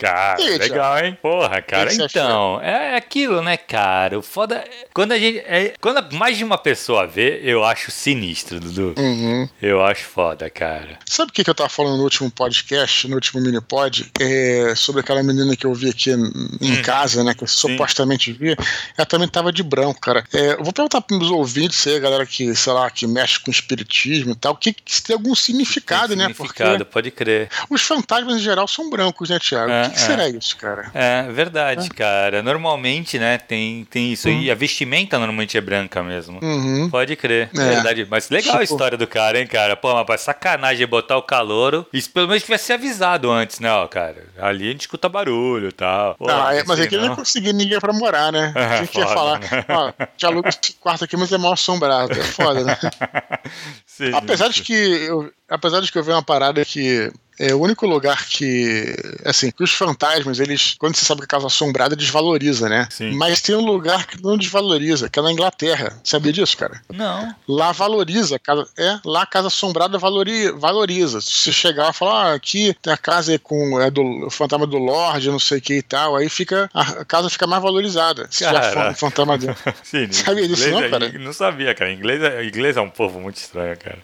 Cara, 0.00 0.40
E 0.40 0.56
legal, 0.58 0.98
hein? 1.04 1.18
Porra, 1.20 1.60
cara. 1.62 1.92
Então, 1.92 2.60
é 2.62 2.96
aquilo, 2.96 3.42
né, 3.42 3.56
cara? 3.56 4.18
O 4.18 4.22
foda. 4.22 4.56
é- 4.56 4.86
Quando 4.94 5.12
a 5.12 5.18
gente. 5.18 5.38
é- 5.38 5.74
quando 5.80 6.12
mais 6.16 6.36
de 6.38 6.44
uma 6.44 6.56
pessoa 6.58 7.06
vê, 7.06 7.40
eu 7.44 7.64
acho 7.64 7.90
sinistro, 7.90 8.58
Dudu. 8.58 8.94
Uhum. 8.98 9.48
Eu 9.60 9.84
acho 9.84 10.04
foda, 10.04 10.48
cara. 10.48 10.98
Sabe 11.06 11.30
o 11.30 11.32
que, 11.34 11.44
que 11.44 11.50
eu 11.50 11.54
tava 11.54 11.68
falando 11.68 11.96
no 11.98 12.02
último 12.04 12.30
podcast, 12.30 13.06
no 13.08 13.14
último 13.16 13.40
mini 13.42 13.60
pod? 13.60 14.10
É, 14.18 14.72
sobre 14.76 15.00
aquela 15.02 15.22
menina 15.22 15.54
que 15.56 15.66
eu 15.66 15.74
vi 15.74 15.90
aqui 15.90 16.10
em 16.10 16.30
em 16.60 16.82
casa, 16.82 17.22
né? 17.24 17.34
Que 17.34 17.44
eu 17.44 17.48
supostamente 17.48 18.32
vi. 18.32 18.56
Ela 18.96 19.06
também 19.06 19.28
tava 19.28 19.52
de 19.52 19.62
branco, 19.62 20.00
cara. 20.00 20.24
É, 20.32 20.52
eu 20.54 20.64
vou 20.64 20.72
perguntar 20.72 21.00
pros 21.00 21.18
meus 21.18 21.30
ouvintes 21.30 21.86
aí, 21.86 21.96
a 21.96 22.00
galera 22.00 22.24
que, 22.26 22.54
sei 22.54 22.72
lá, 22.72 22.90
que 22.90 23.06
mexe 23.06 23.38
com 23.40 23.50
espiritismo 23.50 24.32
e 24.32 24.36
tal, 24.36 24.56
que, 24.56 24.72
que 24.72 25.02
tem 25.02 25.14
algum 25.14 25.34
significado, 25.34 26.08
Tem 26.08 26.16
né? 26.16 26.28
significado, 26.28 26.84
pode 26.86 27.10
crer. 27.10 27.48
Porque 27.48 27.74
os 27.74 27.82
fantasmas 27.82 28.36
em 28.36 28.40
geral 28.40 28.66
são 28.68 28.88
brancos, 28.90 29.30
né, 29.30 29.38
Tiago? 29.38 29.70
É, 29.70 29.89
que, 29.90 29.96
que 29.96 30.02
é. 30.02 30.06
será 30.06 30.28
isso, 30.28 30.56
cara? 30.56 30.90
É, 30.94 31.22
verdade, 31.30 31.88
cara. 31.90 32.42
Normalmente, 32.42 33.18
né, 33.18 33.38
tem, 33.38 33.84
tem 33.90 34.12
isso 34.12 34.28
aí. 34.28 34.50
A 34.50 34.54
vestimenta 34.54 35.18
normalmente 35.18 35.56
é 35.56 35.60
branca 35.60 36.02
mesmo. 36.02 36.38
Uhum. 36.42 36.88
Pode 36.90 37.16
crer, 37.16 37.50
É. 37.54 37.58
verdade. 37.58 38.06
Mas 38.10 38.30
legal 38.30 38.56
a 38.56 38.60
Tipo- 38.60 38.74
história 38.74 38.96
do 38.98 39.06
cara, 39.06 39.38
hein, 39.40 39.46
cara? 39.46 39.76
Pô, 39.76 39.92
mas 40.08 40.20
sacanagem 40.20 40.86
botar 40.86 41.16
o 41.16 41.22
calouro. 41.22 41.86
Isso 41.92 42.10
pelo 42.10 42.28
menos 42.28 42.42
tivesse 42.42 42.72
avisado 42.72 43.30
antes, 43.30 43.60
né, 43.60 43.70
ó, 43.72 43.86
cara? 43.86 44.24
Ali 44.38 44.68
a 44.68 44.72
gente 44.72 44.82
escuta 44.82 45.08
barulho 45.08 45.68
e 45.68 45.72
tal. 45.72 46.14
Pô, 46.14 46.26
Ah, 46.30 46.54
é, 46.54 46.62
mas 46.66 46.76
sei 46.78 46.86
aqui 46.86 46.94
ele 46.94 47.08
não 47.08 47.16
conseguia 47.16 47.52
ninguém 47.52 47.78
pra 47.80 47.92
morar, 47.92 48.32
né? 48.32 48.52
É, 48.60 48.78
Quem 48.78 48.86
que 48.86 48.98
ia 49.00 49.06
falar? 49.06 49.38
né? 49.40 49.46
Ó, 49.68 49.92
te 50.16 50.26
aluga 50.26 50.48
esse 50.48 50.72
quarto 50.80 51.04
aqui, 51.04 51.16
mas 51.16 51.32
é 51.32 51.38
mal 51.38 51.52
assombrado. 51.52 52.12
É 52.12 52.22
foda, 52.24 52.64
né? 52.64 52.76
Sim, 53.86 54.10
Apesar 54.14 54.48
de 54.48 54.62
que 54.62 54.72
eu, 54.72 55.30
apesar 55.48 55.80
de 55.80 55.90
que 55.90 55.98
eu 55.98 56.02
vi 56.04 56.10
uma 56.10 56.22
parada 56.22 56.64
que 56.64 57.10
é 57.40 57.54
o 57.54 57.58
único 57.58 57.86
lugar 57.86 58.26
que, 58.26 58.94
assim, 59.24 59.50
que 59.50 59.64
os 59.64 59.72
fantasmas, 59.72 60.38
eles, 60.38 60.74
quando 60.78 60.94
você 60.94 61.06
sabe 61.06 61.20
que 61.20 61.24
a 61.24 61.28
casa 61.28 61.46
assombrada, 61.46 61.96
desvaloriza, 61.96 62.68
né? 62.68 62.86
Sim. 62.90 63.12
Mas 63.16 63.40
tem 63.40 63.56
um 63.56 63.64
lugar 63.64 64.06
que 64.06 64.22
não 64.22 64.36
desvaloriza, 64.36 65.08
que 65.08 65.18
é 65.18 65.22
na 65.22 65.32
Inglaterra. 65.32 65.98
Sabia 66.04 66.32
disso, 66.32 66.54
cara? 66.56 66.82
Não. 66.92 67.34
Lá 67.48 67.72
valoriza, 67.72 68.36
a 68.36 68.38
casa, 68.38 68.68
é, 68.76 68.98
lá 69.04 69.22
a 69.22 69.26
casa 69.26 69.48
assombrada 69.48 69.96
valori, 69.98 70.50
valoriza. 70.52 71.22
Se 71.22 71.30
você 71.30 71.52
chegar 71.52 71.90
e 71.90 71.94
falar, 71.94 72.32
ah, 72.32 72.34
aqui 72.34 72.76
tem 72.82 72.92
a 72.92 72.98
casa 72.98 73.38
com 73.38 73.80
é 73.80 73.90
do 73.90 74.26
o 74.26 74.30
fantasma 74.30 74.66
do 74.66 74.76
Lorde, 74.76 75.30
não 75.30 75.38
sei 75.38 75.58
o 75.58 75.62
que 75.62 75.74
e 75.78 75.82
tal, 75.82 76.16
aí 76.16 76.28
fica 76.28 76.68
a 76.74 77.04
casa 77.06 77.30
fica 77.30 77.46
mais 77.46 77.62
valorizada. 77.62 78.28
Se 78.30 78.44
já 78.44 78.90
um 78.90 78.94
fantasma 78.94 79.38
dele. 79.38 79.56
Sim, 79.82 80.10
Sabia 80.12 80.46
disso 80.46 80.68
não, 80.70 80.82
é- 80.82 80.88
cara? 80.90 81.18
Não 81.18 81.32
sabia, 81.32 81.74
cara. 81.74 81.90
Inglês 81.90 82.22
é, 82.22 82.44
inglês 82.44 82.76
é 82.76 82.80
um 82.80 82.90
povo 82.90 83.18
muito 83.18 83.36
estranho, 83.36 83.76
cara. 83.78 83.98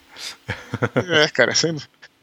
É, 1.08 1.28
cara, 1.28 1.54
sem, 1.54 1.76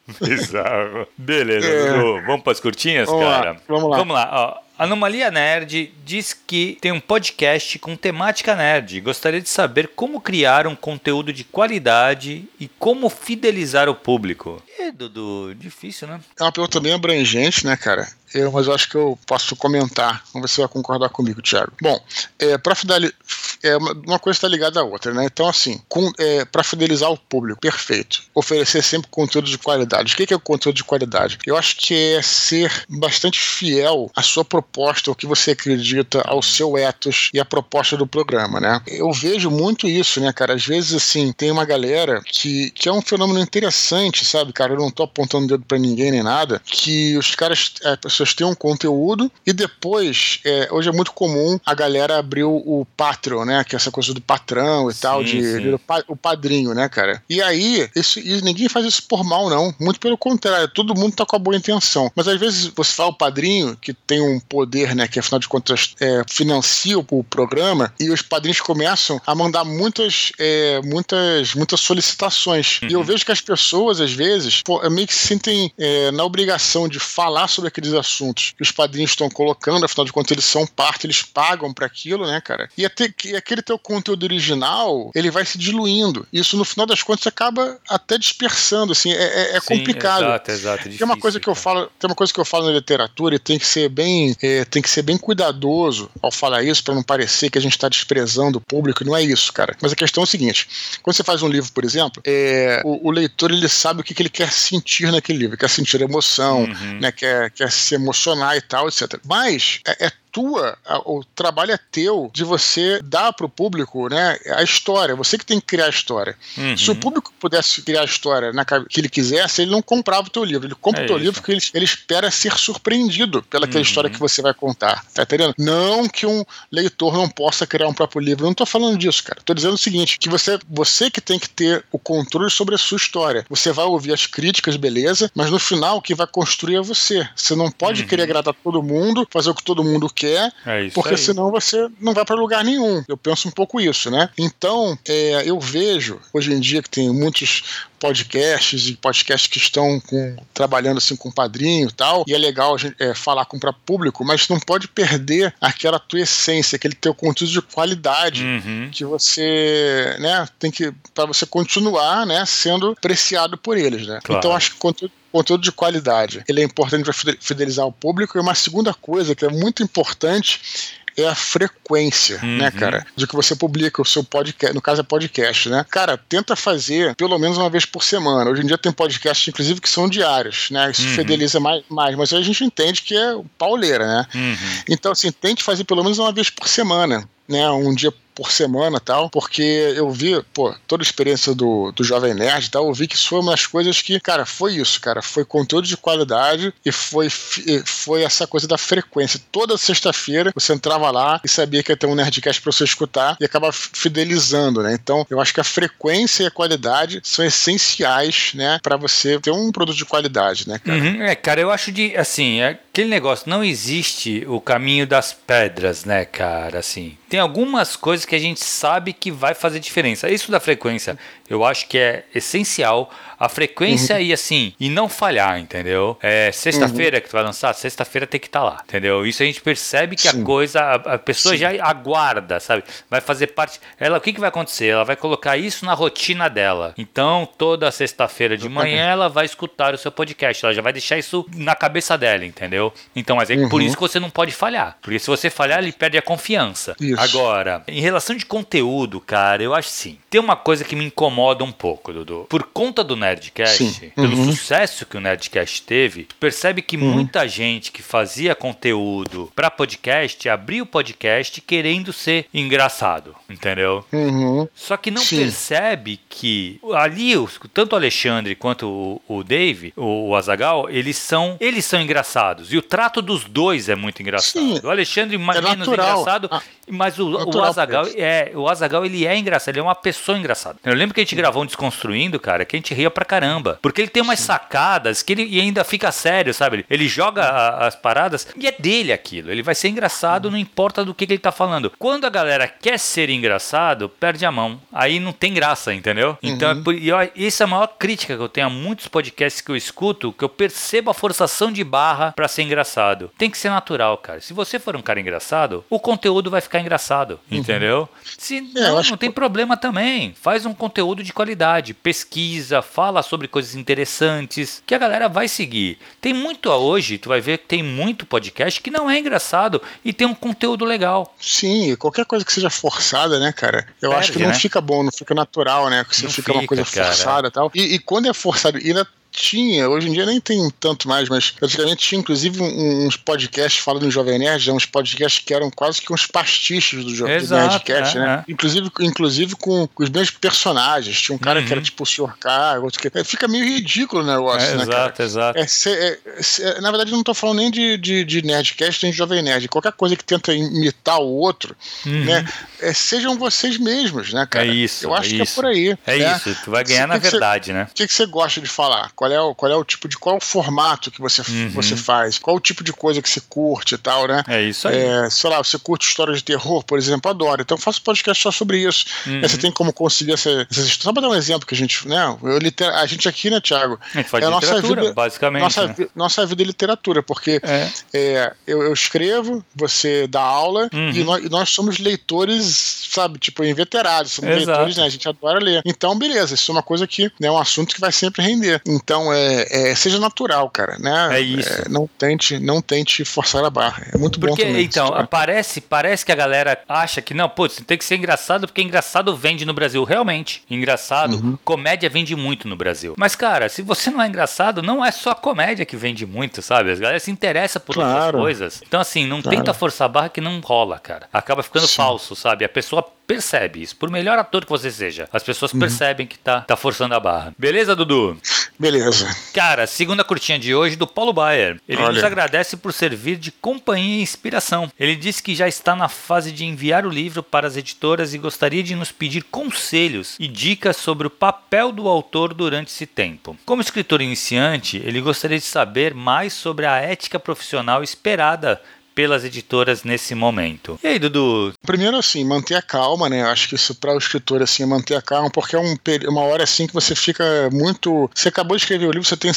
Bizarro. 0.22 1.08
Beleza, 1.18 1.68
É. 1.68 1.94
Dudu. 1.94 2.22
Vamos 2.26 2.44
pras 2.44 2.60
curtinhas, 2.60 3.08
Vamos 3.08 3.24
lá, 3.26 3.36
cara? 3.38 3.62
vamos 3.68 3.90
lá. 3.90 3.98
Vamos 3.98 4.14
lá, 4.14 4.30
ó. 4.60 4.64
Anomalia 4.76 5.30
Nerd 5.30 5.94
diz 6.04 6.34
que 6.34 6.80
tem 6.82 6.92
um 6.92 7.00
podcast 7.00 7.78
com 7.78 7.96
temática 7.96 8.56
nerd. 8.56 9.00
Gostaria 9.02 9.40
de 9.40 9.48
saber 9.48 9.90
como 9.96 10.20
criar 10.20 10.66
um 10.66 10.76
conteúdo 10.76 11.32
de 11.32 11.44
qualidade 11.44 12.46
e 12.60 12.68
como 12.80 13.08
fidelizar 13.08 13.88
o 13.88 13.94
público. 13.94 14.62
É, 14.80 14.92
Dudu, 14.92 15.54
difícil, 15.56 16.08
né? 16.08 16.20
É 16.40 16.44
uma 16.44 16.52
pergunta 16.52 16.80
bem 16.80 16.92
abrangente, 16.92 17.66
né, 17.66 17.78
cara? 17.78 18.08
Eu, 18.34 18.52
mas 18.52 18.68
eu 18.68 18.74
acho 18.74 18.90
que 18.90 18.96
eu 18.96 19.18
posso 19.26 19.56
comentar. 19.56 20.24
Vamos 20.34 20.50
ver 20.50 20.54
se 20.54 20.62
vai 20.62 20.68
concordar 20.68 21.10
comigo, 21.10 21.42
Thiago. 21.42 21.74
Bom, 21.82 22.00
é, 22.40 22.58
para 22.58 22.76
fidelizar. 22.76 23.16
É, 23.64 23.78
uma, 23.78 24.20
coisa 24.20 24.36
está 24.36 24.48
ligada 24.48 24.82
à 24.82 24.84
outra, 24.84 25.14
né? 25.14 25.26
Então, 25.26 25.48
assim, 25.48 25.80
é, 26.20 26.44
para 26.44 26.64
fidelizar 26.64 27.10
o 27.10 27.18
público, 27.18 27.62
perfeito. 27.62 28.22
Oferecer 28.36 28.84
sempre 28.84 29.10
conteúdo 29.10 29.50
de 29.50 29.58
qualidade. 29.58 30.14
O 30.14 30.18
que 30.18 30.34
é 30.34 30.36
o 30.36 30.40
conteúdo 30.40 30.76
de 30.76 30.84
qualidade? 30.84 31.38
Eu 31.46 31.56
acho 31.56 31.78
que 31.78 31.94
é 31.94 32.22
ser 32.22 32.86
bastante 32.90 33.40
fiel 33.40 34.12
à 34.14 34.22
sua 34.22 34.44
proposta, 34.44 35.10
ao 35.10 35.16
que 35.16 35.26
você 35.26 35.52
acredita, 35.52 36.22
ao 36.26 36.42
seu 36.42 36.78
ethos 36.78 37.30
e 37.34 37.40
à 37.40 37.46
proposta 37.46 37.96
do 37.96 38.06
programa, 38.06 38.60
né? 38.60 38.82
Eu 38.86 39.12
vejo 39.14 39.50
muito 39.50 39.88
isso, 39.88 40.20
né, 40.20 40.34
cara? 40.34 40.56
Às 40.56 40.66
vezes, 40.66 40.94
assim, 40.94 41.32
tem 41.32 41.50
uma 41.50 41.64
galera 41.64 42.22
que, 42.26 42.70
que 42.72 42.90
é 42.90 42.92
um 42.92 43.02
fenômeno 43.02 43.40
interessante, 43.40 44.26
sabe, 44.26 44.52
cara? 44.52 44.74
Eu 44.74 44.80
não 44.80 44.92
tô 44.92 45.04
apontando 45.04 45.48
dedo 45.48 45.64
pra 45.66 45.80
ninguém 45.80 46.12
nem 46.12 46.24
nada, 46.24 46.62
que 46.66 47.16
os 47.18 47.34
caras, 47.34 47.74
é, 47.84 47.92
as 47.92 47.98
pessoas 47.98 48.23
têm 48.32 48.46
um 48.46 48.54
conteúdo 48.54 49.32
e 49.44 49.52
depois, 49.52 50.40
é, 50.46 50.68
hoje 50.72 50.88
é 50.90 50.92
muito 50.92 51.12
comum 51.14 51.60
a 51.66 51.74
galera 51.74 52.20
abrir 52.20 52.44
o, 52.44 52.86
Patreon, 52.96 53.44
né? 53.46 53.64
Que 53.64 53.76
é 53.76 53.78
essa 53.78 53.90
coisa 53.90 54.14
do 54.14 54.22
patrão 54.22 54.92
e 54.92 54.94
tal, 54.94 55.22
Sim, 55.22 55.26
de, 55.26 55.52
sim. 55.54 55.60
de- 55.62 55.74
o 55.74 55.80
pa- 55.80 56.04
o 56.08 56.16
padrinho, 56.16 56.74
né, 56.76 56.88
cara? 56.88 57.24
E 57.28 57.42
aí, 57.42 57.90
isso, 57.96 58.20
e 58.20 58.40
ninguém 58.44 58.70
faz 58.70 58.86
isso 58.86 59.04
por 59.08 59.24
mal, 59.24 59.50
não. 59.50 59.74
Muito 59.80 60.00
pelo 60.00 60.18
contrário, 60.18 60.68
todo 60.68 60.94
mundo 60.94 61.16
tá 61.16 61.26
com 61.26 61.36
a 61.36 61.40
boa 61.40 61.58
intenção. 61.58 62.12
Mas 62.16 62.28
às 62.28 62.40
vezes 62.40 62.68
você 62.68 62.94
fala 62.94 63.10
o 63.10 63.18
padrinho, 63.18 63.76
que 63.82 63.94
tem 63.94 64.22
um 64.22 64.40
poder, 64.40 64.96
né, 64.96 65.08
que 65.08 65.18
afinal 65.20 65.40
de 65.40 65.48
contas 65.48 65.96
é, 66.00 66.22
financia 66.30 67.00
o, 67.00 67.24
programa, 67.24 67.92
e 68.00 68.10
os 68.12 68.22
padrinhos 68.22 68.60
começam 68.62 69.20
a 69.26 69.34
mandar 69.34 69.64
muitas, 69.64 70.32
é, 70.38 70.82
muitas, 70.84 71.56
muitas 71.56 71.80
solicitações. 71.80 72.80
E 72.88 72.94
eu 72.94 73.04
vejo 73.04 73.26
que 73.26 73.32
as 73.32 73.42
pessoas, 73.42 74.00
às 74.00 74.12
vezes, 74.12 74.62
pô, 74.64 74.88
meio 74.90 75.08
que 75.08 75.14
se 75.16 75.28
sentem 75.28 75.72
é, 75.78 76.12
na 76.12 76.24
obrigação 76.24 76.88
de 76.88 77.00
falar 77.00 77.48
sobre 77.48 77.70
aqueles 77.70 77.94
assuntos 77.94 78.13
que 78.56 78.62
os 78.62 78.72
padrinhos 78.72 79.12
estão 79.12 79.30
colocando, 79.30 79.86
afinal 79.86 80.06
de 80.06 80.12
contas 80.12 80.32
eles 80.32 80.46
são 80.46 80.66
parte, 80.66 81.06
eles 81.06 81.22
pagam 81.22 81.74
para 81.74 81.86
aquilo, 81.86 82.26
né, 82.26 82.42
cara? 82.42 82.70
E 82.78 82.86
até 82.86 83.10
que 83.10 83.36
aquele 83.36 83.62
teu 83.62 83.78
conteúdo 83.78 84.24
original, 84.24 85.12
ele 85.16 85.30
vai 85.30 85.46
se 85.46 85.58
diluindo. 85.58 86.28
Isso, 86.32 86.58
no 86.58 86.66
final 86.66 86.86
das 86.86 87.02
contas, 87.02 87.28
acaba 87.28 87.80
até 87.88 88.18
dispersando, 88.18 88.92
assim, 88.92 89.12
é, 89.12 89.24
é, 89.24 89.58
é 89.58 89.60
Sim, 89.60 89.78
complicado. 89.78 90.24
Exato, 90.24 90.52
exato. 90.52 90.78
Difícil, 90.84 90.98
tem 90.98 91.06
uma 91.06 91.20
coisa 91.20 91.40
que 91.40 91.48
eu 91.48 91.56
falo, 91.56 91.90
tem 92.00 92.10
uma 92.10 92.16
coisa 92.16 92.34
que 92.34 92.40
eu 92.40 92.46
falo 92.46 92.66
na 92.66 92.72
literatura 92.72 93.36
e 93.36 93.40
tem 93.40 93.58
que 93.60 93.66
ser 93.66 93.90
bem, 93.90 94.36
é, 94.42 94.66
tem 94.66 94.82
que 94.82 94.90
ser 94.90 95.02
bem 95.02 95.18
cuidadoso 95.18 96.10
ao 96.22 96.32
falar 96.32 96.64
isso 96.64 96.84
para 96.84 96.96
não 96.96 97.04
parecer 97.04 97.50
que 97.50 97.58
a 97.58 97.62
gente 97.62 97.74
está 97.74 97.90
desprezando 97.90 98.58
o 98.58 98.62
público. 98.62 99.04
Não 99.04 99.16
é 99.16 99.22
isso, 99.22 99.52
cara. 99.52 99.76
Mas 99.82 99.92
a 99.92 99.96
questão 99.96 100.24
é 100.24 100.26
o 100.26 100.28
seguinte: 100.28 100.68
quando 101.02 101.16
você 101.16 101.24
faz 101.24 101.42
um 101.42 101.48
livro, 101.48 101.72
por 101.72 101.84
exemplo, 101.84 102.22
é, 102.26 102.82
o, 102.84 103.08
o, 103.08 103.12
leitor 103.12 103.52
ele 103.52 103.70
sabe 103.70 104.02
o 104.02 104.04
que, 104.04 104.14
que, 104.14 104.22
ele 104.22 104.30
quer 104.30 104.52
sentir 104.52 105.12
naquele 105.12 105.40
livro, 105.40 105.54
ele 105.54 105.60
quer 105.60 105.70
sentir 105.70 106.02
emoção, 106.02 106.64
uhum. 106.64 107.00
né, 107.00 107.12
quer, 107.12 107.52
quer 107.52 107.72
se 107.94 107.96
emocionar 107.96 108.58
e 108.58 108.62
tal, 108.62 108.88
etc. 108.88 109.20
Mas 109.24 109.80
é, 109.86 110.08
é 110.08 110.12
tua, 110.34 110.76
o 111.06 111.24
trabalho 111.36 111.72
é 111.72 111.80
teu 111.92 112.30
de 112.34 112.44
você 112.44 113.00
dar 113.04 113.32
para 113.32 113.46
o 113.46 113.50
público 113.50 114.10
né, 114.10 114.38
a 114.56 114.64
história, 114.64 115.16
você 115.16 115.38
que 115.38 115.46
tem 115.46 115.60
que 115.60 115.68
criar 115.68 115.86
a 115.86 115.90
história. 115.90 116.36
Uhum. 116.58 116.76
Se 116.76 116.90
o 116.90 116.96
público 116.96 117.32
pudesse 117.40 117.84
criar 117.84 118.02
a 118.02 118.06
história 118.06 118.52
na, 118.52 118.66
que 118.66 119.00
ele 119.00 119.08
quisesse, 119.08 119.62
ele 119.62 119.72
não 119.72 119.82
comprava 119.82 120.28
o 120.28 120.32
teu 120.32 120.44
livro. 120.44 120.68
Ele 120.68 120.76
compra 120.76 121.02
é 121.02 121.06
o 121.06 121.08
teu 121.08 121.18
isso. 121.18 121.26
livro 121.26 121.42
porque 121.42 121.52
ele, 121.52 121.62
ele 121.76 121.86
espera 121.86 122.32
ser 122.32 122.58
surpreendido 122.58 123.44
pelaquela 123.44 123.78
uhum. 123.78 123.84
história 123.84 124.10
que 124.10 124.20
você 124.20 124.42
vai 124.42 124.54
contar. 124.56 125.06
Tá 125.14 125.22
entendendo? 125.22 125.54
Não 125.58 126.10
que 126.10 126.26
um 126.26 126.44
leitor 126.72 127.14
não 127.14 127.30
possa 127.30 127.68
criar 127.68 127.88
um 127.88 127.94
próprio 127.94 128.20
livro. 128.20 128.44
Eu 128.44 128.48
não 128.48 128.56
tô 128.56 128.66
falando 128.66 128.98
disso, 128.98 129.24
cara. 129.24 129.40
Tô 129.46 129.54
dizendo 129.54 129.76
o 129.76 129.78
seguinte: 129.78 130.18
que 130.18 130.30
você, 130.30 130.58
você 130.68 131.12
que 131.12 131.22
tem 131.22 131.38
que 131.38 131.50
ter 131.50 131.86
o 131.92 132.00
controle 132.00 132.50
sobre 132.50 132.74
a 132.74 132.78
sua 132.78 132.98
história. 132.98 133.46
Você 133.50 133.72
vai 133.72 133.86
ouvir 133.86 134.14
as 134.14 134.26
críticas, 134.26 134.76
beleza, 134.78 135.32
mas 135.36 135.52
no 135.52 135.60
final 135.60 135.98
o 135.98 136.02
que 136.02 136.16
vai 136.16 136.26
construir 136.26 136.78
é 136.78 136.82
você. 136.82 137.28
Você 137.36 137.56
não 137.56 137.70
pode 137.70 138.02
uhum. 138.02 138.08
querer 138.08 138.24
agradar 138.24 138.56
todo 138.64 138.82
mundo, 138.82 139.28
fazer 139.30 139.52
o 139.52 139.56
que 139.56 139.64
todo 139.64 139.84
mundo 139.84 140.10
quer 140.10 140.23
quer, 140.24 140.54
é 140.66 140.90
porque 140.90 141.16
aí. 141.16 141.18
senão 141.18 141.52
você 141.52 141.90
não 142.00 142.14
vai 142.14 142.24
para 142.24 142.36
lugar 142.36 142.64
nenhum. 142.64 143.04
Eu 143.08 143.18
penso 143.18 143.48
um 143.50 143.52
pouco 143.52 143.82
isso, 143.82 144.10
né? 144.10 144.30
Então, 144.38 144.98
é, 145.06 145.44
eu 145.46 145.60
vejo 145.60 146.20
hoje 146.34 146.54
em 146.54 146.60
dia 146.60 146.82
que 146.82 146.90
tem 146.90 147.10
muitos 147.12 147.86
podcasts 148.04 148.90
e 148.90 148.98
podcasts 148.98 149.48
que 149.48 149.58
estão 149.58 149.98
com, 150.02 150.36
trabalhando 150.54 150.98
assim 150.98 151.16
com 151.16 151.32
padrinho 151.32 151.88
e 151.88 151.92
tal, 151.92 152.26
e 152.28 152.34
é 152.34 152.38
legal 152.38 152.76
a 152.76 152.78
gente, 152.78 152.96
é, 153.00 153.14
falar 153.14 153.46
com 153.46 153.56
o 153.56 153.74
público, 153.86 154.26
mas 154.26 154.50
não 154.50 154.60
pode 154.60 154.90
perder 154.90 155.56
aquela 155.62 155.98
tua 155.98 156.20
essência, 156.20 156.76
aquele 156.76 156.96
teu 156.96 157.16
conteúdo 157.16 157.54
de 157.54 157.62
qualidade 157.62 158.44
uhum. 158.44 158.90
que 158.92 159.06
você, 159.06 160.18
né, 160.20 160.46
tem 160.60 160.70
que 160.70 160.94
para 161.14 161.28
você 161.28 161.46
continuar, 161.46 162.26
né, 162.26 162.46
sendo 162.46 162.92
apreciado 162.92 163.58
por 163.58 163.78
eles, 163.78 164.06
né? 164.06 164.20
Claro. 164.22 164.40
Então 164.40 164.54
acho 164.54 164.72
que 164.72 164.78
conteúdo 164.78 165.14
conteúdo 165.32 165.64
de 165.64 165.72
qualidade. 165.72 166.44
Ele 166.48 166.62
é 166.62 166.64
importante 166.64 167.04
para 167.04 167.36
fidelizar 167.40 167.88
o 167.88 167.92
público. 167.92 168.38
E 168.38 168.40
uma 168.40 168.54
segunda 168.54 168.94
coisa 168.94 169.34
que 169.34 169.44
é 169.44 169.50
muito 169.50 169.82
importante 169.82 171.02
é 171.18 171.28
a 171.28 171.36
frequência, 171.36 172.38
né, 172.38 172.44
uhum. 172.44 172.58
né, 172.58 172.72
cara? 172.72 173.06
De 173.16 173.28
que 173.28 173.36
você 173.36 173.56
publica 173.56 174.02
o 174.02 174.06
seu 174.06 174.24
podcast, 174.24 174.74
no 174.74 174.82
caso 174.82 175.02
é 175.02 175.04
podcast, 175.04 175.70
né? 175.70 175.86
Cara, 175.90 176.18
tenta 176.18 176.56
fazer 176.56 177.16
pelo 177.16 177.38
menos 177.38 177.58
uma 177.58 177.70
vez 177.70 177.86
por 177.86 178.04
semana. 178.04 178.50
Hoje 178.50 178.62
em 178.62 178.66
dia 178.66 178.78
tem 178.78 178.92
podcasts, 178.92 179.48
inclusive, 179.48 179.80
que 179.82 179.90
são 179.90 180.10
diários, 180.10 180.70
né? 180.72 180.92
Isso 180.92 181.04
uhum. 181.04 181.16
fideliza 181.16 181.60
mais, 181.60 181.84
mais, 181.90 182.16
mas 182.16 182.34
a 182.34 182.42
gente 182.42 182.64
entende 182.64 183.02
que 183.02 183.16
é 183.16 183.36
pauleira, 183.58 184.06
né? 184.06 184.28
Uhum. 184.34 184.84
Então, 184.90 185.12
assim, 185.12 185.32
tente 185.32 185.64
fazer 185.64 185.84
pelo 185.84 186.04
menos 186.04 186.20
uma 186.20 186.32
vez 186.32 186.50
por 186.50 186.68
semana 186.68 187.28
né, 187.48 187.70
um 187.70 187.94
dia 187.94 188.14
por 188.36 188.52
semana 188.52 189.00
tal, 189.00 189.30
porque 189.30 189.62
eu 189.96 190.10
vi, 190.12 190.42
pô, 190.54 190.74
toda 190.88 191.04
a 191.04 191.06
experiência 191.06 191.54
do, 191.54 191.92
do 191.92 192.04
Jovem 192.04 192.34
Nerd 192.34 192.66
e 192.66 192.70
tal, 192.72 192.88
eu 192.88 192.94
vi 192.94 193.08
que 193.08 193.16
isso 193.16 193.30
foi 193.30 193.40
uma 193.40 193.52
das 193.52 193.66
coisas 193.66 194.02
que, 194.02 194.20
cara, 194.20 194.46
foi 194.46 194.76
isso, 194.76 195.00
cara, 195.00 195.22
foi 195.22 195.46
conteúdo 195.46 195.88
de 195.88 195.98
qualidade 195.98 196.74
e 196.86 196.92
foi, 196.92 197.30
foi 197.30 198.24
essa 198.24 198.48
coisa 198.48 198.68
da 198.68 198.78
frequência. 198.78 199.40
Toda 199.52 199.78
sexta-feira 199.78 200.52
você 200.54 200.74
entrava 200.74 201.10
lá 201.12 201.40
e 201.44 201.50
sabia 201.50 201.84
que 201.84 201.92
ia 201.92 201.98
ter 201.98 202.08
um 202.08 202.16
Nerdcast 202.16 202.62
pra 202.62 202.72
você 202.72 202.84
escutar 202.84 203.38
e 203.40 203.46
acaba 203.46 203.72
fidelizando, 203.72 204.82
né? 204.82 204.94
Então, 204.94 205.26
eu 205.30 205.40
acho 205.40 205.54
que 205.54 205.60
a 205.60 205.64
frequência 205.64 206.44
e 206.44 206.48
a 206.48 206.52
qualidade 206.52 207.22
são 207.24 207.46
essenciais, 207.46 208.52
né, 208.54 208.80
para 208.82 208.98
você 208.98 209.40
ter 209.40 209.52
um 209.52 209.72
produto 209.72 209.98
de 209.98 210.06
qualidade, 210.06 210.68
né, 210.68 210.80
cara? 210.80 211.00
Uhum, 211.00 211.22
é, 211.24 211.36
cara, 211.36 211.62
eu 211.62 211.72
acho 211.72 211.92
de, 211.92 212.16
assim, 212.16 212.62
é 212.62 212.70
aquele 212.70 213.10
negócio, 213.10 213.50
não 213.50 213.64
existe 213.64 214.46
o 214.48 214.62
caminho 214.62 215.08
das 215.08 215.34
pedras, 215.34 216.06
né, 216.06 216.26
cara, 216.26 216.80
assim. 216.80 217.18
Tem 217.28 217.40
algumas 217.40 217.96
coisas 217.96 218.23
que 218.26 218.36
a 218.36 218.40
gente 218.40 218.64
sabe 218.64 219.14
que 219.14 219.32
vai 219.32 219.54
fazer 219.54 219.80
diferença. 219.80 220.30
Isso 220.30 220.52
da 220.52 220.60
frequência, 220.60 221.18
eu 221.50 221.64
acho 221.64 221.88
que 221.88 221.98
é 221.98 222.26
essencial 222.34 223.12
a 223.44 223.50
frequência 223.50 224.16
uhum. 224.16 224.22
e 224.22 224.32
assim, 224.32 224.74
e 224.80 224.90
não 224.90 225.10
falhar, 225.10 225.60
entendeu? 225.60 226.18
É 226.22 226.50
sexta-feira 226.54 227.18
uhum. 227.18 227.22
que 227.22 227.28
tu 227.28 227.34
vai 227.34 227.44
lançar, 227.44 227.74
sexta-feira 227.74 228.26
tem 228.26 228.40
que 228.40 228.48
estar 228.48 228.62
tá 228.62 228.66
lá, 228.66 228.82
entendeu? 228.88 229.26
Isso 229.26 229.44
a 229.44 229.46
gente 229.46 229.60
percebe 229.60 230.16
que 230.16 230.30
Sim. 230.30 230.42
a 230.42 230.46
coisa, 230.46 230.80
a, 230.80 230.96
a 231.16 231.20
pessoa 231.20 231.54
Sim. 231.54 231.60
já 231.60 231.86
aguarda, 231.86 232.62
sabe? 232.62 232.84
Vai 233.10 233.20
fazer 233.20 233.48
parte. 233.48 233.82
Ela, 234.00 234.18
o 234.18 234.22
que, 234.22 234.32
que 234.32 234.40
vai 234.40 234.48
acontecer? 234.48 234.88
Ela 234.88 235.04
vai 235.04 235.18
colocar 235.18 235.58
isso 235.58 235.86
na 235.86 235.94
rotina 235.94 236.50
dela. 236.50 236.94
Então, 236.98 237.46
toda 237.58 237.92
sexta-feira 237.92 238.56
de 238.56 238.70
manhã 238.70 239.08
ela 239.08 239.28
vai 239.28 239.46
escutar 239.46 239.94
o 239.94 239.98
seu 239.98 240.12
podcast, 240.12 240.64
ela 240.64 240.74
já 240.74 240.82
vai 240.82 240.94
deixar 240.94 241.18
isso 241.18 241.46
na 241.54 241.76
cabeça 241.76 242.18
dela, 242.18 242.46
entendeu? 242.46 242.94
Então, 243.14 243.36
mas 243.36 243.50
é 243.50 243.56
uhum. 243.56 243.68
por 243.68 243.82
isso 243.82 243.98
que 243.98 244.02
você 244.02 244.22
não 244.22 244.30
pode 244.30 244.54
falhar. 244.54 244.98
Porque 245.02 245.20
se 245.20 245.28
você 245.28 245.50
falhar, 245.50 245.80
ele 245.80 245.92
perde 245.92 246.18
a 246.18 246.22
confiança. 246.22 246.96
Isso. 246.98 247.20
Agora, 247.20 247.84
em 247.90 248.00
relação 248.00 248.38
de 248.38 248.46
conteúdo, 248.46 249.20
cara, 249.20 249.62
eu 249.62 249.74
acho 249.74 249.90
sim. 249.90 250.18
Tem 250.30 250.40
uma 250.40 250.56
coisa 250.56 250.86
que 250.86 250.96
me 250.96 251.04
incomoda 251.04 251.62
um 251.66 251.74
pouco, 251.74 252.14
Dudu. 252.14 252.46
Por 252.50 252.64
conta 252.64 253.04
do 253.04 253.18
Nerdcast, 253.34 253.84
Sim. 253.86 254.10
pelo 254.16 254.38
uhum. 254.38 254.52
sucesso 254.52 255.06
que 255.06 255.18
o 255.18 255.20
Nerdcast 255.20 255.82
teve, 255.84 256.28
percebe 256.40 256.82
que 256.82 256.96
uhum. 256.96 257.12
muita 257.12 257.48
gente 257.48 257.92
que 257.92 258.02
fazia 258.02 258.56
conteúdo 258.56 259.52
para 259.56 259.72
podcast 259.72 260.48
abria 260.48 260.84
o 260.84 260.86
podcast 260.86 261.60
querendo 261.62 262.14
ser 262.14 262.46
engraçado, 262.54 263.36
entendeu? 263.50 264.06
Uhum. 264.12 264.68
Só 264.74 264.98
que 264.98 265.10
não 265.10 265.22
Sim. 265.22 265.40
percebe 265.40 266.20
que 266.30 266.80
ali, 266.94 267.34
tanto 267.74 267.94
o 267.94 267.96
Alexandre 267.96 268.56
quanto 268.56 268.88
o, 268.88 269.22
o 269.28 269.44
Dave, 269.44 269.94
o, 269.96 270.30
o 270.30 270.36
Azagal, 270.36 270.90
eles 270.90 271.18
são, 271.18 271.58
eles 271.60 271.86
são 271.86 272.02
engraçados. 272.02 272.72
E 272.72 272.78
o 272.78 272.82
trato 272.82 273.22
dos 273.22 273.46
dois 273.46 273.90
é 273.90 273.96
muito 273.96 274.22
engraçado. 274.22 274.62
Sim. 274.62 274.80
O 274.84 274.90
Alexandre 274.90 275.36
é 275.36 275.40
menos 275.40 275.78
natural. 275.78 276.22
engraçado, 276.22 276.48
ah, 276.52 276.62
mas 276.90 277.20
o, 277.20 277.30
o 277.30 277.62
Azagal 277.64 278.06
é, 278.16 278.52
o 278.56 278.68
Azagal 278.68 279.06
ele 279.06 279.26
é 279.26 279.38
engraçado, 279.38 279.74
ele 279.74 279.80
é 279.80 279.84
uma 279.84 279.96
pessoa 279.96 280.38
engraçada. 280.38 280.78
Eu 280.84 280.94
lembro 280.94 281.14
que 281.14 281.22
a 281.22 281.24
gente 281.24 281.36
gravou 281.36 281.64
um 281.64 281.66
Desconstruindo, 281.66 282.40
cara, 282.40 282.66
que 282.66 282.76
a 282.76 282.80
gente 282.80 282.94
ria 282.94 283.10
pra 283.10 283.26
caramba. 283.26 283.80
Porque 283.82 284.02
ele 284.02 284.10
tem 284.10 284.22
umas 284.22 284.40
Sim. 284.40 284.46
sacadas 284.48 285.24
que 285.24 285.34
ele 285.34 285.60
ainda 285.60 285.84
fica 285.84 286.12
sério, 286.12 286.54
sabe? 286.54 286.86
Ele 286.90 287.08
joga 287.08 287.44
a, 287.44 287.88
as 287.88 287.96
paradas 287.96 288.48
e 288.56 288.68
é 288.68 288.72
dele 288.78 289.12
aquilo. 289.12 289.52
Ele 289.52 289.64
vai 289.64 289.76
ser 289.76 289.90
engraçado, 289.90 290.52
não 290.52 290.58
importa 290.58 291.04
do 291.04 291.14
que, 291.14 291.26
que, 291.26 291.34
ele 291.34 291.40
tá 291.40 291.52
falando. 291.52 291.92
Quando 291.98 292.26
a 292.26 292.30
galera 292.30 292.68
quer 292.68 293.00
ser 293.00 293.30
engraçado, 293.30 294.08
perde 294.08 294.46
a 294.46 294.52
mão. 294.52 294.80
Aí 294.92 295.20
não 295.20 295.32
tem 295.32 295.54
graça, 295.54 295.94
entendeu? 295.94 296.38
Então, 296.42 296.72
uhum. 296.72 296.80
é 296.80 296.84
por, 296.84 296.96
e 296.96 297.46
essa 297.46 297.64
é 297.64 297.66
a 297.66 297.68
maior 297.68 297.88
crítica 297.88 298.36
que 298.36 298.42
eu 298.42 298.50
tenho 298.50 298.68
a 298.68 298.70
muitos 298.70 299.08
podcasts 299.08 299.62
que 299.62 299.72
eu 299.72 299.76
escuto, 299.76 300.34
que 300.34 300.44
eu 300.44 300.50
percebo 300.50 301.10
a 301.10 301.14
forçação 301.14 301.72
de 301.72 301.84
barra 301.84 302.34
para 302.36 302.48
ser 302.48 302.64
engraçado. 302.64 303.32
Tem 303.38 303.50
que 303.50 303.58
ser 303.58 303.70
natural, 303.70 304.18
cara. 304.18 304.42
Se 304.42 304.54
você 304.54 304.80
for 304.80 304.96
um 304.96 305.02
cara 305.02 305.20
engraçado, 305.20 305.84
o 305.90 306.00
conteúdo 306.00 306.50
vai 306.50 306.62
ficar 306.62 306.73
engraçado, 306.80 307.40
uhum. 307.52 307.58
entendeu? 307.58 308.10
Se 308.38 308.58
é, 308.58 308.62
não, 308.62 309.02
não 309.02 309.18
tem 309.18 309.32
problema 309.32 309.78
também. 309.78 310.34
Faz 310.42 310.66
um 310.66 310.74
conteúdo 310.74 311.24
de 311.24 311.34
qualidade, 311.34 311.94
pesquisa, 311.94 312.82
fala 312.82 313.22
sobre 313.22 313.48
coisas 313.48 313.76
interessantes, 313.76 314.82
que 314.86 314.96
a 314.96 314.98
galera 314.98 315.28
vai 315.28 315.48
seguir. 315.48 315.98
Tem 316.20 316.34
muito 316.34 316.70
hoje, 316.70 317.18
tu 317.18 317.30
vai 317.30 317.42
ver 317.42 317.60
que 317.60 317.68
tem 317.68 317.84
muito 317.84 318.26
podcast 318.26 318.82
que 318.82 318.92
não 318.92 319.10
é 319.10 319.18
engraçado 319.18 319.82
e 320.04 320.12
tem 320.14 320.28
um 320.28 320.36
conteúdo 320.36 320.86
legal. 320.86 321.36
Sim, 321.40 321.96
qualquer 321.96 322.26
coisa 322.26 322.46
que 322.46 322.54
seja 322.54 322.70
forçada, 322.70 323.40
né, 323.40 323.52
cara? 323.52 323.88
Eu 324.02 324.10
Perde, 324.10 324.24
acho 324.24 324.32
que 324.34 324.40
não 324.40 324.48
né? 324.48 324.54
fica 324.54 324.82
bom, 324.82 325.04
não 325.04 325.12
fica 325.12 325.34
natural, 325.34 325.90
né? 325.90 326.04
Que 326.04 326.16
você 326.16 326.28
fica, 326.28 326.36
fica, 326.36 326.54
uma 326.54 326.68
coisa 326.68 326.86
cara. 326.86 327.08
forçada 327.08 327.48
e 327.48 327.52
tal. 327.52 327.72
E, 327.74 328.00
quando 328.00 328.28
é 328.28 328.34
forçado, 328.34 328.78
e 328.78 328.88
ainda 328.88 329.08
tinha, 329.34 329.90
hoje 329.90 330.08
em 330.08 330.14
dia 330.14 330.26
nem 330.26 330.40
tem 330.40 330.70
tanto 330.80 331.08
mais, 331.08 331.28
mas 331.28 331.54
antigamente 331.62 332.08
tinha 332.08 332.20
inclusive 332.20 332.62
uns 332.62 333.18
podcasts 333.18 333.84
falando 333.84 334.04
do 334.04 334.12
Jovem 334.12 334.38
Nerd, 334.38 334.70
uns 334.72 334.86
podcasts 334.86 335.44
que 335.44 335.54
eram 335.54 335.72
quase 335.72 336.02
que 336.02 336.14
uns 336.14 336.28
pastiches 336.28 337.04
do, 337.04 337.14
Jovem 337.16 337.42
Nerdcast, 337.42 338.18
é, 338.18 338.20
né? 338.20 338.46
É. 338.48 338.52
Inclusive, 338.52 338.92
inclusive 339.00 339.56
com, 339.56 339.88
com, 339.88 340.04
os 340.04 340.10
mesmos 340.10 340.32
personagens. 340.32 341.20
Tinha 341.20 341.36
um 341.36 341.40
cara 341.40 341.60
uhum. 341.60 341.66
que 341.66 341.72
era 341.72 341.80
uhum. 341.80 341.84
tipo 341.84 342.04
o 342.04 342.06
Sr. 342.06 342.38
K, 342.40 342.80
outro 342.80 343.02
que. 343.02 343.18
É, 343.18 343.24
fica 343.24 343.48
meio 343.48 343.66
ridículo 343.66 344.22
o 344.22 344.26
negócio, 344.26 344.68
é, 344.68 344.76
né? 344.76 344.84
Exato, 344.84 345.18
cara? 345.18 345.24
exato. 345.24 345.60
É, 345.60 345.68
cê, 345.68 346.20
é, 346.62 346.82
na 346.82 346.92
verdade, 346.92 347.12
eu 347.12 347.18
não 347.18 347.24
tô 347.24 347.34
falando 347.34 347.58
nem 347.58 347.72
de, 347.72 347.98
de, 347.98 348.24
de 348.24 348.42
Nerdcast 348.44 349.04
nem 349.04 349.12
de 349.12 349.18
Jovem 349.18 349.42
Nerd. 349.42 349.68
Qualquer 349.68 349.94
coisa 349.94 350.16
que 350.16 350.24
tenta 350.24 350.54
imitar 350.54 351.20
o 351.20 351.28
outro, 351.28 351.76
uhum. 352.06 352.26
né? 352.26 352.46
sejam 352.94 353.38
vocês 353.38 353.78
mesmos, 353.78 354.34
né, 354.34 354.46
cara? 354.50 354.66
É 354.66 354.70
isso. 354.70 355.06
Eu 355.06 355.14
acho 355.14 355.30
que 355.30 355.42
é 355.42 355.46
por 355.46 355.66
aí. 355.66 355.98
É 356.06 356.18
né? 356.18 356.36
isso, 356.36 356.56
tu 356.64 356.72
vai 356.72 356.84
ganhar 356.84 357.08
na 357.08 357.18
verdade, 357.18 357.68
cê, 357.68 357.74
né? 357.74 357.88
O 357.90 357.94
que, 357.94 358.08
que 358.08 358.14
você 358.14 358.26
gosta 358.26 358.62
de 358.62 358.68
falar? 358.68 359.12
Qual 359.24 359.32
é 359.32 359.42
o, 359.42 359.56
qual 359.56 359.72
é 359.72 359.76
o 359.76 359.84
tipo 359.86 360.08
de 360.10 360.18
qual 360.18 360.36
é 360.36 360.38
o 360.38 360.42
formato 360.42 361.10
que 361.10 361.22
você, 361.22 361.42
Uhum. 361.50 361.70
você 361.70 361.96
faz, 361.96 362.38
qual 362.38 362.58
o 362.58 362.60
tipo 362.60 362.84
de 362.84 362.92
coisa 362.92 363.22
que 363.22 363.30
você 363.30 363.40
curte 363.42 363.96
e 363.96 363.98
tal, 363.98 364.28
né? 364.28 364.44
É 364.50 364.62
isso 364.64 364.86
aí. 364.88 364.98
É, 364.98 365.30
sei 365.30 365.50
lá, 365.50 365.58
você 365.64 365.78
curte 365.80 366.08
histórias 366.08 366.38
de 366.40 366.44
terror, 366.44 366.84
por 366.84 366.98
exemplo, 366.98 367.32
adoro. 367.32 367.62
Então 367.62 367.78
faça 367.78 368.00
um 368.00 368.04
podcast 368.04 368.42
só 368.44 368.52
sobre 368.52 368.80
isso. 368.86 369.06
Uhum. 369.26 369.42
Você 369.42 369.58
tem 369.58 369.72
como 369.72 369.94
conseguir 369.94 370.34
essa, 370.34 370.50
essas 370.50 370.86
histórias. 370.88 371.04
Só 371.04 371.14
pra 371.14 371.22
dar 371.22 371.30
um 371.30 371.36
exemplo 371.36 371.66
que 371.66 371.74
a 371.74 371.78
gente, 371.78 372.06
né? 372.08 372.38
Eu, 372.44 372.58
liter- 372.58 372.90
a 372.94 373.06
gente 373.06 373.28
aqui, 373.30 373.50
né, 373.50 373.62
Thiago? 373.62 373.98
A 374.14 374.18
gente 374.18 374.30
faz 374.30 374.44
é 374.44 374.50
nossa 374.50 374.66
literatura, 374.66 375.02
vida- 375.02 375.14
basicamente. 375.14 375.62
Nossa, 375.62 375.88
né? 375.88 375.96
nossa 376.16 376.46
vida 376.46 376.64
é 376.64 376.66
literatura, 376.66 377.24
porque 377.24 377.62
É. 377.64 377.90
é, 378.14 378.54
eu, 378.68 378.84
eu 378.84 378.94
escrevo, 378.94 379.64
você 379.76 380.28
dá 380.28 380.42
aula 380.42 380.90
Uhum. 380.94 381.10
e, 381.12 381.24
nós, 381.24 381.44
e 381.46 381.50
nós 381.50 381.70
somos 381.70 381.98
leitores, 382.00 383.08
sabe, 383.10 383.40
tipo, 383.40 383.64
inveterados, 383.64 384.34
somos 384.34 384.52
Exato. 384.52 384.68
leitores, 384.72 384.98
né? 384.98 385.04
A 385.06 385.10
gente 385.10 385.28
adora 385.30 385.60
ler. 385.60 385.82
Então, 385.86 386.18
beleza, 386.18 386.56
isso 386.56 386.72
é 386.72 386.76
uma 386.76 386.84
coisa 386.84 387.06
que 387.08 387.24
né, 387.40 387.48
é 387.48 387.52
um 387.52 387.58
assunto 387.58 387.94
que 387.94 388.02
vai 388.02 388.12
sempre 388.12 388.42
render. 388.44 388.82
Então, 388.88 389.13
é, 389.34 389.92
é, 389.92 389.96
seja 389.96 390.18
natural, 390.20 390.70
cara, 390.70 390.98
né? 390.98 391.38
É 391.38 391.40
isso. 391.42 391.90
não 391.90 392.08
tente, 392.18 392.58
não 392.60 392.82
tente 392.82 393.24
forçar 393.26 393.64
a 393.64 393.70
barra. 393.70 394.08
É 394.14 394.18
muito 394.18 394.40
bom 394.40 394.48
Porque, 394.48 394.66
também. 394.66 394.86
então, 394.86 395.12
Tipo, 395.12 395.28
parece, 395.28 395.82
parece 395.82 396.26
que 396.26 396.32
a 396.32 396.36
galera 396.36 396.80
acha 396.88 397.22
que, 397.22 397.34
não, 397.34 397.48
putz, 397.50 397.82
tem 397.86 397.98
que 397.98 398.06
ser 398.06 398.16
engraçado 398.16 398.66
porque 398.68 398.82
engraçado 398.82 399.36
vende 399.36 399.66
no 399.66 399.74
Brasil. 399.74 400.04
Realmente, 400.04 400.64
engraçado, 400.70 401.36
Uhum. 401.36 401.58
comédia 401.64 402.10
vende 402.10 402.36
muito 402.36 402.68
no 402.68 402.76
Brasil. 402.76 403.14
Mas, 403.18 403.36
cara, 403.36 403.70
se 403.70 403.82
você 403.82 404.10
não 404.10 404.22
é 404.22 404.28
engraçado, 404.28 404.82
não 404.82 405.04
é 405.06 405.12
só 405.12 405.32
a 405.32 405.36
comédia 405.36 405.86
que 405.86 405.96
vende 405.98 406.26
muito, 406.26 406.62
sabe? 406.62 406.92
As 406.92 407.00
galera 407.00 407.20
se 407.20 407.30
interessa 407.32 407.80
por 407.80 407.98
outras 407.98 408.14
Claro. 408.16 408.40
coisas. 408.40 408.82
Então, 408.88 409.00
assim, 409.02 409.28
não 409.28 409.42
Claro. 409.42 409.58
tenta 409.58 409.74
forçar 409.74 410.06
a 410.06 410.10
barra 410.10 410.30
que 410.30 410.40
não 410.42 410.60
rola, 410.62 410.98
cara. 411.00 411.28
Acaba 411.34 411.62
ficando 411.62 411.88
Sim. 411.88 411.96
falso, 411.96 412.36
sabe? 412.36 412.64
A 412.64 412.70
pessoa 412.70 413.06
percebe 413.26 413.82
isso. 413.82 413.96
Por 413.96 414.10
melhor 414.10 414.38
ator 414.38 414.66
que 414.66 414.72
você 414.72 414.92
seja, 414.92 415.28
as 415.32 415.44
pessoas 415.44 415.74
Uhum. 415.74 415.80
percebem 415.80 416.28
que 416.28 416.38
tá, 416.38 416.62
tá 416.62 416.76
forçando 416.76 417.16
a 417.16 417.20
barra. 417.20 417.54
Beleza, 417.58 417.96
Dudu? 417.96 418.38
Beleza. 418.78 419.28
Cara, 419.54 419.86
segunda 419.88 420.24
curtinha 420.24 420.58
de 420.60 420.74
hoje 420.74 420.96
do 420.96 421.06
Paulo 421.08 421.32
Baier. 421.32 421.80
Ele 421.88 422.02
Olha. 422.02 422.14
nos 422.14 422.24
agradece 422.24 422.76
por 422.76 422.92
servir 422.92 423.38
de 423.38 423.52
companhia 423.52 424.20
e 424.20 424.22
inspiração. 424.22 424.92
Ele 425.00 425.16
disse 425.16 425.42
que 425.44 425.56
já 425.56 425.68
está 425.68 425.96
na 425.96 426.10
fase 426.10 426.52
de 426.52 426.66
enviar 426.66 427.06
o 427.06 427.10
livro 427.10 427.42
para 427.44 427.68
as 427.68 427.78
editoras 427.78 428.34
e 428.34 428.38
gostaria 428.38 428.84
de 428.84 428.96
nos 428.96 429.12
pedir 429.12 429.44
conselhos 429.44 430.36
e 430.40 430.48
dicas 430.48 430.98
sobre 430.98 431.28
o 431.28 431.30
papel 431.30 431.92
do 431.92 432.08
autor 432.08 432.54
durante 432.54 432.88
esse 432.90 433.06
tempo. 433.06 433.56
Como 433.66 433.82
escritor 433.82 434.22
iniciante, 434.22 434.98
ele 435.06 435.22
gostaria 435.22 435.58
de 435.60 435.64
saber 435.66 436.14
mais 436.14 436.54
sobre 436.54 436.86
a 436.86 436.98
ética 436.98 437.40
profissional 437.40 438.04
esperada 438.04 438.82
pelas 439.14 439.44
editoras 439.44 440.04
nesse 440.04 440.36
momento. 440.36 441.00
E 441.04 441.08
aí, 441.08 441.20
Dudu? 441.20 441.74
Primeiro, 441.86 442.18
assim, 442.18 442.44
manter 442.44 442.76
a 442.76 442.82
calma, 442.82 443.30
né? 443.30 443.44
Acho 443.44 443.70
que 443.70 443.76
isso 443.76 443.96
para 443.96 444.14
o 444.14 444.18
escritor, 444.18 444.62
assim, 444.62 444.84
é 444.84 444.86
manter 444.86 445.16
a 445.16 445.22
calma, 445.22 445.50
porque 445.50 445.76
é 445.76 445.80
um, 445.80 445.96
uma 446.28 446.42
hora 446.42 446.64
assim 446.64 446.88
que 446.88 446.94
você 446.94 447.16
fica 447.16 447.70
muito. 447.72 448.30
Você 448.34 448.50
acabou 448.50 448.76
de 448.76 448.84
escrever 448.84 449.08
o 449.08 449.12
livro, 449.12 449.28
você 449.28 449.38
tem, 449.38 449.52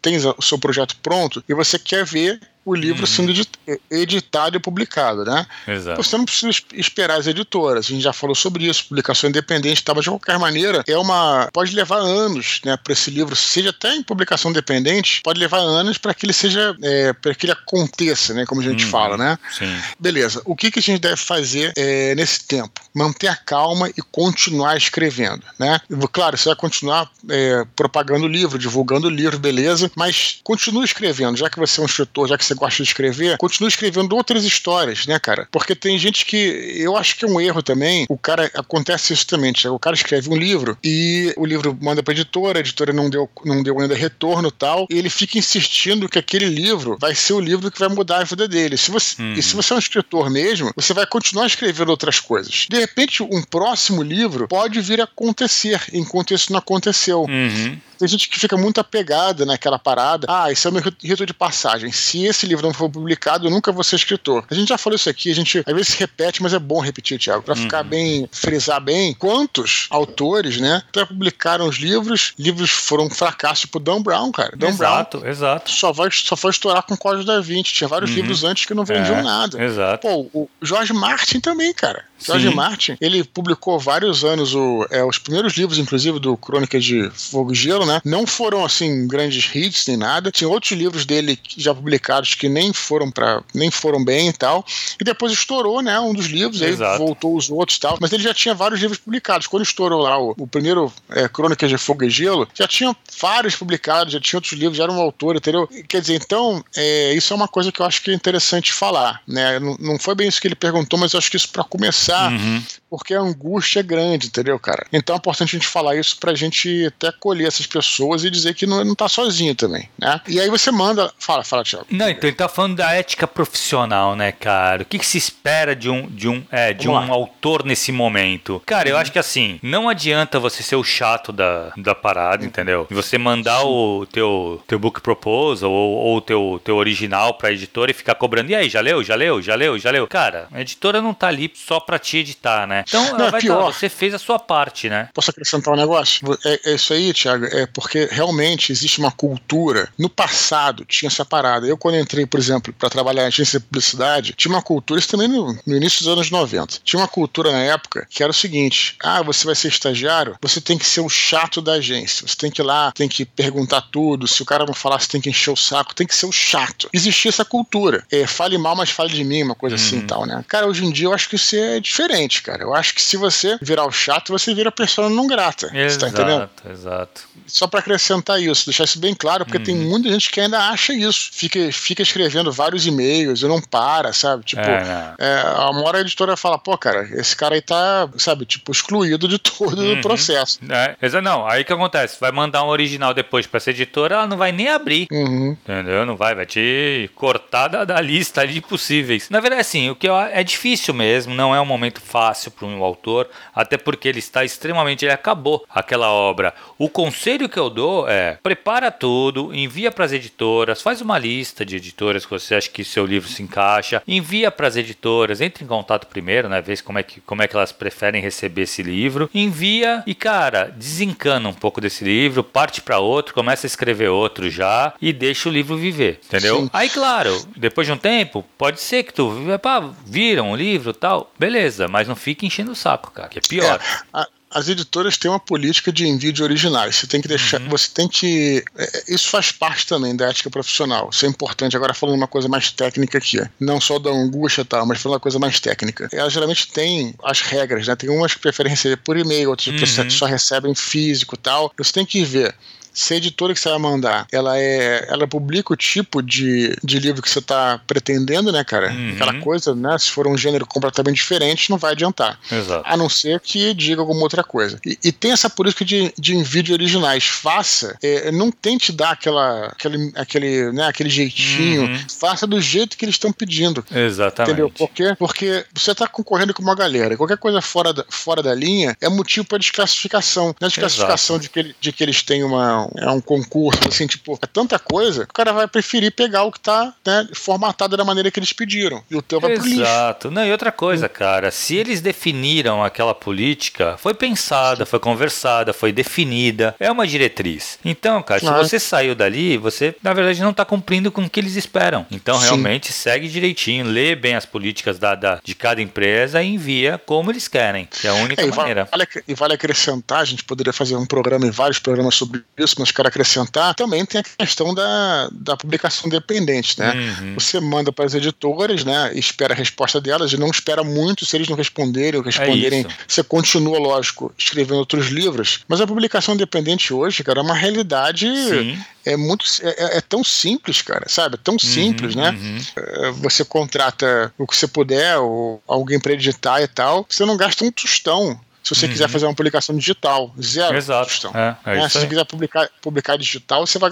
tem 0.00 0.16
o 0.16 0.42
seu 0.42 0.58
projeto 0.58 0.96
pronto 1.02 1.42
e 1.48 1.54
você 1.54 1.78
quer 1.78 2.04
ver 2.04 2.40
o 2.64 2.74
livro 2.74 3.06
sendo 3.06 3.30
edit- 3.30 3.58
editado 3.90 4.56
e 4.56 4.60
publicado, 4.60 5.24
né? 5.24 5.46
Exato. 5.66 6.02
Você 6.02 6.16
não 6.16 6.24
precisa 6.24 6.50
es- 6.50 6.62
esperar 6.72 7.18
as 7.18 7.26
editoras. 7.26 7.86
A 7.86 7.88
gente 7.88 8.02
já 8.02 8.12
falou 8.12 8.34
sobre 8.34 8.64
isso, 8.66 8.86
publicação 8.88 9.28
independente, 9.28 9.82
tá? 9.82 9.92
mas 9.94 10.04
de 10.04 10.10
qualquer 10.10 10.38
maneira 10.38 10.82
é 10.86 10.96
uma 10.96 11.48
pode 11.52 11.74
levar 11.74 11.98
anos, 11.98 12.60
né, 12.64 12.76
para 12.76 12.92
esse 12.92 13.10
livro, 13.10 13.34
seja 13.36 13.70
até 13.70 13.94
em 13.94 14.02
publicação 14.02 14.50
independente, 14.50 15.20
pode 15.22 15.38
levar 15.40 15.58
anos 15.58 15.98
para 15.98 16.14
que 16.14 16.26
ele 16.26 16.32
seja, 16.32 16.74
é, 16.82 17.12
para 17.12 17.34
que 17.34 17.46
ele 17.46 17.52
aconteça, 17.52 18.32
né, 18.34 18.44
como 18.46 18.60
a 18.60 18.64
gente 18.64 18.84
Uhum. 18.84 18.90
fala, 18.90 19.16
né? 19.16 19.38
Sim. 19.56 19.76
Beleza. 19.98 20.40
O 20.44 20.56
que, 20.56 20.70
que 20.70 20.78
a 20.78 20.82
gente 20.82 21.00
deve 21.00 21.16
fazer 21.16 21.72
é, 21.76 22.14
nesse 22.14 22.44
tempo? 22.44 22.80
Manter 22.94 23.28
a 23.28 23.36
calma 23.36 23.88
e 23.88 24.02
continuar 24.10 24.76
escrevendo, 24.76 25.42
né? 25.58 25.80
Claro, 26.12 26.36
você 26.38 26.48
vai 26.48 26.56
continuar 26.56 27.10
é, 27.28 27.64
propagando 27.76 28.24
o 28.24 28.28
livro, 28.28 28.58
divulgando 28.58 29.06
o 29.08 29.10
livro, 29.10 29.38
beleza, 29.38 29.90
mas 29.96 30.38
continue 30.44 30.84
escrevendo, 30.84 31.36
já 31.36 31.50
que 31.50 31.58
você 31.58 31.80
é 31.80 31.82
um 31.82 31.86
escritor, 31.86 32.28
já 32.28 32.38
que 32.38 32.44
você 32.44 32.53
gosta 32.54 32.82
de 32.82 32.88
escrever, 32.88 33.36
continue 33.38 33.68
escrevendo 33.68 34.14
outras 34.14 34.44
histórias, 34.44 35.06
né, 35.06 35.18
cara? 35.18 35.48
Porque 35.50 35.74
tem 35.74 35.98
gente 35.98 36.24
que 36.24 36.36
eu 36.76 36.96
acho 36.96 37.16
que 37.16 37.24
é 37.24 37.28
um 37.28 37.40
erro 37.40 37.62
também. 37.62 38.06
O 38.08 38.18
cara 38.18 38.50
acontece 38.54 39.12
isso 39.12 39.26
também. 39.26 39.52
O 39.70 39.78
cara 39.78 39.94
escreve 39.96 40.30
um 40.30 40.36
livro 40.36 40.76
e 40.82 41.32
o 41.36 41.44
livro 41.44 41.76
manda 41.80 42.02
pra 42.02 42.12
editora, 42.12 42.58
a 42.58 42.60
editora 42.60 42.92
não 42.92 43.10
deu, 43.10 43.28
não 43.44 43.62
deu 43.62 43.78
ainda 43.80 43.94
retorno 43.94 44.48
e 44.48 44.52
tal, 44.52 44.86
e 44.90 44.98
ele 44.98 45.10
fica 45.10 45.38
insistindo 45.38 46.08
que 46.08 46.18
aquele 46.18 46.46
livro 46.46 46.96
vai 47.00 47.14
ser 47.14 47.32
o 47.34 47.40
livro 47.40 47.70
que 47.70 47.78
vai 47.78 47.88
mudar 47.88 48.18
a 48.18 48.24
vida 48.24 48.46
dele. 48.48 48.76
Se 48.76 48.90
você, 48.90 49.14
Uhum. 49.24 49.32
E 49.34 49.42
se 49.42 49.54
você 49.54 49.72
é 49.72 49.76
um 49.76 49.78
escritor 49.78 50.30
mesmo, 50.30 50.72
você 50.76 50.92
vai 50.92 51.06
continuar 51.06 51.46
escrevendo 51.46 51.88
outras 51.88 52.20
coisas. 52.20 52.66
De 52.68 52.78
repente, 52.78 53.22
um 53.22 53.42
próximo 53.42 54.02
livro 54.02 54.48
pode 54.48 54.80
vir 54.80 55.00
a 55.00 55.04
acontecer, 55.04 55.80
enquanto 55.92 56.34
isso 56.34 56.52
não 56.52 56.58
aconteceu. 56.58 57.22
Uhum. 57.22 57.78
Tem 58.04 58.08
gente 58.10 58.28
que 58.28 58.38
fica 58.38 58.54
muito 58.54 58.78
apegada 58.80 59.46
naquela 59.46 59.78
parada. 59.78 60.26
Ah, 60.28 60.52
isso 60.52 60.68
é 60.68 60.70
meu 60.70 60.82
rito 61.02 61.24
de 61.24 61.32
passagem. 61.32 61.90
Se 61.90 62.22
esse 62.26 62.44
livro 62.44 62.66
não 62.66 62.74
for 62.74 62.90
publicado, 62.90 63.46
eu 63.46 63.50
nunca 63.50 63.72
vou 63.72 63.82
ser 63.82 63.96
escritor. 63.96 64.44
A 64.50 64.54
gente 64.54 64.68
já 64.68 64.76
falou 64.76 64.94
isso 64.94 65.08
aqui, 65.08 65.30
a 65.30 65.34
gente 65.34 65.62
às 65.66 65.72
vezes 65.74 65.88
se 65.94 65.98
repete, 65.98 66.42
mas 66.42 66.52
é 66.52 66.58
bom 66.58 66.80
repetir, 66.80 67.18
Tiago, 67.18 67.42
pra 67.42 67.56
ficar 67.56 67.82
bem, 67.82 68.28
frisar 68.30 68.78
bem. 68.78 69.14
Quantos 69.14 69.86
autores, 69.88 70.60
né, 70.60 70.82
publicaram 71.08 71.66
os 71.66 71.76
livros, 71.76 72.34
livros 72.38 72.68
foram 72.70 73.06
um 73.06 73.10
fracasso, 73.10 73.62
tipo 73.62 73.80
Dan 73.80 74.02
Brown, 74.02 74.30
cara. 74.30 74.50
Dan 74.54 74.74
Brown 74.76 74.92
Exato, 74.94 75.26
exato. 75.26 75.70
só, 75.70 75.90
vai, 75.90 76.10
só 76.12 76.36
foi 76.36 76.50
estourar 76.50 76.82
com 76.82 76.92
o 76.92 76.98
Código 76.98 77.24
da 77.24 77.40
Vinci. 77.40 77.72
Tinha 77.72 77.88
vários 77.88 78.10
Uhum. 78.10 78.16
livros 78.16 78.44
antes 78.44 78.66
que 78.66 78.74
não 78.74 78.84
vendiam 78.84 79.16
É, 79.16 79.22
nada. 79.22 79.64
Exato. 79.64 80.06
Pô, 80.06 80.28
o 80.34 80.48
George 80.62 80.92
Martin 80.92 81.40
também, 81.40 81.72
cara. 81.72 82.04
George 82.24 82.48
Sim. 82.48 82.54
Martin, 82.54 82.96
ele 83.00 83.24
publicou 83.24 83.78
vários 83.78 84.24
anos 84.24 84.54
o, 84.54 84.86
é, 84.90 85.04
os 85.04 85.18
primeiros 85.18 85.54
livros, 85.54 85.78
inclusive, 85.78 86.18
do 86.18 86.36
Crônica 86.36 86.78
de 86.80 87.10
Fogo 87.10 87.52
e 87.52 87.54
Gelo, 87.54 87.86
né? 87.86 88.00
Não 88.04 88.26
foram, 88.26 88.64
assim, 88.64 89.06
grandes 89.06 89.54
hits 89.54 89.86
nem 89.86 89.96
nada. 89.96 90.30
Tinha 90.30 90.48
outros 90.48 90.72
livros 90.72 91.04
dele 91.04 91.38
já 91.56 91.74
publicados 91.74 92.34
que 92.34 92.48
nem 92.48 92.72
foram 92.72 93.10
para 93.10 93.42
nem 93.54 93.70
foram 93.70 94.04
bem 94.04 94.28
e 94.28 94.32
tal. 94.32 94.64
E 95.00 95.04
depois 95.04 95.32
estourou, 95.32 95.82
né? 95.82 95.98
Um 96.00 96.12
dos 96.12 96.26
livros, 96.26 96.62
aí 96.62 96.70
Exato. 96.70 96.98
voltou 96.98 97.36
os 97.36 97.50
outros 97.50 97.76
e 97.76 97.80
tal. 97.80 97.98
Mas 98.00 98.12
ele 98.12 98.22
já 98.22 98.34
tinha 98.34 98.54
vários 98.54 98.80
livros 98.80 98.98
publicados. 98.98 99.46
Quando 99.46 99.62
estourou 99.62 100.00
lá 100.00 100.18
o, 100.18 100.34
o 100.38 100.46
primeiro 100.46 100.92
é, 101.10 101.28
Crônica 101.28 101.66
de 101.66 101.76
Fogo 101.76 102.04
e 102.04 102.10
Gelo, 102.10 102.48
já 102.54 102.66
tinha 102.66 102.94
vários 103.20 103.56
publicados, 103.56 104.12
já 104.12 104.20
tinha 104.20 104.38
outros 104.38 104.52
livros, 104.52 104.76
já 104.76 104.84
era 104.84 104.92
um 104.92 105.00
autor, 105.00 105.36
entendeu? 105.36 105.68
Quer 105.88 106.00
dizer, 106.00 106.14
então, 106.14 106.64
é, 106.76 107.12
isso 107.14 107.32
é 107.32 107.36
uma 107.36 107.48
coisa 107.48 107.70
que 107.70 107.80
eu 107.80 107.86
acho 107.86 108.02
que 108.02 108.10
é 108.10 108.14
interessante 108.14 108.72
falar, 108.72 109.20
né? 109.26 109.58
Não, 109.58 109.76
não 109.78 109.98
foi 109.98 110.14
bem 110.14 110.28
isso 110.28 110.40
que 110.40 110.48
ele 110.48 110.54
perguntou, 110.54 110.98
mas 110.98 111.12
eu 111.12 111.18
acho 111.18 111.30
que 111.30 111.36
isso 111.36 111.48
para 111.48 111.64
começar, 111.64 112.13
Uhum. 112.22 112.62
Porque 112.96 113.14
a 113.14 113.20
angústia 113.20 113.80
é 113.80 113.82
grande, 113.82 114.28
entendeu, 114.28 114.58
cara? 114.58 114.86
Então 114.92 115.14
é 115.14 115.18
importante 115.18 115.56
a 115.56 115.58
gente 115.58 115.68
falar 115.68 115.96
isso 115.96 116.18
pra 116.18 116.34
gente 116.34 116.86
até 116.86 117.08
acolher 117.08 117.46
essas 117.46 117.66
pessoas 117.66 118.24
e 118.24 118.30
dizer 118.30 118.54
que 118.54 118.66
não, 118.66 118.84
não 118.84 118.94
tá 118.94 119.08
sozinho 119.08 119.54
também, 119.54 119.88
né? 119.98 120.20
E 120.28 120.40
aí 120.40 120.48
você 120.48 120.70
manda. 120.70 121.12
Fala, 121.18 121.44
fala, 121.44 121.64
Thiago. 121.64 121.86
Não, 121.90 122.08
então 122.08 122.28
ele 122.28 122.36
tá 122.36 122.48
falando 122.48 122.76
da 122.76 122.92
ética 122.92 123.26
profissional, 123.26 124.14
né, 124.14 124.32
cara? 124.32 124.82
O 124.82 124.86
que, 124.86 124.98
que 124.98 125.06
se 125.06 125.18
espera 125.18 125.74
de 125.74 125.90
um, 125.90 126.06
de 126.06 126.28
um, 126.28 126.44
é, 126.50 126.72
de 126.72 126.88
um 126.88 126.92
lá. 126.92 127.06
autor 127.08 127.64
nesse 127.64 127.90
momento? 127.92 128.62
Cara, 128.64 128.88
eu 128.88 128.96
acho 128.96 129.12
que 129.12 129.18
assim, 129.18 129.58
não 129.62 129.88
adianta 129.88 130.38
você 130.38 130.62
ser 130.62 130.76
o 130.76 130.84
chato 130.84 131.32
da, 131.32 131.72
da 131.76 131.94
parada, 131.94 132.44
entendeu? 132.44 132.86
E 132.90 132.94
você 132.94 133.18
mandar 133.18 133.64
o 133.64 134.06
teu, 134.06 134.62
teu 134.66 134.78
book 134.78 135.00
proposal 135.00 135.70
ou, 135.70 135.96
ou 135.96 136.16
o 136.18 136.20
teu, 136.20 136.60
teu 136.64 136.76
original 136.76 137.34
pra 137.34 137.52
editora 137.52 137.90
e 137.90 137.94
ficar 137.94 138.14
cobrando. 138.14 138.50
E 138.50 138.54
aí, 138.54 138.68
já 138.68 138.80
leu? 138.80 139.02
Já 139.02 139.14
leu? 139.14 139.42
Já 139.42 139.54
leu? 139.54 139.78
Já 139.78 139.90
leu? 139.90 140.06
Cara, 140.06 140.48
a 140.52 140.60
editora 140.60 141.02
não 141.02 141.12
tá 141.12 141.28
ali 141.28 141.50
só 141.54 141.80
pra 141.80 141.98
te 141.98 142.18
editar, 142.18 142.66
né? 142.66 142.83
Então, 142.86 143.16
Não, 143.18 143.26
é 143.26 143.30
vai 143.30 143.40
pior. 143.40 143.66
tá, 143.66 143.72
você 143.72 143.88
fez 143.88 144.14
a 144.14 144.18
sua 144.18 144.38
parte, 144.38 144.88
né? 144.88 145.08
Posso 145.14 145.30
acrescentar 145.30 145.72
um 145.72 145.76
negócio? 145.76 146.20
É, 146.44 146.60
é 146.70 146.74
isso 146.74 146.92
aí, 146.92 147.12
Thiago, 147.12 147.46
é 147.46 147.66
porque 147.66 148.08
realmente 148.10 148.72
existe 148.72 148.98
uma 148.98 149.10
cultura. 149.10 149.88
No 149.98 150.08
passado 150.08 150.84
tinha 150.84 151.08
essa 151.08 151.24
parada. 151.24 151.66
Eu, 151.66 151.76
quando 151.76 151.98
entrei, 151.98 152.26
por 152.26 152.38
exemplo, 152.38 152.72
para 152.72 152.90
trabalhar 152.90 153.24
em 153.24 153.26
agência 153.26 153.58
de 153.58 153.66
publicidade, 153.66 154.34
tinha 154.36 154.52
uma 154.52 154.62
cultura, 154.62 154.98
isso 154.98 155.08
também 155.08 155.28
no, 155.28 155.56
no 155.66 155.76
início 155.76 156.00
dos 156.04 156.12
anos 156.12 156.30
90. 156.30 156.78
Tinha 156.84 157.00
uma 157.00 157.08
cultura 157.08 157.50
na 157.52 157.62
época 157.62 158.06
que 158.10 158.22
era 158.22 158.30
o 158.30 158.34
seguinte: 158.34 158.96
ah, 159.00 159.22
você 159.22 159.44
vai 159.46 159.54
ser 159.54 159.68
estagiário, 159.68 160.36
você 160.40 160.60
tem 160.60 160.78
que 160.78 160.86
ser 160.86 161.00
o 161.00 161.08
chato 161.08 161.60
da 161.60 161.72
agência. 161.74 162.26
Você 162.26 162.36
tem 162.36 162.50
que 162.50 162.60
ir 162.62 162.64
lá, 162.64 162.92
tem 162.92 163.08
que 163.08 163.24
perguntar 163.24 163.82
tudo. 163.90 164.26
Se 164.26 164.42
o 164.42 164.46
cara 164.46 164.64
não 164.66 164.74
falar, 164.74 165.00
você 165.00 165.08
tem 165.08 165.20
que 165.20 165.30
encher 165.30 165.50
o 165.50 165.56
saco, 165.56 165.94
tem 165.94 166.06
que 166.06 166.14
ser 166.14 166.26
o 166.26 166.32
chato. 166.32 166.88
Existia 166.92 167.28
essa 167.28 167.44
cultura. 167.44 168.04
É, 168.10 168.26
fale 168.26 168.58
mal, 168.58 168.76
mas 168.76 168.90
fale 168.90 169.12
de 169.12 169.24
mim, 169.24 169.42
uma 169.42 169.54
coisa 169.54 169.76
assim 169.76 169.98
e 169.98 170.02
tal, 170.02 170.26
né? 170.26 170.44
Cara, 170.48 170.66
hoje 170.66 170.84
em 170.84 170.90
dia 170.90 171.06
eu 171.06 171.12
acho 171.12 171.28
que 171.28 171.36
isso 171.36 171.56
é 171.56 171.80
diferente, 171.80 172.42
cara. 172.42 172.62
Eu 172.62 172.73
acho 172.74 172.94
que 172.94 173.02
se 173.02 173.16
você 173.16 173.58
virar 173.60 173.84
o 173.86 173.92
chato, 173.92 174.30
você 174.32 174.54
vira 174.54 174.68
a 174.68 174.72
pessoa 174.72 175.08
não 175.08 175.26
grata. 175.26 175.68
Você 175.68 175.98
tá 175.98 176.08
entendendo? 176.08 176.42
Exato, 176.64 176.68
exato. 176.70 177.22
Só 177.46 177.66
pra 177.66 177.80
acrescentar 177.80 178.40
isso, 178.40 178.66
deixar 178.66 178.84
isso 178.84 178.98
bem 178.98 179.14
claro, 179.14 179.44
porque 179.44 179.58
tem 179.58 179.76
muita 179.76 180.08
gente 180.10 180.30
que 180.30 180.40
ainda 180.40 180.58
acha 180.68 180.92
isso. 180.94 181.28
Fica, 181.32 181.70
fica 181.72 182.02
escrevendo 182.02 182.50
vários 182.50 182.86
e-mails 182.86 183.42
e 183.42 183.46
não 183.46 183.60
para, 183.60 184.12
sabe? 184.12 184.44
Tipo, 184.44 184.62
É, 184.62 184.82
não. 184.84 185.14
é, 185.26 185.40
a 185.56 185.70
uma 185.70 185.82
hora 185.84 185.98
a 185.98 186.00
editora 186.00 186.36
fala, 186.36 186.58
pô, 186.58 186.76
cara, 186.78 187.02
esse 187.12 187.36
cara 187.36 187.54
aí 187.54 187.60
tá, 187.60 188.08
sabe, 188.16 188.46
tipo, 188.46 188.72
excluído 188.72 189.28
de 189.28 189.38
todo 189.38 189.80
Uhum. 189.80 189.98
o 189.98 190.02
processo. 190.02 190.58
É, 190.70 191.20
não, 191.20 191.46
aí 191.46 191.62
o 191.62 191.64
que 191.64 191.72
acontece? 191.72 192.16
Vai 192.20 192.32
mandar 192.32 192.64
um 192.64 192.68
original 192.68 193.12
depois 193.12 193.46
pra 193.46 193.58
essa 193.58 193.70
editora, 193.70 194.14
ela 194.16 194.26
não 194.26 194.36
vai 194.36 194.50
nem 194.52 194.68
abrir. 194.68 195.06
Uhum. 195.12 195.56
Entendeu? 195.62 196.06
Não 196.06 196.16
vai, 196.16 196.34
vai 196.34 196.46
te 196.46 197.10
cortar 197.14 197.68
da, 197.68 197.84
da 197.84 198.00
lista 198.00 198.46
de 198.46 198.60
possíveis. 198.60 199.28
Na 199.30 199.40
verdade, 199.40 199.60
assim, 199.60 199.90
o 199.90 199.96
que 199.96 200.08
é 200.08 200.42
difícil 200.42 200.94
mesmo, 200.94 201.34
não 201.34 201.54
é 201.54 201.60
um 201.60 201.66
momento 201.66 202.00
fácil 202.00 202.50
para 202.54 202.66
um 202.66 202.82
autor, 202.84 203.28
até 203.54 203.76
porque 203.76 204.08
ele 204.08 204.18
está 204.18 204.44
extremamente. 204.44 205.04
Ele 205.04 205.12
acabou 205.12 205.64
aquela 205.68 206.10
obra. 206.10 206.54
O 206.78 206.88
conselho 206.88 207.48
que 207.48 207.58
eu 207.58 207.70
dou 207.70 208.08
é: 208.08 208.38
prepara 208.42 208.90
tudo, 208.90 209.54
envia 209.54 209.90
para 209.90 210.04
as 210.04 210.12
editoras, 210.12 210.82
faz 210.82 211.00
uma 211.00 211.18
lista 211.18 211.64
de 211.64 211.76
editoras 211.76 212.24
que 212.24 212.30
você 212.30 212.54
acha 212.54 212.70
que 212.70 212.84
seu 212.84 213.06
livro 213.06 213.28
se 213.28 213.42
encaixa, 213.42 214.02
envia 214.06 214.50
para 214.50 214.68
as 214.68 214.76
editoras, 214.76 215.40
entre 215.40 215.64
em 215.64 215.66
contato 215.66 216.06
primeiro, 216.06 216.48
né? 216.48 216.60
Vê 216.60 216.74
como 216.82 216.98
é 216.98 217.02
que, 217.02 217.20
como 217.20 217.42
é 217.42 217.48
que 217.48 217.56
elas 217.56 217.72
preferem 217.72 218.20
receber 218.20 218.62
esse 218.62 218.82
livro, 218.82 219.30
envia 219.34 220.02
e, 220.06 220.14
cara, 220.14 220.64
desencana 220.76 221.48
um 221.48 221.54
pouco 221.54 221.80
desse 221.80 222.04
livro, 222.04 222.42
parte 222.42 222.80
para 222.80 222.98
outro, 222.98 223.34
começa 223.34 223.66
a 223.66 223.68
escrever 223.68 224.08
outro 224.08 224.50
já 224.50 224.92
e 225.00 225.12
deixa 225.12 225.48
o 225.48 225.52
livro 225.52 225.76
viver, 225.76 226.20
entendeu? 226.24 226.62
Sim. 226.62 226.70
Aí, 226.72 226.88
claro, 226.88 227.46
depois 227.56 227.86
de 227.86 227.92
um 227.92 227.96
tempo, 227.96 228.44
pode 228.58 228.80
ser 228.80 229.04
que 229.04 229.12
tu, 229.12 229.32
pá, 229.62 229.90
viram 230.06 230.52
o 230.52 230.56
livro 230.56 230.92
tal, 230.92 231.32
beleza, 231.38 231.88
mas 231.88 232.08
não 232.08 232.16
fique 232.16 232.43
enchendo 232.44 232.72
o 232.72 232.76
saco, 232.76 233.10
cara, 233.10 233.28
que 233.28 233.38
é 233.38 233.42
pior. 233.42 233.80
É, 233.80 234.04
a 234.12 234.26
as 234.54 234.68
editoras 234.68 235.18
têm 235.18 235.28
uma 235.28 235.40
política 235.40 235.92
de 235.92 236.06
envio 236.06 236.32
de 236.32 236.40
originais. 236.40 236.94
Você 236.94 237.08
tem 237.08 237.20
que 237.20 237.26
deixar, 237.26 237.60
uhum. 237.60 237.68
você 237.68 237.88
tem 237.92 238.06
que, 238.06 238.64
é, 238.78 239.04
isso 239.08 239.28
faz 239.28 239.50
parte 239.50 239.84
também 239.84 240.14
da 240.14 240.28
ética 240.28 240.48
profissional. 240.48 241.10
Isso 241.12 241.26
é 241.26 241.28
importante. 241.28 241.76
Agora 241.76 241.92
falando 241.92 242.16
uma 242.16 242.28
coisa 242.28 242.48
mais 242.48 242.70
técnica 242.70 243.18
aqui, 243.18 243.40
não 243.58 243.80
só 243.80 243.98
da 243.98 244.10
angústia 244.10 244.62
e 244.62 244.64
tal, 244.64 244.86
mas 244.86 245.02
falando 245.02 245.16
uma 245.16 245.20
coisa 245.20 245.40
mais 245.40 245.58
técnica. 245.58 246.08
Elas 246.12 246.32
geralmente 246.32 246.70
têm 246.70 247.16
as 247.24 247.40
regras, 247.40 247.88
né? 247.88 247.96
Tem 247.96 248.08
umas 248.08 248.34
que 248.34 248.40
preferem 248.40 248.70
receber 248.70 248.98
por 248.98 249.16
e-mail, 249.16 249.50
outras 249.50 249.66
uhum. 249.66 250.04
que 250.06 250.12
só 250.12 250.24
recebem 250.24 250.72
físico 250.72 251.34
e 251.34 251.38
tal. 251.38 251.72
Você 251.76 251.92
tem 251.92 252.06
que 252.06 252.24
ver 252.24 252.54
se 252.94 253.14
a 253.14 253.16
editora 253.16 253.52
que 253.52 253.60
você 253.60 253.68
vai 253.68 253.78
mandar, 253.78 254.26
ela 254.30 254.56
é, 254.58 255.06
ela 255.08 255.26
publica 255.26 255.72
o 255.72 255.76
tipo 255.76 256.22
de, 256.22 256.74
de 256.82 256.98
livro 257.00 257.20
que 257.20 257.28
você 257.28 257.40
está 257.40 257.80
pretendendo, 257.86 258.52
né, 258.52 258.62
cara? 258.62 258.92
Uhum. 258.92 259.12
Aquela 259.14 259.40
coisa, 259.40 259.74
né? 259.74 259.98
Se 259.98 260.10
for 260.10 260.26
um 260.28 260.38
gênero 260.38 260.64
completamente 260.64 261.16
diferente, 261.16 261.70
não 261.70 261.76
vai 261.76 261.92
adiantar. 261.92 262.38
Exato. 262.50 262.82
A 262.86 262.96
não 262.96 263.08
ser 263.08 263.40
que 263.40 263.74
diga 263.74 264.00
alguma 264.00 264.22
outra 264.22 264.44
coisa. 264.44 264.78
E, 264.86 264.96
e 265.02 265.12
tem 265.12 265.32
essa 265.32 265.50
política 265.50 265.84
de, 265.84 266.14
de 266.18 266.36
envio 266.36 266.62
de 266.62 266.72
originais. 266.72 267.24
Faça, 267.24 267.98
é, 268.02 268.30
não 268.30 268.50
tente 268.50 268.92
dar 268.92 269.10
aquela, 269.10 269.66
aquele, 269.66 270.12
aquele, 270.14 270.72
né, 270.72 270.86
aquele 270.86 271.10
jeitinho. 271.10 271.82
Uhum. 271.82 271.98
Faça 272.08 272.46
do 272.46 272.60
jeito 272.60 272.96
que 272.96 273.04
eles 273.04 273.16
estão 273.16 273.32
pedindo. 273.32 273.84
Exatamente. 273.90 274.52
Entendeu? 274.52 274.70
Por 274.70 274.90
quê? 274.90 275.14
Porque 275.18 275.66
você 275.74 275.90
está 275.90 276.06
concorrendo 276.06 276.54
com 276.54 276.62
uma 276.62 276.76
galera. 276.76 277.16
Qualquer 277.16 277.38
coisa 277.38 277.60
fora 277.60 277.92
da, 277.92 278.04
fora 278.08 278.42
da 278.42 278.54
linha 278.54 278.96
é 279.00 279.08
motivo 279.08 279.46
para 279.46 279.58
desclassificação. 279.58 280.54
Não 280.60 280.66
é 280.66 280.68
desclassificação 280.68 281.38
de 281.38 281.48
que, 281.48 281.74
de 281.80 281.92
que 281.92 282.04
eles 282.04 282.22
têm 282.22 282.44
uma, 282.44 282.83
é 282.96 283.10
um 283.10 283.20
concurso, 283.20 283.80
assim, 283.88 284.06
tipo, 284.06 284.38
é 284.40 284.46
tanta 284.46 284.78
coisa, 284.78 285.24
o 285.24 285.32
cara 285.32 285.52
vai 285.52 285.66
preferir 285.66 286.12
pegar 286.12 286.44
o 286.44 286.52
que 286.52 286.60
tá 286.60 286.94
né, 287.04 287.28
formatado 287.34 287.96
da 287.96 288.04
maneira 288.04 288.30
que 288.30 288.38
eles 288.38 288.52
pediram. 288.52 289.02
E 289.10 289.16
o 289.16 289.22
teu 289.22 289.40
vai 289.40 289.54
pro 289.54 289.64
lixo. 289.64 289.80
Exato. 289.82 290.30
Não, 290.30 290.44
e 290.44 290.52
outra 290.52 290.72
coisa, 290.72 291.08
cara, 291.08 291.50
se 291.50 291.76
eles 291.76 292.00
definiram 292.00 292.82
aquela 292.82 293.14
política, 293.14 293.96
foi 293.98 294.14
pensada, 294.14 294.86
foi 294.86 294.98
conversada, 294.98 295.72
foi 295.72 295.92
definida, 295.92 296.74
é 296.78 296.90
uma 296.90 297.06
diretriz. 297.06 297.78
Então, 297.84 298.22
cara, 298.22 298.40
se 298.40 298.46
você 298.46 298.78
saiu 298.78 299.14
dali, 299.14 299.56
você, 299.56 299.94
na 300.02 300.12
verdade, 300.12 300.42
não 300.42 300.52
tá 300.52 300.64
cumprindo 300.64 301.10
com 301.10 301.22
o 301.22 301.30
que 301.30 301.40
eles 301.40 301.56
esperam. 301.56 302.06
Então, 302.10 302.38
Sim. 302.38 302.44
realmente, 302.44 302.92
segue 302.92 303.28
direitinho, 303.28 303.86
lê 303.86 304.14
bem 304.14 304.34
as 304.34 304.46
políticas 304.46 304.98
da, 304.98 305.14
da, 305.14 305.40
de 305.42 305.54
cada 305.54 305.80
empresa 305.80 306.42
e 306.42 306.54
envia 306.54 307.00
como 307.04 307.30
eles 307.30 307.48
querem, 307.48 307.86
que 307.86 308.06
é 308.06 308.10
a 308.10 308.14
única 308.14 308.42
é, 308.42 308.46
maneira. 308.46 308.88
Vale, 308.90 309.06
e 309.26 309.34
vale 309.34 309.54
acrescentar, 309.54 310.20
a 310.20 310.24
gente 310.24 310.44
poderia 310.44 310.72
fazer 310.72 310.96
um 310.96 311.06
programa 311.06 311.46
e 311.46 311.50
vários 311.50 311.78
programas 311.78 312.14
sobre 312.14 312.42
isso, 312.56 312.73
mas, 312.78 312.90
cara, 312.90 313.08
acrescentar, 313.08 313.74
também 313.74 314.04
tem 314.04 314.20
a 314.20 314.24
questão 314.44 314.74
da, 314.74 315.28
da 315.32 315.56
publicação 315.56 316.06
independente, 316.06 316.78
né? 316.78 316.92
Uhum. 316.92 317.34
Você 317.34 317.60
manda 317.60 317.92
para 317.92 318.04
as 318.04 318.14
editoras, 318.14 318.84
né? 318.84 319.12
Espera 319.14 319.54
a 319.54 319.56
resposta 319.56 320.00
delas 320.00 320.32
e 320.32 320.36
não 320.36 320.48
espera 320.48 320.82
muito 320.84 321.24
se 321.24 321.36
eles 321.36 321.48
não 321.48 321.56
responderem 321.56 322.18
ou 322.18 322.24
responderem. 322.24 322.80
É 322.80 323.04
você 323.06 323.22
continua, 323.22 323.78
lógico, 323.78 324.32
escrevendo 324.38 324.78
outros 324.78 325.08
livros. 325.08 325.60
Mas 325.68 325.80
a 325.80 325.86
publicação 325.86 326.34
independente 326.34 326.92
hoje, 326.92 327.22
cara, 327.22 327.40
é 327.40 327.42
uma 327.42 327.54
realidade. 327.54 328.26
Sim. 328.26 328.78
É 329.06 329.16
muito. 329.16 329.44
É, 329.62 329.98
é, 329.98 330.00
tão 330.00 330.24
simples, 330.24 330.80
cara, 330.80 331.06
sabe? 331.08 331.34
É 331.34 331.38
tão 331.42 331.58
simples, 331.58 332.14
uhum, 332.14 332.22
né? 332.22 332.30
Uhum. 332.30 332.58
É, 332.76 333.10
você 333.12 333.44
contrata 333.44 334.32
o 334.38 334.46
que 334.46 334.56
você 334.56 334.66
puder, 334.66 335.18
ou 335.18 335.62
alguém 335.68 336.00
para 336.00 336.14
editar 336.14 336.62
e 336.62 336.68
tal. 336.68 337.06
Você 337.08 337.24
não 337.24 337.36
gasta 337.36 337.64
um 337.64 337.70
tostão 337.70 338.40
se 338.64 338.74
você 338.74 338.86
uhum. 338.86 338.92
quiser 338.92 339.08
fazer 339.08 339.26
uma 339.26 339.34
publicação 339.34 339.76
digital. 339.76 340.34
Zero. 340.40 340.74
Exato. 340.74 341.30
É, 341.36 341.56
é 341.66 341.76
né? 341.76 341.88
Se 341.88 341.98
você 342.00 342.06
quiser 342.06 342.24
publicar, 342.24 342.70
publicar 342.80 343.18
digital, 343.18 343.66
você 343.66 343.78
vai. 343.78 343.90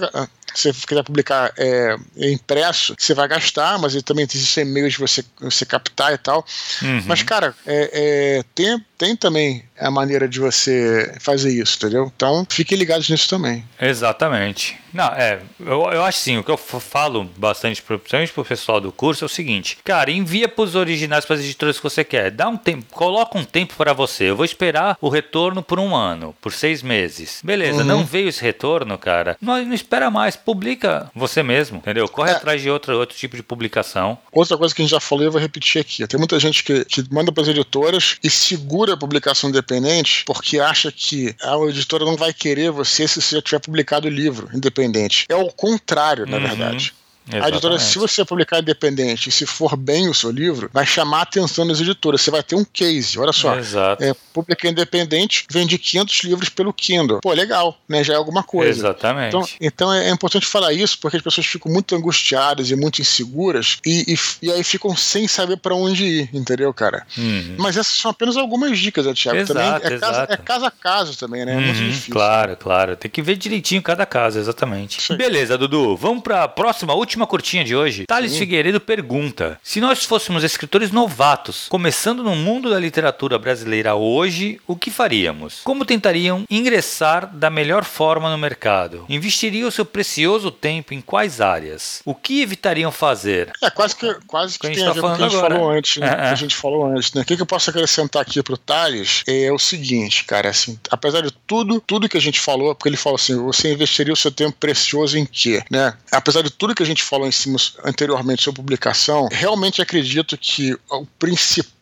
Se 0.53 0.73
você 0.73 0.87
quiser 0.87 1.03
publicar 1.03 1.53
é, 1.57 1.95
impresso, 2.17 2.95
você 2.97 3.13
vai 3.13 3.27
gastar, 3.27 3.79
mas 3.79 4.01
também 4.03 4.27
existem 4.31 4.65
meios 4.65 4.93
de 4.93 4.99
você, 4.99 5.23
você 5.39 5.65
captar 5.65 6.13
e 6.13 6.17
tal. 6.17 6.45
Uhum. 6.81 7.03
Mas, 7.05 7.23
cara, 7.23 7.55
é, 7.65 7.89
é, 7.93 8.43
tem, 8.53 8.83
tem 8.97 9.15
também 9.15 9.63
a 9.79 9.91
maneira 9.91 10.27
de 10.27 10.39
você 10.39 11.15
fazer 11.19 11.51
isso, 11.51 11.77
entendeu? 11.77 12.11
Então, 12.15 12.45
fiquem 12.49 12.77
ligados 12.77 13.09
nisso 13.09 13.27
também. 13.27 13.63
Exatamente. 13.79 14.77
Não, 14.93 15.07
é, 15.07 15.39
eu, 15.59 15.81
eu 15.91 16.03
acho 16.03 16.19
sim, 16.19 16.37
o 16.37 16.43
que 16.43 16.51
eu 16.51 16.57
falo 16.57 17.23
bastante, 17.35 17.81
principalmente 17.81 18.31
pro 18.31 18.45
pessoal 18.45 18.79
do 18.79 18.91
curso, 18.91 19.25
é 19.25 19.27
o 19.27 19.29
seguinte, 19.29 19.79
cara, 19.83 20.11
envia 20.11 20.47
pros 20.47 20.75
originais, 20.75 21.25
para 21.25 21.35
as 21.35 21.41
editoras 21.41 21.77
que 21.77 21.83
você 21.83 22.03
quer, 22.03 22.29
dá 22.29 22.47
um 22.47 22.55
tempo, 22.55 22.85
coloca 22.91 23.37
um 23.37 23.43
tempo 23.43 23.73
para 23.75 23.91
você, 23.91 24.25
eu 24.25 24.35
vou 24.35 24.45
esperar 24.45 24.95
o 25.01 25.09
retorno 25.09 25.63
por 25.63 25.79
um 25.79 25.95
ano, 25.95 26.35
por 26.39 26.53
seis 26.53 26.83
meses. 26.83 27.41
Beleza, 27.43 27.79
uhum. 27.79 27.87
não 27.87 28.05
veio 28.05 28.29
esse 28.29 28.41
retorno, 28.41 28.95
cara, 28.97 29.35
não, 29.41 29.65
não 29.65 29.73
espera 29.73 30.11
mais, 30.11 30.35
publica 30.45 31.09
você 31.15 31.41
mesmo, 31.41 31.77
entendeu? 31.77 32.07
Corre 32.07 32.31
é. 32.31 32.35
atrás 32.35 32.61
de 32.61 32.69
outro, 32.69 32.97
outro 32.97 33.17
tipo 33.17 33.35
de 33.35 33.43
publicação. 33.43 34.17
Outra 34.31 34.57
coisa 34.57 34.73
que 34.73 34.81
a 34.81 34.85
gente 34.85 34.91
já 34.91 34.99
falou, 34.99 35.23
eu 35.23 35.31
vou 35.31 35.41
repetir 35.41 35.81
aqui, 35.81 36.05
tem 36.07 36.17
muita 36.17 36.39
gente 36.39 36.63
que, 36.63 36.85
que 36.85 37.03
manda 37.11 37.31
para 37.31 37.43
as 37.43 37.49
editoras 37.49 38.17
e 38.23 38.29
segura 38.29 38.93
a 38.93 38.97
publicação 38.97 39.49
independente 39.49 40.23
porque 40.25 40.59
acha 40.59 40.91
que 40.91 41.35
a 41.41 41.55
editora 41.69 42.05
não 42.05 42.15
vai 42.15 42.33
querer 42.33 42.71
você 42.71 43.07
se 43.07 43.21
você 43.21 43.35
já 43.35 43.41
tiver 43.41 43.59
publicado 43.59 44.07
o 44.07 44.11
livro 44.11 44.49
independente 44.53 44.83
independente. 44.83 45.25
É 45.29 45.35
o 45.35 45.51
contrário, 45.51 46.25
na 46.25 46.37
uhum. 46.37 46.43
verdade. 46.43 46.93
Exatamente. 47.27 47.45
A 47.45 47.49
editora, 47.49 47.79
se 47.79 47.97
você 47.97 48.25
publicar 48.25 48.59
independente 48.59 49.29
e 49.29 49.31
se 49.31 49.45
for 49.45 49.75
bem 49.75 50.09
o 50.09 50.13
seu 50.13 50.29
livro, 50.29 50.69
vai 50.73 50.85
chamar 50.85 51.19
a 51.19 51.21
atenção 51.23 51.65
das 51.65 51.79
editoras. 51.79 52.21
Você 52.21 52.31
vai 52.31 52.43
ter 52.43 52.55
um 52.55 52.65
case. 52.65 53.17
Olha 53.17 53.31
só. 53.31 53.57
Exato. 53.57 54.03
É, 54.03 54.13
publiquei 54.33 54.69
independente, 54.69 55.45
vendi 55.49 55.77
500 55.77 56.23
livros 56.23 56.49
pelo 56.49 56.73
Kindle. 56.73 57.21
Pô, 57.21 57.33
legal, 57.33 57.77
né? 57.87 58.03
Já 58.03 58.13
é 58.13 58.17
alguma 58.17 58.43
coisa. 58.43 58.71
Exatamente. 58.71 59.27
Então, 59.27 59.47
então 59.61 59.93
é, 59.93 60.09
é 60.09 60.11
importante 60.11 60.45
falar 60.45 60.73
isso 60.73 60.97
porque 60.99 61.17
as 61.17 61.23
pessoas 61.23 61.47
ficam 61.47 61.71
muito 61.71 61.95
angustiadas 61.95 62.69
e 62.71 62.75
muito 62.75 63.01
inseguras 63.01 63.77
e, 63.85 64.13
e, 64.13 64.47
e 64.47 64.51
aí 64.51 64.63
ficam 64.63 64.95
sem 64.95 65.27
saber 65.27 65.57
para 65.57 65.75
onde 65.75 66.03
ir, 66.03 66.29
entendeu, 66.33 66.73
cara? 66.73 67.05
Uhum. 67.17 67.55
Mas 67.57 67.77
essas 67.77 67.93
são 67.93 68.11
apenas 68.11 68.35
algumas 68.37 68.77
dicas, 68.77 69.05
né, 69.05 69.13
Thiago? 69.13 69.39
Exato, 69.39 69.53
também 69.53 69.95
é 69.95 69.99
casa, 69.99 70.27
é 70.29 70.37
casa 70.37 70.67
a 70.67 70.71
casa 70.71 71.13
também, 71.15 71.45
né? 71.45 71.53
É 71.53 71.55
muito 71.55 71.79
uhum, 71.79 71.89
difícil. 71.89 72.13
Claro, 72.13 72.57
claro. 72.57 72.95
Tem 72.95 73.09
que 73.09 73.21
ver 73.21 73.37
direitinho 73.37 73.81
cada 73.81 74.05
caso, 74.05 74.39
exatamente. 74.39 75.13
Beleza, 75.15 75.57
Dudu. 75.57 75.95
Vamos 75.95 76.23
para 76.23 76.43
a 76.43 76.47
próxima, 76.47 76.93
última 76.93 77.12
última 77.13 77.27
curtinha 77.27 77.63
de 77.63 77.75
hoje, 77.75 78.05
Thales 78.07 78.31
Sim. 78.31 78.39
Figueiredo 78.39 78.81
pergunta: 78.81 79.59
Se 79.61 79.79
nós 79.79 80.03
fôssemos 80.03 80.43
escritores 80.43 80.91
novatos, 80.91 81.67
começando 81.69 82.23
no 82.23 82.35
mundo 82.35 82.71
da 82.71 82.79
literatura 82.79 83.37
brasileira 83.37 83.93
hoje, 83.93 84.59
o 84.65 84.75
que 84.75 84.89
faríamos? 84.89 85.61
Como 85.63 85.85
tentariam 85.85 86.43
ingressar 86.49 87.27
da 87.27 87.51
melhor 87.51 87.83
forma 87.83 88.31
no 88.31 88.37
mercado? 88.37 89.05
Investiriam 89.07 89.67
o 89.67 89.71
seu 89.71 89.85
precioso 89.85 90.49
tempo 90.49 90.93
em 90.93 91.01
quais 91.01 91.39
áreas? 91.39 92.01
O 92.03 92.15
que 92.15 92.41
evitariam 92.41 92.91
fazer? 92.91 93.51
É 93.61 93.69
quase 93.69 93.95
que, 93.95 94.11
quase 94.25 94.57
que, 94.57 94.69
que 94.69 94.75
tem 94.75 94.83
a, 94.83 94.85
tá 94.87 94.91
a 94.91 94.93
ver 94.93 95.01
com 95.01 95.07
o 95.07 95.15
que 95.15 95.21
a 95.21 95.27
gente 95.27 95.37
agora. 95.37 95.55
falou 95.55 95.71
antes, 95.71 95.97
né? 95.97 96.07
É, 96.07 96.09
é. 96.09 96.29
a 96.29 96.35
gente 96.35 96.55
falou 96.55 96.85
antes, 96.87 97.13
né? 97.13 97.21
O 97.21 97.25
que, 97.25 97.35
que 97.35 97.41
eu 97.41 97.45
posso 97.45 97.69
acrescentar 97.69 98.23
aqui 98.23 98.41
pro 98.41 98.57
Thales 98.57 99.23
é 99.27 99.51
o 99.51 99.59
seguinte, 99.59 100.25
cara, 100.25 100.49
assim, 100.49 100.79
apesar 100.89 101.21
de 101.21 101.31
tudo, 101.45 101.79
tudo 101.79 102.09
que 102.09 102.17
a 102.17 102.21
gente 102.21 102.39
falou, 102.39 102.73
porque 102.73 102.89
ele 102.89 102.97
falou 102.97 103.17
assim, 103.17 103.35
você 103.37 103.71
investiria 103.71 104.13
o 104.13 104.17
seu 104.17 104.31
tempo 104.31 104.57
precioso 104.59 105.15
em 105.15 105.25
quê, 105.25 105.63
né? 105.69 105.93
Apesar 106.11 106.41
de 106.41 106.49
tudo 106.49 106.73
que 106.73 106.81
a 106.81 106.85
gente 106.85 107.02
gente 107.03 107.09
falou 107.09 107.27
em 107.27 107.31
cima 107.31 107.57
anteriormente 107.83 108.43
sobre 108.43 108.61
publicação, 108.61 109.27
realmente 109.31 109.81
acredito 109.81 110.37
que 110.37 110.73
o 110.89 111.05
principal 111.19 111.73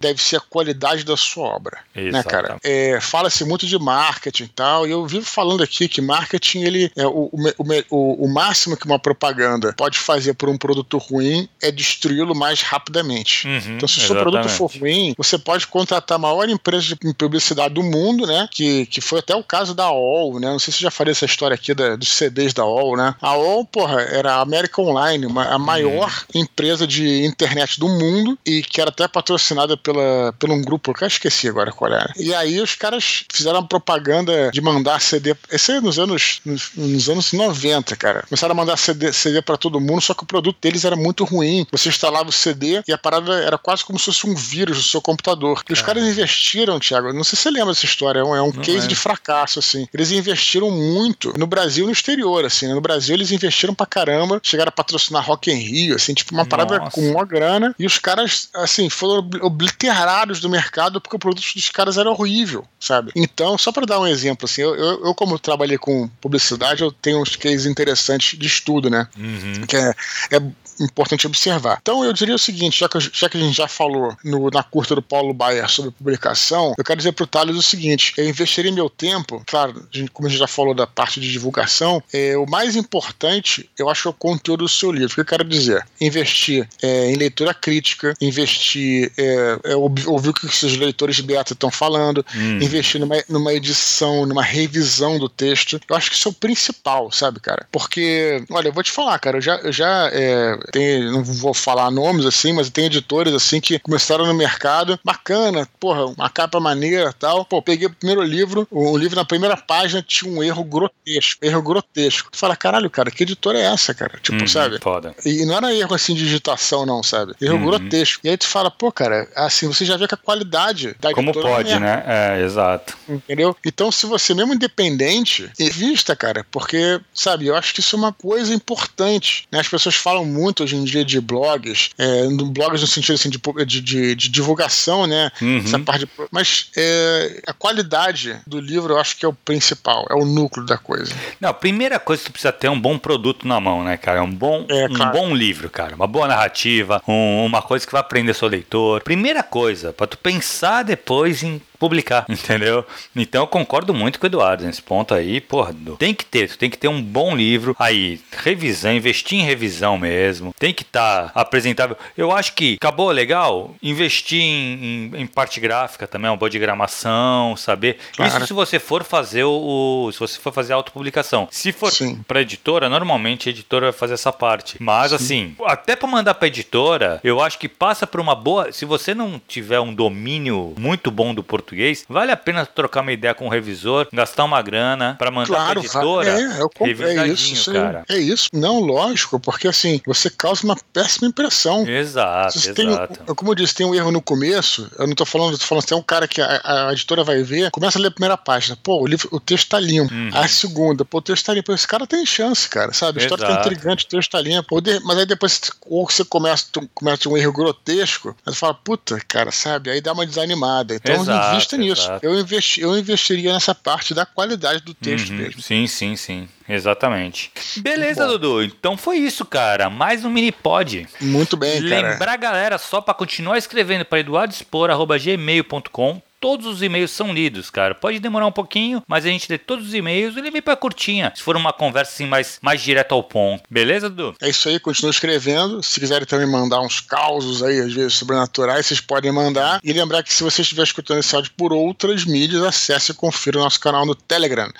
deve 0.00 0.22
ser 0.22 0.36
a 0.36 0.40
qualidade 0.40 1.04
da 1.04 1.16
sua 1.16 1.48
obra. 1.48 1.78
Exatamente. 1.94 2.12
Né, 2.12 2.22
cara? 2.22 2.56
É, 2.62 3.00
Fala-se 3.00 3.44
muito 3.44 3.66
de 3.66 3.78
marketing 3.78 4.44
e 4.44 4.48
tal, 4.48 4.86
e 4.86 4.90
eu 4.90 5.06
vivo 5.06 5.24
falando 5.24 5.62
aqui 5.62 5.88
que 5.88 6.00
marketing, 6.00 6.62
ele 6.62 6.92
é 6.96 7.06
o, 7.06 7.30
o, 7.32 7.54
o, 7.90 8.24
o 8.24 8.28
máximo 8.28 8.76
que 8.76 8.86
uma 8.86 8.98
propaganda 8.98 9.74
pode 9.76 9.98
fazer 9.98 10.34
por 10.34 10.48
um 10.48 10.56
produto 10.56 10.98
ruim 10.98 11.48
é 11.60 11.70
destruí-lo 11.70 12.34
mais 12.34 12.62
rapidamente. 12.62 13.46
Uhum, 13.46 13.76
então, 13.76 13.88
se 13.88 13.98
o 13.98 14.02
seu 14.02 14.16
produto 14.16 14.48
for 14.48 14.70
ruim, 14.70 15.14
você 15.16 15.38
pode 15.38 15.66
contratar 15.66 16.16
a 16.16 16.18
maior 16.18 16.48
empresa 16.48 16.94
de 16.94 17.14
publicidade 17.14 17.74
do 17.74 17.82
mundo, 17.82 18.26
né? 18.26 18.48
Que, 18.50 18.86
que 18.86 19.00
foi 19.00 19.18
até 19.18 19.34
o 19.34 19.42
caso 19.42 19.74
da 19.74 19.90
OL, 19.90 20.38
né? 20.38 20.48
Não 20.48 20.58
sei 20.58 20.72
se 20.72 20.80
já 20.80 20.90
falei 20.90 21.12
essa 21.12 21.24
história 21.24 21.54
aqui 21.54 21.74
da, 21.74 21.96
dos 21.96 22.08
CDs 22.08 22.52
da 22.52 22.64
OL, 22.64 22.96
né? 22.96 23.14
A 23.20 23.36
OL, 23.36 23.64
porra, 23.64 24.00
era 24.02 24.36
a 24.36 24.40
América 24.40 24.80
Online, 24.80 25.26
uma, 25.26 25.44
a 25.46 25.58
maior 25.58 26.24
uhum. 26.34 26.42
empresa 26.42 26.86
de 26.86 27.24
internet 27.24 27.78
do 27.80 27.88
mundo 27.88 28.38
e 28.46 28.62
que 28.62 28.80
era 28.80 28.90
até 28.90 29.06
patrocinada 29.08 29.47
patrocinada 29.48 29.76
pela, 29.76 30.32
por 30.38 30.50
um 30.50 30.62
grupo, 30.62 30.92
que 30.92 31.04
eu 31.04 31.08
esqueci 31.08 31.48
agora 31.48 31.72
qual 31.72 31.92
era. 31.92 32.12
E 32.16 32.34
aí 32.34 32.60
os 32.60 32.74
caras 32.74 33.24
fizeram 33.32 33.66
propaganda 33.66 34.50
de 34.50 34.60
mandar 34.60 35.00
CD. 35.00 35.34
Esse 35.50 35.72
é 35.72 35.80
nos 35.80 35.98
anos, 35.98 36.40
nos, 36.44 36.70
nos 36.76 37.08
anos 37.08 37.32
90, 37.32 37.96
cara. 37.96 38.24
Começaram 38.28 38.52
a 38.52 38.56
mandar 38.56 38.76
CD, 38.76 39.12
CD 39.12 39.40
para 39.40 39.56
todo 39.56 39.80
mundo, 39.80 40.00
só 40.00 40.14
que 40.14 40.22
o 40.22 40.26
produto 40.26 40.58
deles 40.60 40.84
era 40.84 40.96
muito 40.96 41.24
ruim. 41.24 41.66
Você 41.72 41.88
instalava 41.88 42.28
o 42.28 42.32
CD 42.32 42.82
e 42.86 42.92
a 42.92 42.98
parada 42.98 43.34
era 43.40 43.56
quase 43.56 43.84
como 43.84 43.98
se 43.98 44.06
fosse 44.06 44.26
um 44.26 44.34
vírus 44.34 44.76
no 44.76 44.82
seu 44.82 45.00
computador. 45.00 45.62
E 45.68 45.72
os 45.72 45.82
caras 45.82 46.04
investiram, 46.04 46.78
Thiago, 46.78 47.12
não 47.12 47.24
sei 47.24 47.36
se 47.36 47.42
você 47.42 47.50
lembra 47.50 47.72
dessa 47.72 47.84
história, 47.84 48.20
é 48.20 48.24
um, 48.24 48.36
é 48.36 48.42
um 48.42 48.52
case 48.52 48.86
é. 48.86 48.88
de 48.88 48.96
fracasso, 48.96 49.58
assim. 49.58 49.86
Eles 49.92 50.10
investiram 50.10 50.70
muito 50.70 51.32
no 51.38 51.46
Brasil 51.46 51.84
e 51.84 51.86
no 51.86 51.92
exterior, 51.92 52.44
assim. 52.44 52.66
Né? 52.66 52.74
No 52.74 52.80
Brasil 52.80 53.14
eles 53.14 53.32
investiram 53.32 53.74
pra 53.74 53.86
caramba, 53.86 54.40
chegaram 54.42 54.68
a 54.68 54.72
patrocinar 54.72 55.24
Rock 55.24 55.50
in 55.50 55.54
Rio, 55.54 55.96
assim, 55.96 56.14
tipo 56.14 56.34
uma 56.34 56.46
parada 56.46 56.78
Nossa. 56.78 56.90
com 56.90 57.10
uma 57.10 57.24
grana. 57.24 57.74
E 57.78 57.86
os 57.86 57.98
caras, 57.98 58.48
assim, 58.54 58.88
foram 58.88 59.28
obliterados 59.42 60.40
do 60.40 60.48
mercado 60.48 61.00
porque 61.00 61.16
o 61.16 61.18
produto 61.18 61.52
dos 61.54 61.70
caras 61.70 61.98
era 61.98 62.10
horrível, 62.10 62.66
sabe? 62.78 63.12
Então, 63.14 63.56
só 63.58 63.72
para 63.72 63.86
dar 63.86 64.00
um 64.00 64.06
exemplo, 64.06 64.46
assim, 64.46 64.62
eu, 64.62 64.74
eu, 64.74 65.06
eu, 65.06 65.14
como 65.14 65.38
trabalhei 65.38 65.78
com 65.78 66.08
publicidade, 66.20 66.82
eu 66.82 66.92
tenho 66.92 67.20
uns 67.20 67.36
cases 67.36 67.66
interessantes 67.66 68.38
de 68.38 68.46
estudo, 68.46 68.90
né? 68.90 69.08
Uhum. 69.16 69.66
Que 69.66 69.76
é, 69.76 69.94
é 70.32 70.42
importante 70.80 71.26
observar. 71.26 71.78
Então 71.80 72.04
eu 72.04 72.12
diria 72.12 72.34
o 72.34 72.38
seguinte, 72.38 72.80
já 72.80 72.88
que, 72.88 72.98
já 73.00 73.28
que 73.28 73.36
a 73.36 73.40
gente 73.40 73.56
já 73.56 73.68
falou 73.68 74.16
no, 74.24 74.50
na 74.50 74.62
curta 74.62 74.94
do 74.94 75.02
Paulo 75.02 75.32
Baier 75.34 75.68
sobre 75.68 75.90
publicação, 75.90 76.74
eu 76.76 76.84
quero 76.84 76.98
dizer 76.98 77.12
para 77.12 77.24
o 77.24 77.26
Thales 77.26 77.56
o 77.56 77.62
seguinte: 77.62 78.12
eu 78.16 78.28
investiria 78.28 78.72
meu 78.72 78.90
tempo, 78.90 79.42
claro, 79.46 79.86
como 80.12 80.28
a 80.28 80.30
gente 80.30 80.38
já 80.38 80.46
falou 80.46 80.74
da 80.74 80.86
parte 80.86 81.20
de 81.20 81.30
divulgação, 81.30 82.02
é, 82.12 82.36
o 82.36 82.46
mais 82.46 82.76
importante 82.76 83.68
eu 83.78 83.88
acho 83.88 84.08
é 84.08 84.10
o 84.10 84.14
conteúdo 84.14 84.64
do 84.64 84.68
seu 84.68 84.90
livro. 84.90 85.12
O 85.12 85.14
que 85.14 85.20
eu 85.20 85.24
quero 85.24 85.44
dizer? 85.44 85.86
Investir 86.00 86.68
é, 86.82 87.10
em 87.10 87.16
leitura 87.16 87.54
crítica, 87.54 88.14
investir, 88.20 89.12
é, 89.16 89.58
é, 89.64 89.76
ouvir 89.76 90.30
o 90.30 90.32
que 90.32 90.48
seus 90.48 90.76
leitores 90.76 91.20
beta 91.20 91.52
estão 91.52 91.70
falando, 91.70 92.24
hum. 92.34 92.58
investir 92.60 93.00
numa, 93.00 93.16
numa 93.28 93.52
edição, 93.52 94.26
numa 94.26 94.42
revisão 94.42 95.18
do 95.18 95.28
texto. 95.28 95.80
Eu 95.88 95.96
acho 95.96 96.10
que 96.10 96.16
isso 96.16 96.28
é 96.28 96.30
o 96.30 96.34
principal, 96.34 97.10
sabe, 97.10 97.40
cara? 97.40 97.66
Porque, 97.70 98.42
olha, 98.50 98.68
eu 98.68 98.72
vou 98.72 98.82
te 98.82 98.90
falar, 98.90 99.18
cara, 99.18 99.38
eu 99.38 99.40
já, 99.40 99.56
eu 99.56 99.72
já 99.72 100.10
é, 100.12 100.58
tem, 100.70 101.04
não 101.10 101.22
vou 101.22 101.54
falar 101.54 101.90
nomes 101.90 102.26
assim, 102.26 102.52
mas 102.52 102.70
tem 102.70 102.86
editores 102.86 103.32
assim 103.32 103.60
que 103.60 103.78
começaram 103.78 104.26
no 104.26 104.34
mercado, 104.34 104.98
bacana, 105.04 105.68
porra, 105.78 106.06
uma 106.06 106.28
capa 106.30 106.60
maneira 106.60 107.12
tal. 107.12 107.44
Pô, 107.44 107.60
peguei 107.62 107.86
o 107.86 107.94
primeiro 107.94 108.22
livro, 108.22 108.66
o 108.70 108.96
livro 108.96 109.16
na 109.16 109.24
primeira 109.24 109.56
página 109.56 110.02
tinha 110.02 110.30
um 110.30 110.42
erro 110.42 110.64
grotesco, 110.64 111.44
erro 111.44 111.62
grotesco. 111.62 112.30
Tu 112.30 112.38
fala, 112.38 112.56
caralho, 112.56 112.90
cara, 112.90 113.10
que 113.10 113.22
editora 113.22 113.58
é 113.58 113.62
essa, 113.62 113.94
cara? 113.94 114.18
Tipo, 114.22 114.40
uhum, 114.40 114.46
sabe? 114.46 114.78
Foda. 114.80 115.14
E 115.24 115.44
não 115.44 115.56
era 115.56 115.74
erro 115.74 115.94
assim 115.94 116.14
de 116.14 116.24
digitação, 116.24 116.84
não, 116.84 117.02
sabe? 117.02 117.34
Erro 117.40 117.56
uhum. 117.56 117.66
grotesco. 117.66 118.26
E 118.26 118.30
aí 118.30 118.36
tu 118.36 118.46
fala, 118.46 118.70
pô, 118.70 118.92
cara, 118.92 119.28
assim, 119.34 119.66
você 119.66 119.84
já 119.84 119.96
vê 119.96 120.06
que 120.06 120.14
a 120.14 120.18
qualidade 120.18 120.94
da 121.00 121.12
Como 121.12 121.32
pode, 121.32 121.72
é 121.72 121.78
né? 121.78 122.04
É, 122.06 122.42
exato. 122.42 122.96
Entendeu? 123.08 123.56
Então, 123.64 123.90
se 123.90 124.06
você 124.06 124.34
mesmo 124.34 124.54
independente, 124.54 125.50
invista, 125.58 126.14
cara, 126.14 126.44
porque, 126.50 127.00
sabe, 127.12 127.46
eu 127.46 127.56
acho 127.56 127.74
que 127.74 127.80
isso 127.80 127.96
é 127.96 127.98
uma 127.98 128.12
coisa 128.12 128.54
importante. 128.54 129.46
Né? 129.50 129.60
As 129.60 129.68
pessoas 129.68 129.94
falam 129.94 130.24
muito 130.24 130.57
muito 130.58 130.62
hoje 130.62 130.76
em 130.76 130.84
dia 130.84 131.04
de 131.04 131.20
blogs, 131.20 131.90
é, 131.98 132.26
blogs 132.52 132.80
no 132.80 132.86
sentido 132.86 133.14
assim, 133.14 133.30
de, 133.30 133.38
de, 133.64 134.14
de, 134.14 134.28
divulgação, 134.28 135.06
né? 135.06 135.30
Uhum. 135.40 135.58
Essa 135.58 135.78
parte 135.78 136.06
de, 136.06 136.10
mas 136.30 136.70
é, 136.76 137.42
a 137.46 137.52
qualidade 137.52 138.36
do 138.46 138.60
livro 138.60 138.94
eu 138.94 138.98
acho 138.98 139.16
que 139.16 139.24
é 139.24 139.28
o 139.28 139.32
principal, 139.32 140.06
é 140.10 140.14
o 140.14 140.24
núcleo 140.24 140.66
da 140.66 140.76
coisa. 140.76 141.12
Não, 141.40 141.50
a 141.50 141.54
primeira 141.54 141.98
coisa 141.98 142.22
que 142.22 142.30
tu 142.30 142.32
precisa 142.32 142.52
ter 142.52 142.66
é 142.66 142.70
um 142.70 142.80
bom 142.80 142.98
produto 142.98 143.46
na 143.46 143.60
mão, 143.60 143.84
né, 143.84 143.96
cara? 143.96 144.22
Um 144.22 144.32
bom, 144.32 144.66
é, 144.68 144.86
um 144.86 145.12
bom 145.12 145.34
livro, 145.34 145.70
cara. 145.70 145.94
Uma 145.94 146.06
boa 146.06 146.26
narrativa, 146.26 147.02
um, 147.06 147.44
uma 147.44 147.62
coisa 147.62 147.86
que 147.86 147.92
vai 147.92 148.00
aprender 148.00 148.34
seu 148.34 148.48
leitor. 148.48 149.02
Primeira 149.02 149.42
coisa, 149.42 149.92
para 149.92 150.06
tu 150.06 150.18
pensar 150.18 150.82
depois 150.82 151.42
em 151.42 151.60
publicar, 151.78 152.26
entendeu? 152.28 152.84
Então 153.14 153.42
eu 153.42 153.46
concordo 153.46 153.94
muito 153.94 154.18
com 154.18 154.26
o 154.26 154.28
Eduardo 154.28 154.64
nesse 154.64 154.82
ponto 154.82 155.14
aí, 155.14 155.40
porra, 155.40 155.74
tem 155.98 156.12
que 156.12 156.24
ter, 156.24 156.56
tem 156.56 156.68
que 156.68 156.76
ter 156.76 156.88
um 156.88 157.00
bom 157.00 157.34
livro 157.34 157.76
aí, 157.78 158.20
revisão, 158.42 158.92
investir 158.92 159.38
em 159.38 159.44
revisão 159.44 159.96
mesmo, 159.96 160.54
tem 160.58 160.74
que 160.74 160.82
estar 160.82 161.30
tá 161.30 161.40
apresentável. 161.40 161.96
Eu 162.16 162.32
acho 162.32 162.54
que 162.54 162.74
acabou 162.74 163.10
legal, 163.10 163.74
investir 163.82 164.40
em, 164.40 165.10
em, 165.14 165.22
em, 165.22 165.26
parte 165.26 165.60
gráfica 165.60 166.06
também, 166.06 166.30
uma 166.30 166.36
boa 166.36 166.50
diagramação, 166.50 167.56
saber. 167.56 167.98
Claro. 168.16 168.36
Isso 168.36 168.46
se 168.46 168.52
você 168.52 168.78
for 168.78 169.04
fazer 169.04 169.44
o, 169.44 170.06
o, 170.06 170.12
se 170.12 170.18
você 170.18 170.38
for 170.38 170.52
fazer 170.52 170.72
a 170.72 170.76
autopublicação. 170.76 171.48
Se 171.50 171.72
for 171.72 171.92
para 172.26 172.42
editora, 172.42 172.88
normalmente 172.88 173.48
a 173.48 173.52
editora 173.52 173.90
vai 173.90 173.98
fazer 173.98 174.14
essa 174.14 174.32
parte. 174.32 174.76
Mas 174.80 175.10
Sim. 175.10 175.14
assim, 175.16 175.56
até 175.64 175.94
para 175.94 176.08
mandar 176.08 176.34
para 176.34 176.48
editora, 176.48 177.20
eu 177.22 177.40
acho 177.40 177.58
que 177.58 177.68
passa 177.68 178.06
por 178.06 178.20
uma 178.20 178.34
boa, 178.34 178.72
se 178.72 178.84
você 178.84 179.14
não 179.14 179.40
tiver 179.46 179.80
um 179.80 179.94
domínio 179.94 180.74
muito 180.78 181.10
bom 181.10 181.34
do 181.34 181.42
português 181.42 181.67
português, 181.68 182.04
vale 182.08 182.32
a 182.32 182.36
pena 182.36 182.64
trocar 182.64 183.02
uma 183.02 183.12
ideia 183.12 183.34
com 183.34 183.46
o 183.46 183.48
revisor, 183.48 184.08
gastar 184.12 184.44
uma 184.44 184.60
grana 184.62 185.16
para 185.18 185.30
mandar 185.30 185.46
claro, 185.46 185.80
pra 185.80 185.80
editora. 185.80 186.40
É, 186.40 186.60
eu 186.60 186.70
comprei 186.70 187.18
é 187.18 187.26
isso, 187.28 187.72
cara. 187.72 188.04
É 188.08 188.18
isso. 188.18 188.48
Não, 188.52 188.80
lógico, 188.80 189.38
porque 189.38 189.68
assim, 189.68 190.00
você 190.06 190.30
causa 190.30 190.64
uma 190.64 190.76
péssima 190.92 191.28
impressão. 191.28 191.86
Exato, 191.86 192.58
você 192.58 192.70
exato. 192.70 193.24
Tem, 193.24 193.34
como 193.34 193.50
eu 193.50 193.54
disse, 193.54 193.74
tem 193.74 193.86
um 193.86 193.94
erro 193.94 194.10
no 194.10 194.22
começo, 194.22 194.90
eu 194.98 195.06
não 195.06 195.14
tô 195.14 195.26
falando, 195.26 195.58
tô 195.58 195.64
falando 195.64 195.84
assim, 195.84 195.94
é 195.94 195.98
um 195.98 196.02
cara 196.02 196.26
que 196.26 196.40
a, 196.40 196.60
a, 196.88 196.92
editora 196.92 197.22
vai 197.22 197.42
ver, 197.42 197.70
começa 197.70 197.98
a 197.98 198.00
ler 198.00 198.08
a 198.08 198.12
primeira 198.12 198.36
página, 198.36 198.76
pô, 198.82 199.02
o, 199.02 199.06
livro, 199.06 199.28
o 199.30 199.40
texto 199.40 199.68
tá 199.68 199.78
limpo. 199.78 200.12
Uhum. 200.12 200.30
A 200.32 200.48
segunda, 200.48 201.04
pô, 201.04 201.18
o 201.18 201.22
texto 201.22 201.44
tá 201.44 201.54
limpo. 201.54 201.72
Esse 201.72 201.86
cara 201.86 202.06
tem 202.06 202.24
chance, 202.24 202.68
cara, 202.68 202.92
sabe? 202.92 203.20
A 203.20 203.22
história 203.22 203.46
tá 203.46 203.60
intrigante, 203.60 204.04
o 204.04 204.08
texto 204.08 204.30
tá 204.30 204.40
limpo. 204.40 204.80
Mas 205.04 205.18
aí 205.18 205.26
depois, 205.26 205.60
ou 205.86 206.08
você 206.08 206.24
começa, 206.24 206.66
começa 206.94 207.28
um 207.28 207.36
erro 207.36 207.52
grotesco, 207.52 208.34
aí 208.46 208.52
você 208.52 208.58
fala, 208.58 208.74
puta, 208.74 209.20
cara, 209.28 209.50
sabe? 209.50 209.90
Aí 209.90 210.00
dá 210.00 210.12
uma 210.12 210.26
desanimada. 210.26 210.94
Então, 210.94 211.14
exato 211.14 211.57
invista 211.58 211.76
nisso. 211.76 212.10
Eu, 212.22 212.38
investi, 212.38 212.80
eu 212.80 212.96
investiria 212.96 213.52
nessa 213.52 213.74
parte 213.74 214.14
da 214.14 214.24
qualidade 214.24 214.82
do 214.82 214.94
texto 214.94 215.30
uhum. 215.30 215.36
mesmo. 215.36 215.62
Sim, 215.62 215.86
sim, 215.86 216.16
sim. 216.16 216.48
Exatamente. 216.68 217.50
Beleza, 217.78 218.26
Dudu. 218.26 218.62
Então 218.62 218.96
foi 218.96 219.16
isso, 219.16 219.44
cara. 219.44 219.88
Mais 219.88 220.24
um 220.24 220.30
mini 220.30 220.52
pod. 220.52 221.08
Muito 221.20 221.56
bem, 221.56 221.88
cara. 221.88 222.10
Lembrar, 222.10 222.36
galera, 222.36 222.78
só 222.78 223.00
para 223.00 223.14
continuar 223.14 223.58
escrevendo 223.58 224.04
para 224.04 224.20
eduardospor.gmail.com 224.20 226.22
todos 226.40 226.66
os 226.66 226.82
e-mails 226.82 227.10
são 227.10 227.32
lidos, 227.32 227.70
cara. 227.70 227.94
Pode 227.94 228.18
demorar 228.18 228.46
um 228.46 228.52
pouquinho, 228.52 229.02
mas 229.06 229.24
a 229.24 229.28
gente 229.28 229.50
lê 229.50 229.58
todos 229.58 229.88
os 229.88 229.94
e-mails 229.94 230.36
e 230.36 230.38
ele 230.38 230.50
vem 230.50 230.62
pra 230.62 230.76
curtinha. 230.76 231.32
Se 231.34 231.42
for 231.42 231.56
uma 231.56 231.72
conversa 231.72 232.12
assim 232.12 232.26
mais, 232.26 232.58
mais 232.62 232.80
direto 232.80 233.12
ao 233.12 233.22
ponto. 233.22 233.62
Beleza, 233.70 234.08
Dudu? 234.08 234.34
É 234.40 234.48
isso 234.48 234.68
aí, 234.68 234.78
continua 234.78 235.10
escrevendo. 235.10 235.82
Se 235.82 236.00
quiserem 236.00 236.26
também 236.26 236.46
mandar 236.46 236.80
uns 236.80 237.00
causos 237.00 237.62
aí, 237.62 237.80
às 237.80 237.92
vezes 237.92 238.14
sobrenaturais, 238.14 238.86
vocês 238.86 239.00
podem 239.00 239.32
mandar. 239.32 239.80
E 239.82 239.92
lembrar 239.92 240.22
que 240.22 240.32
se 240.32 240.42
você 240.42 240.62
estiver 240.62 240.82
escutando 240.82 241.20
esse 241.20 241.34
áudio 241.34 241.52
por 241.56 241.72
outras 241.72 242.24
mídias, 242.24 242.62
acesse 242.62 243.12
e 243.12 243.14
confira 243.14 243.58
o 243.58 243.62
nosso 243.62 243.80
canal 243.80 244.06
no 244.06 244.14
Telegram 244.14 244.70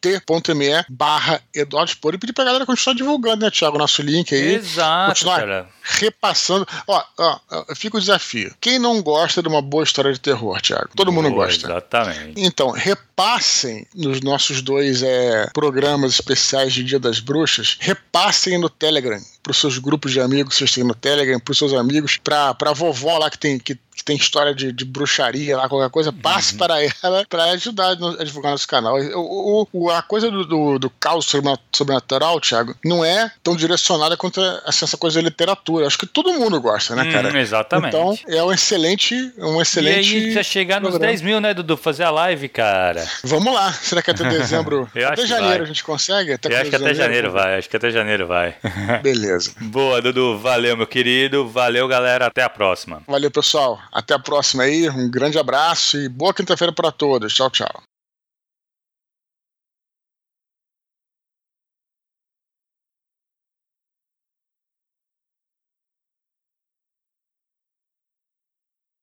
t.me 0.00 0.84
barra 0.88 1.40
Eduardo 1.54 1.90
Spor 1.90 2.14
e 2.14 2.18
pedir 2.18 2.32
pra 2.32 2.44
galera 2.44 2.66
continuar 2.66 2.94
divulgando, 2.94 3.44
né, 3.44 3.50
Thiago, 3.50 3.78
nosso 3.78 4.02
link 4.02 4.34
aí. 4.34 4.54
Exato, 4.54 5.10
continuar 5.10 5.40
cara. 5.40 5.68
repassando. 5.82 6.66
Ó, 6.86 7.04
ó, 7.18 7.74
fica 7.74 7.96
o 7.96 8.00
desafio. 8.00 8.54
Quem 8.60 8.78
não 8.78 9.02
gosta 9.02 9.42
de 9.42 9.48
uma 9.48 9.62
boa 9.62 9.84
história 9.84 10.12
de 10.12 10.20
terror, 10.20 10.60
Thiago? 10.60 10.90
Todo 10.94 11.10
boa, 11.10 11.22
mundo 11.22 11.34
gosta. 11.34 11.66
Exatamente. 11.66 12.40
Então, 12.40 12.70
repassem 12.70 13.86
nos 13.94 14.20
nossos 14.20 14.62
dois 14.62 15.02
é, 15.02 15.48
programas 15.52 16.14
especiais 16.14 16.72
de 16.72 16.84
Dia 16.84 16.98
das 16.98 17.20
Bruxas, 17.20 17.76
repassem 17.80 18.58
no 18.58 18.70
Telegram, 18.70 19.20
pros 19.42 19.58
seus 19.58 19.78
grupos 19.78 20.12
de 20.12 20.20
amigos 20.20 20.54
que 20.54 20.58
vocês 20.58 20.72
têm 20.72 20.84
no 20.84 20.94
Telegram, 20.94 21.38
pros 21.40 21.58
seus 21.58 21.72
amigos, 21.72 22.16
pra, 22.16 22.54
pra 22.54 22.72
vovó 22.72 23.18
lá 23.18 23.30
que 23.30 23.38
tem 23.38 23.58
que 23.58 23.78
tem 24.08 24.16
história 24.16 24.54
de, 24.54 24.72
de 24.72 24.86
bruxaria 24.86 25.54
lá, 25.54 25.68
qualquer 25.68 25.90
coisa, 25.90 26.10
passe 26.10 26.52
uhum. 26.52 26.58
para 26.58 26.82
ela 26.82 27.26
para 27.28 27.44
ajudar 27.50 27.90
a 27.90 28.24
divulgar 28.24 28.52
nosso 28.52 28.66
canal. 28.66 28.96
O, 28.98 29.68
o, 29.70 29.90
a 29.90 30.00
coisa 30.00 30.30
do, 30.30 30.46
do, 30.46 30.78
do 30.78 30.88
caos 30.88 31.30
sobrenatural, 31.70 32.40
Thiago, 32.40 32.74
não 32.82 33.04
é 33.04 33.30
tão 33.42 33.54
direcionada 33.54 34.16
quanto 34.16 34.40
essa 34.66 34.96
coisa 34.96 35.20
de 35.20 35.26
literatura. 35.26 35.86
Acho 35.86 35.98
que 35.98 36.06
todo 36.06 36.32
mundo 36.32 36.58
gosta, 36.58 36.96
né, 36.96 37.12
cara? 37.12 37.28
Hum, 37.28 37.36
exatamente. 37.36 37.94
Então, 37.94 38.18
é 38.26 38.42
um 38.42 38.50
excelente. 38.50 39.14
Um 39.36 39.60
excelente 39.60 40.16
e 40.16 40.24
aí, 40.28 40.32
já 40.32 40.42
chegar 40.42 40.80
nos 40.80 40.98
10 40.98 41.20
mil, 41.20 41.38
né, 41.38 41.52
Dudu? 41.52 41.76
Fazer 41.76 42.04
a 42.04 42.10
live, 42.10 42.48
cara. 42.48 43.06
Vamos 43.24 43.52
lá. 43.52 43.70
Será 43.74 44.00
que 44.00 44.10
até 44.10 44.24
dezembro? 44.30 44.90
até 45.06 45.26
janeiro 45.26 45.58
vai. 45.58 45.62
a 45.64 45.66
gente 45.66 45.84
consegue? 45.84 46.32
Até 46.32 46.50
Eu 46.50 46.60
acho 46.62 46.70
que 46.70 46.76
até 46.76 46.94
janeiro 46.94 47.30
vai. 47.30 47.58
Acho 47.58 47.68
que 47.68 47.76
até 47.76 47.90
janeiro 47.90 48.26
vai. 48.26 48.54
Beleza. 49.02 49.52
Boa, 49.60 50.00
Dudu. 50.00 50.38
Valeu, 50.38 50.78
meu 50.78 50.86
querido. 50.86 51.46
Valeu, 51.46 51.86
galera. 51.86 52.28
Até 52.28 52.42
a 52.42 52.48
próxima. 52.48 53.02
Valeu, 53.06 53.30
pessoal. 53.30 53.78
Até 53.98 54.14
a 54.14 54.18
próxima 54.18 54.62
aí. 54.62 54.88
Um 54.88 55.10
grande 55.10 55.40
abraço 55.40 55.98
e 55.98 56.08
boa 56.08 56.32
quinta-feira 56.32 56.72
para 56.72 56.92
todos. 56.92 57.34
Tchau, 57.34 57.50
tchau. 57.50 57.82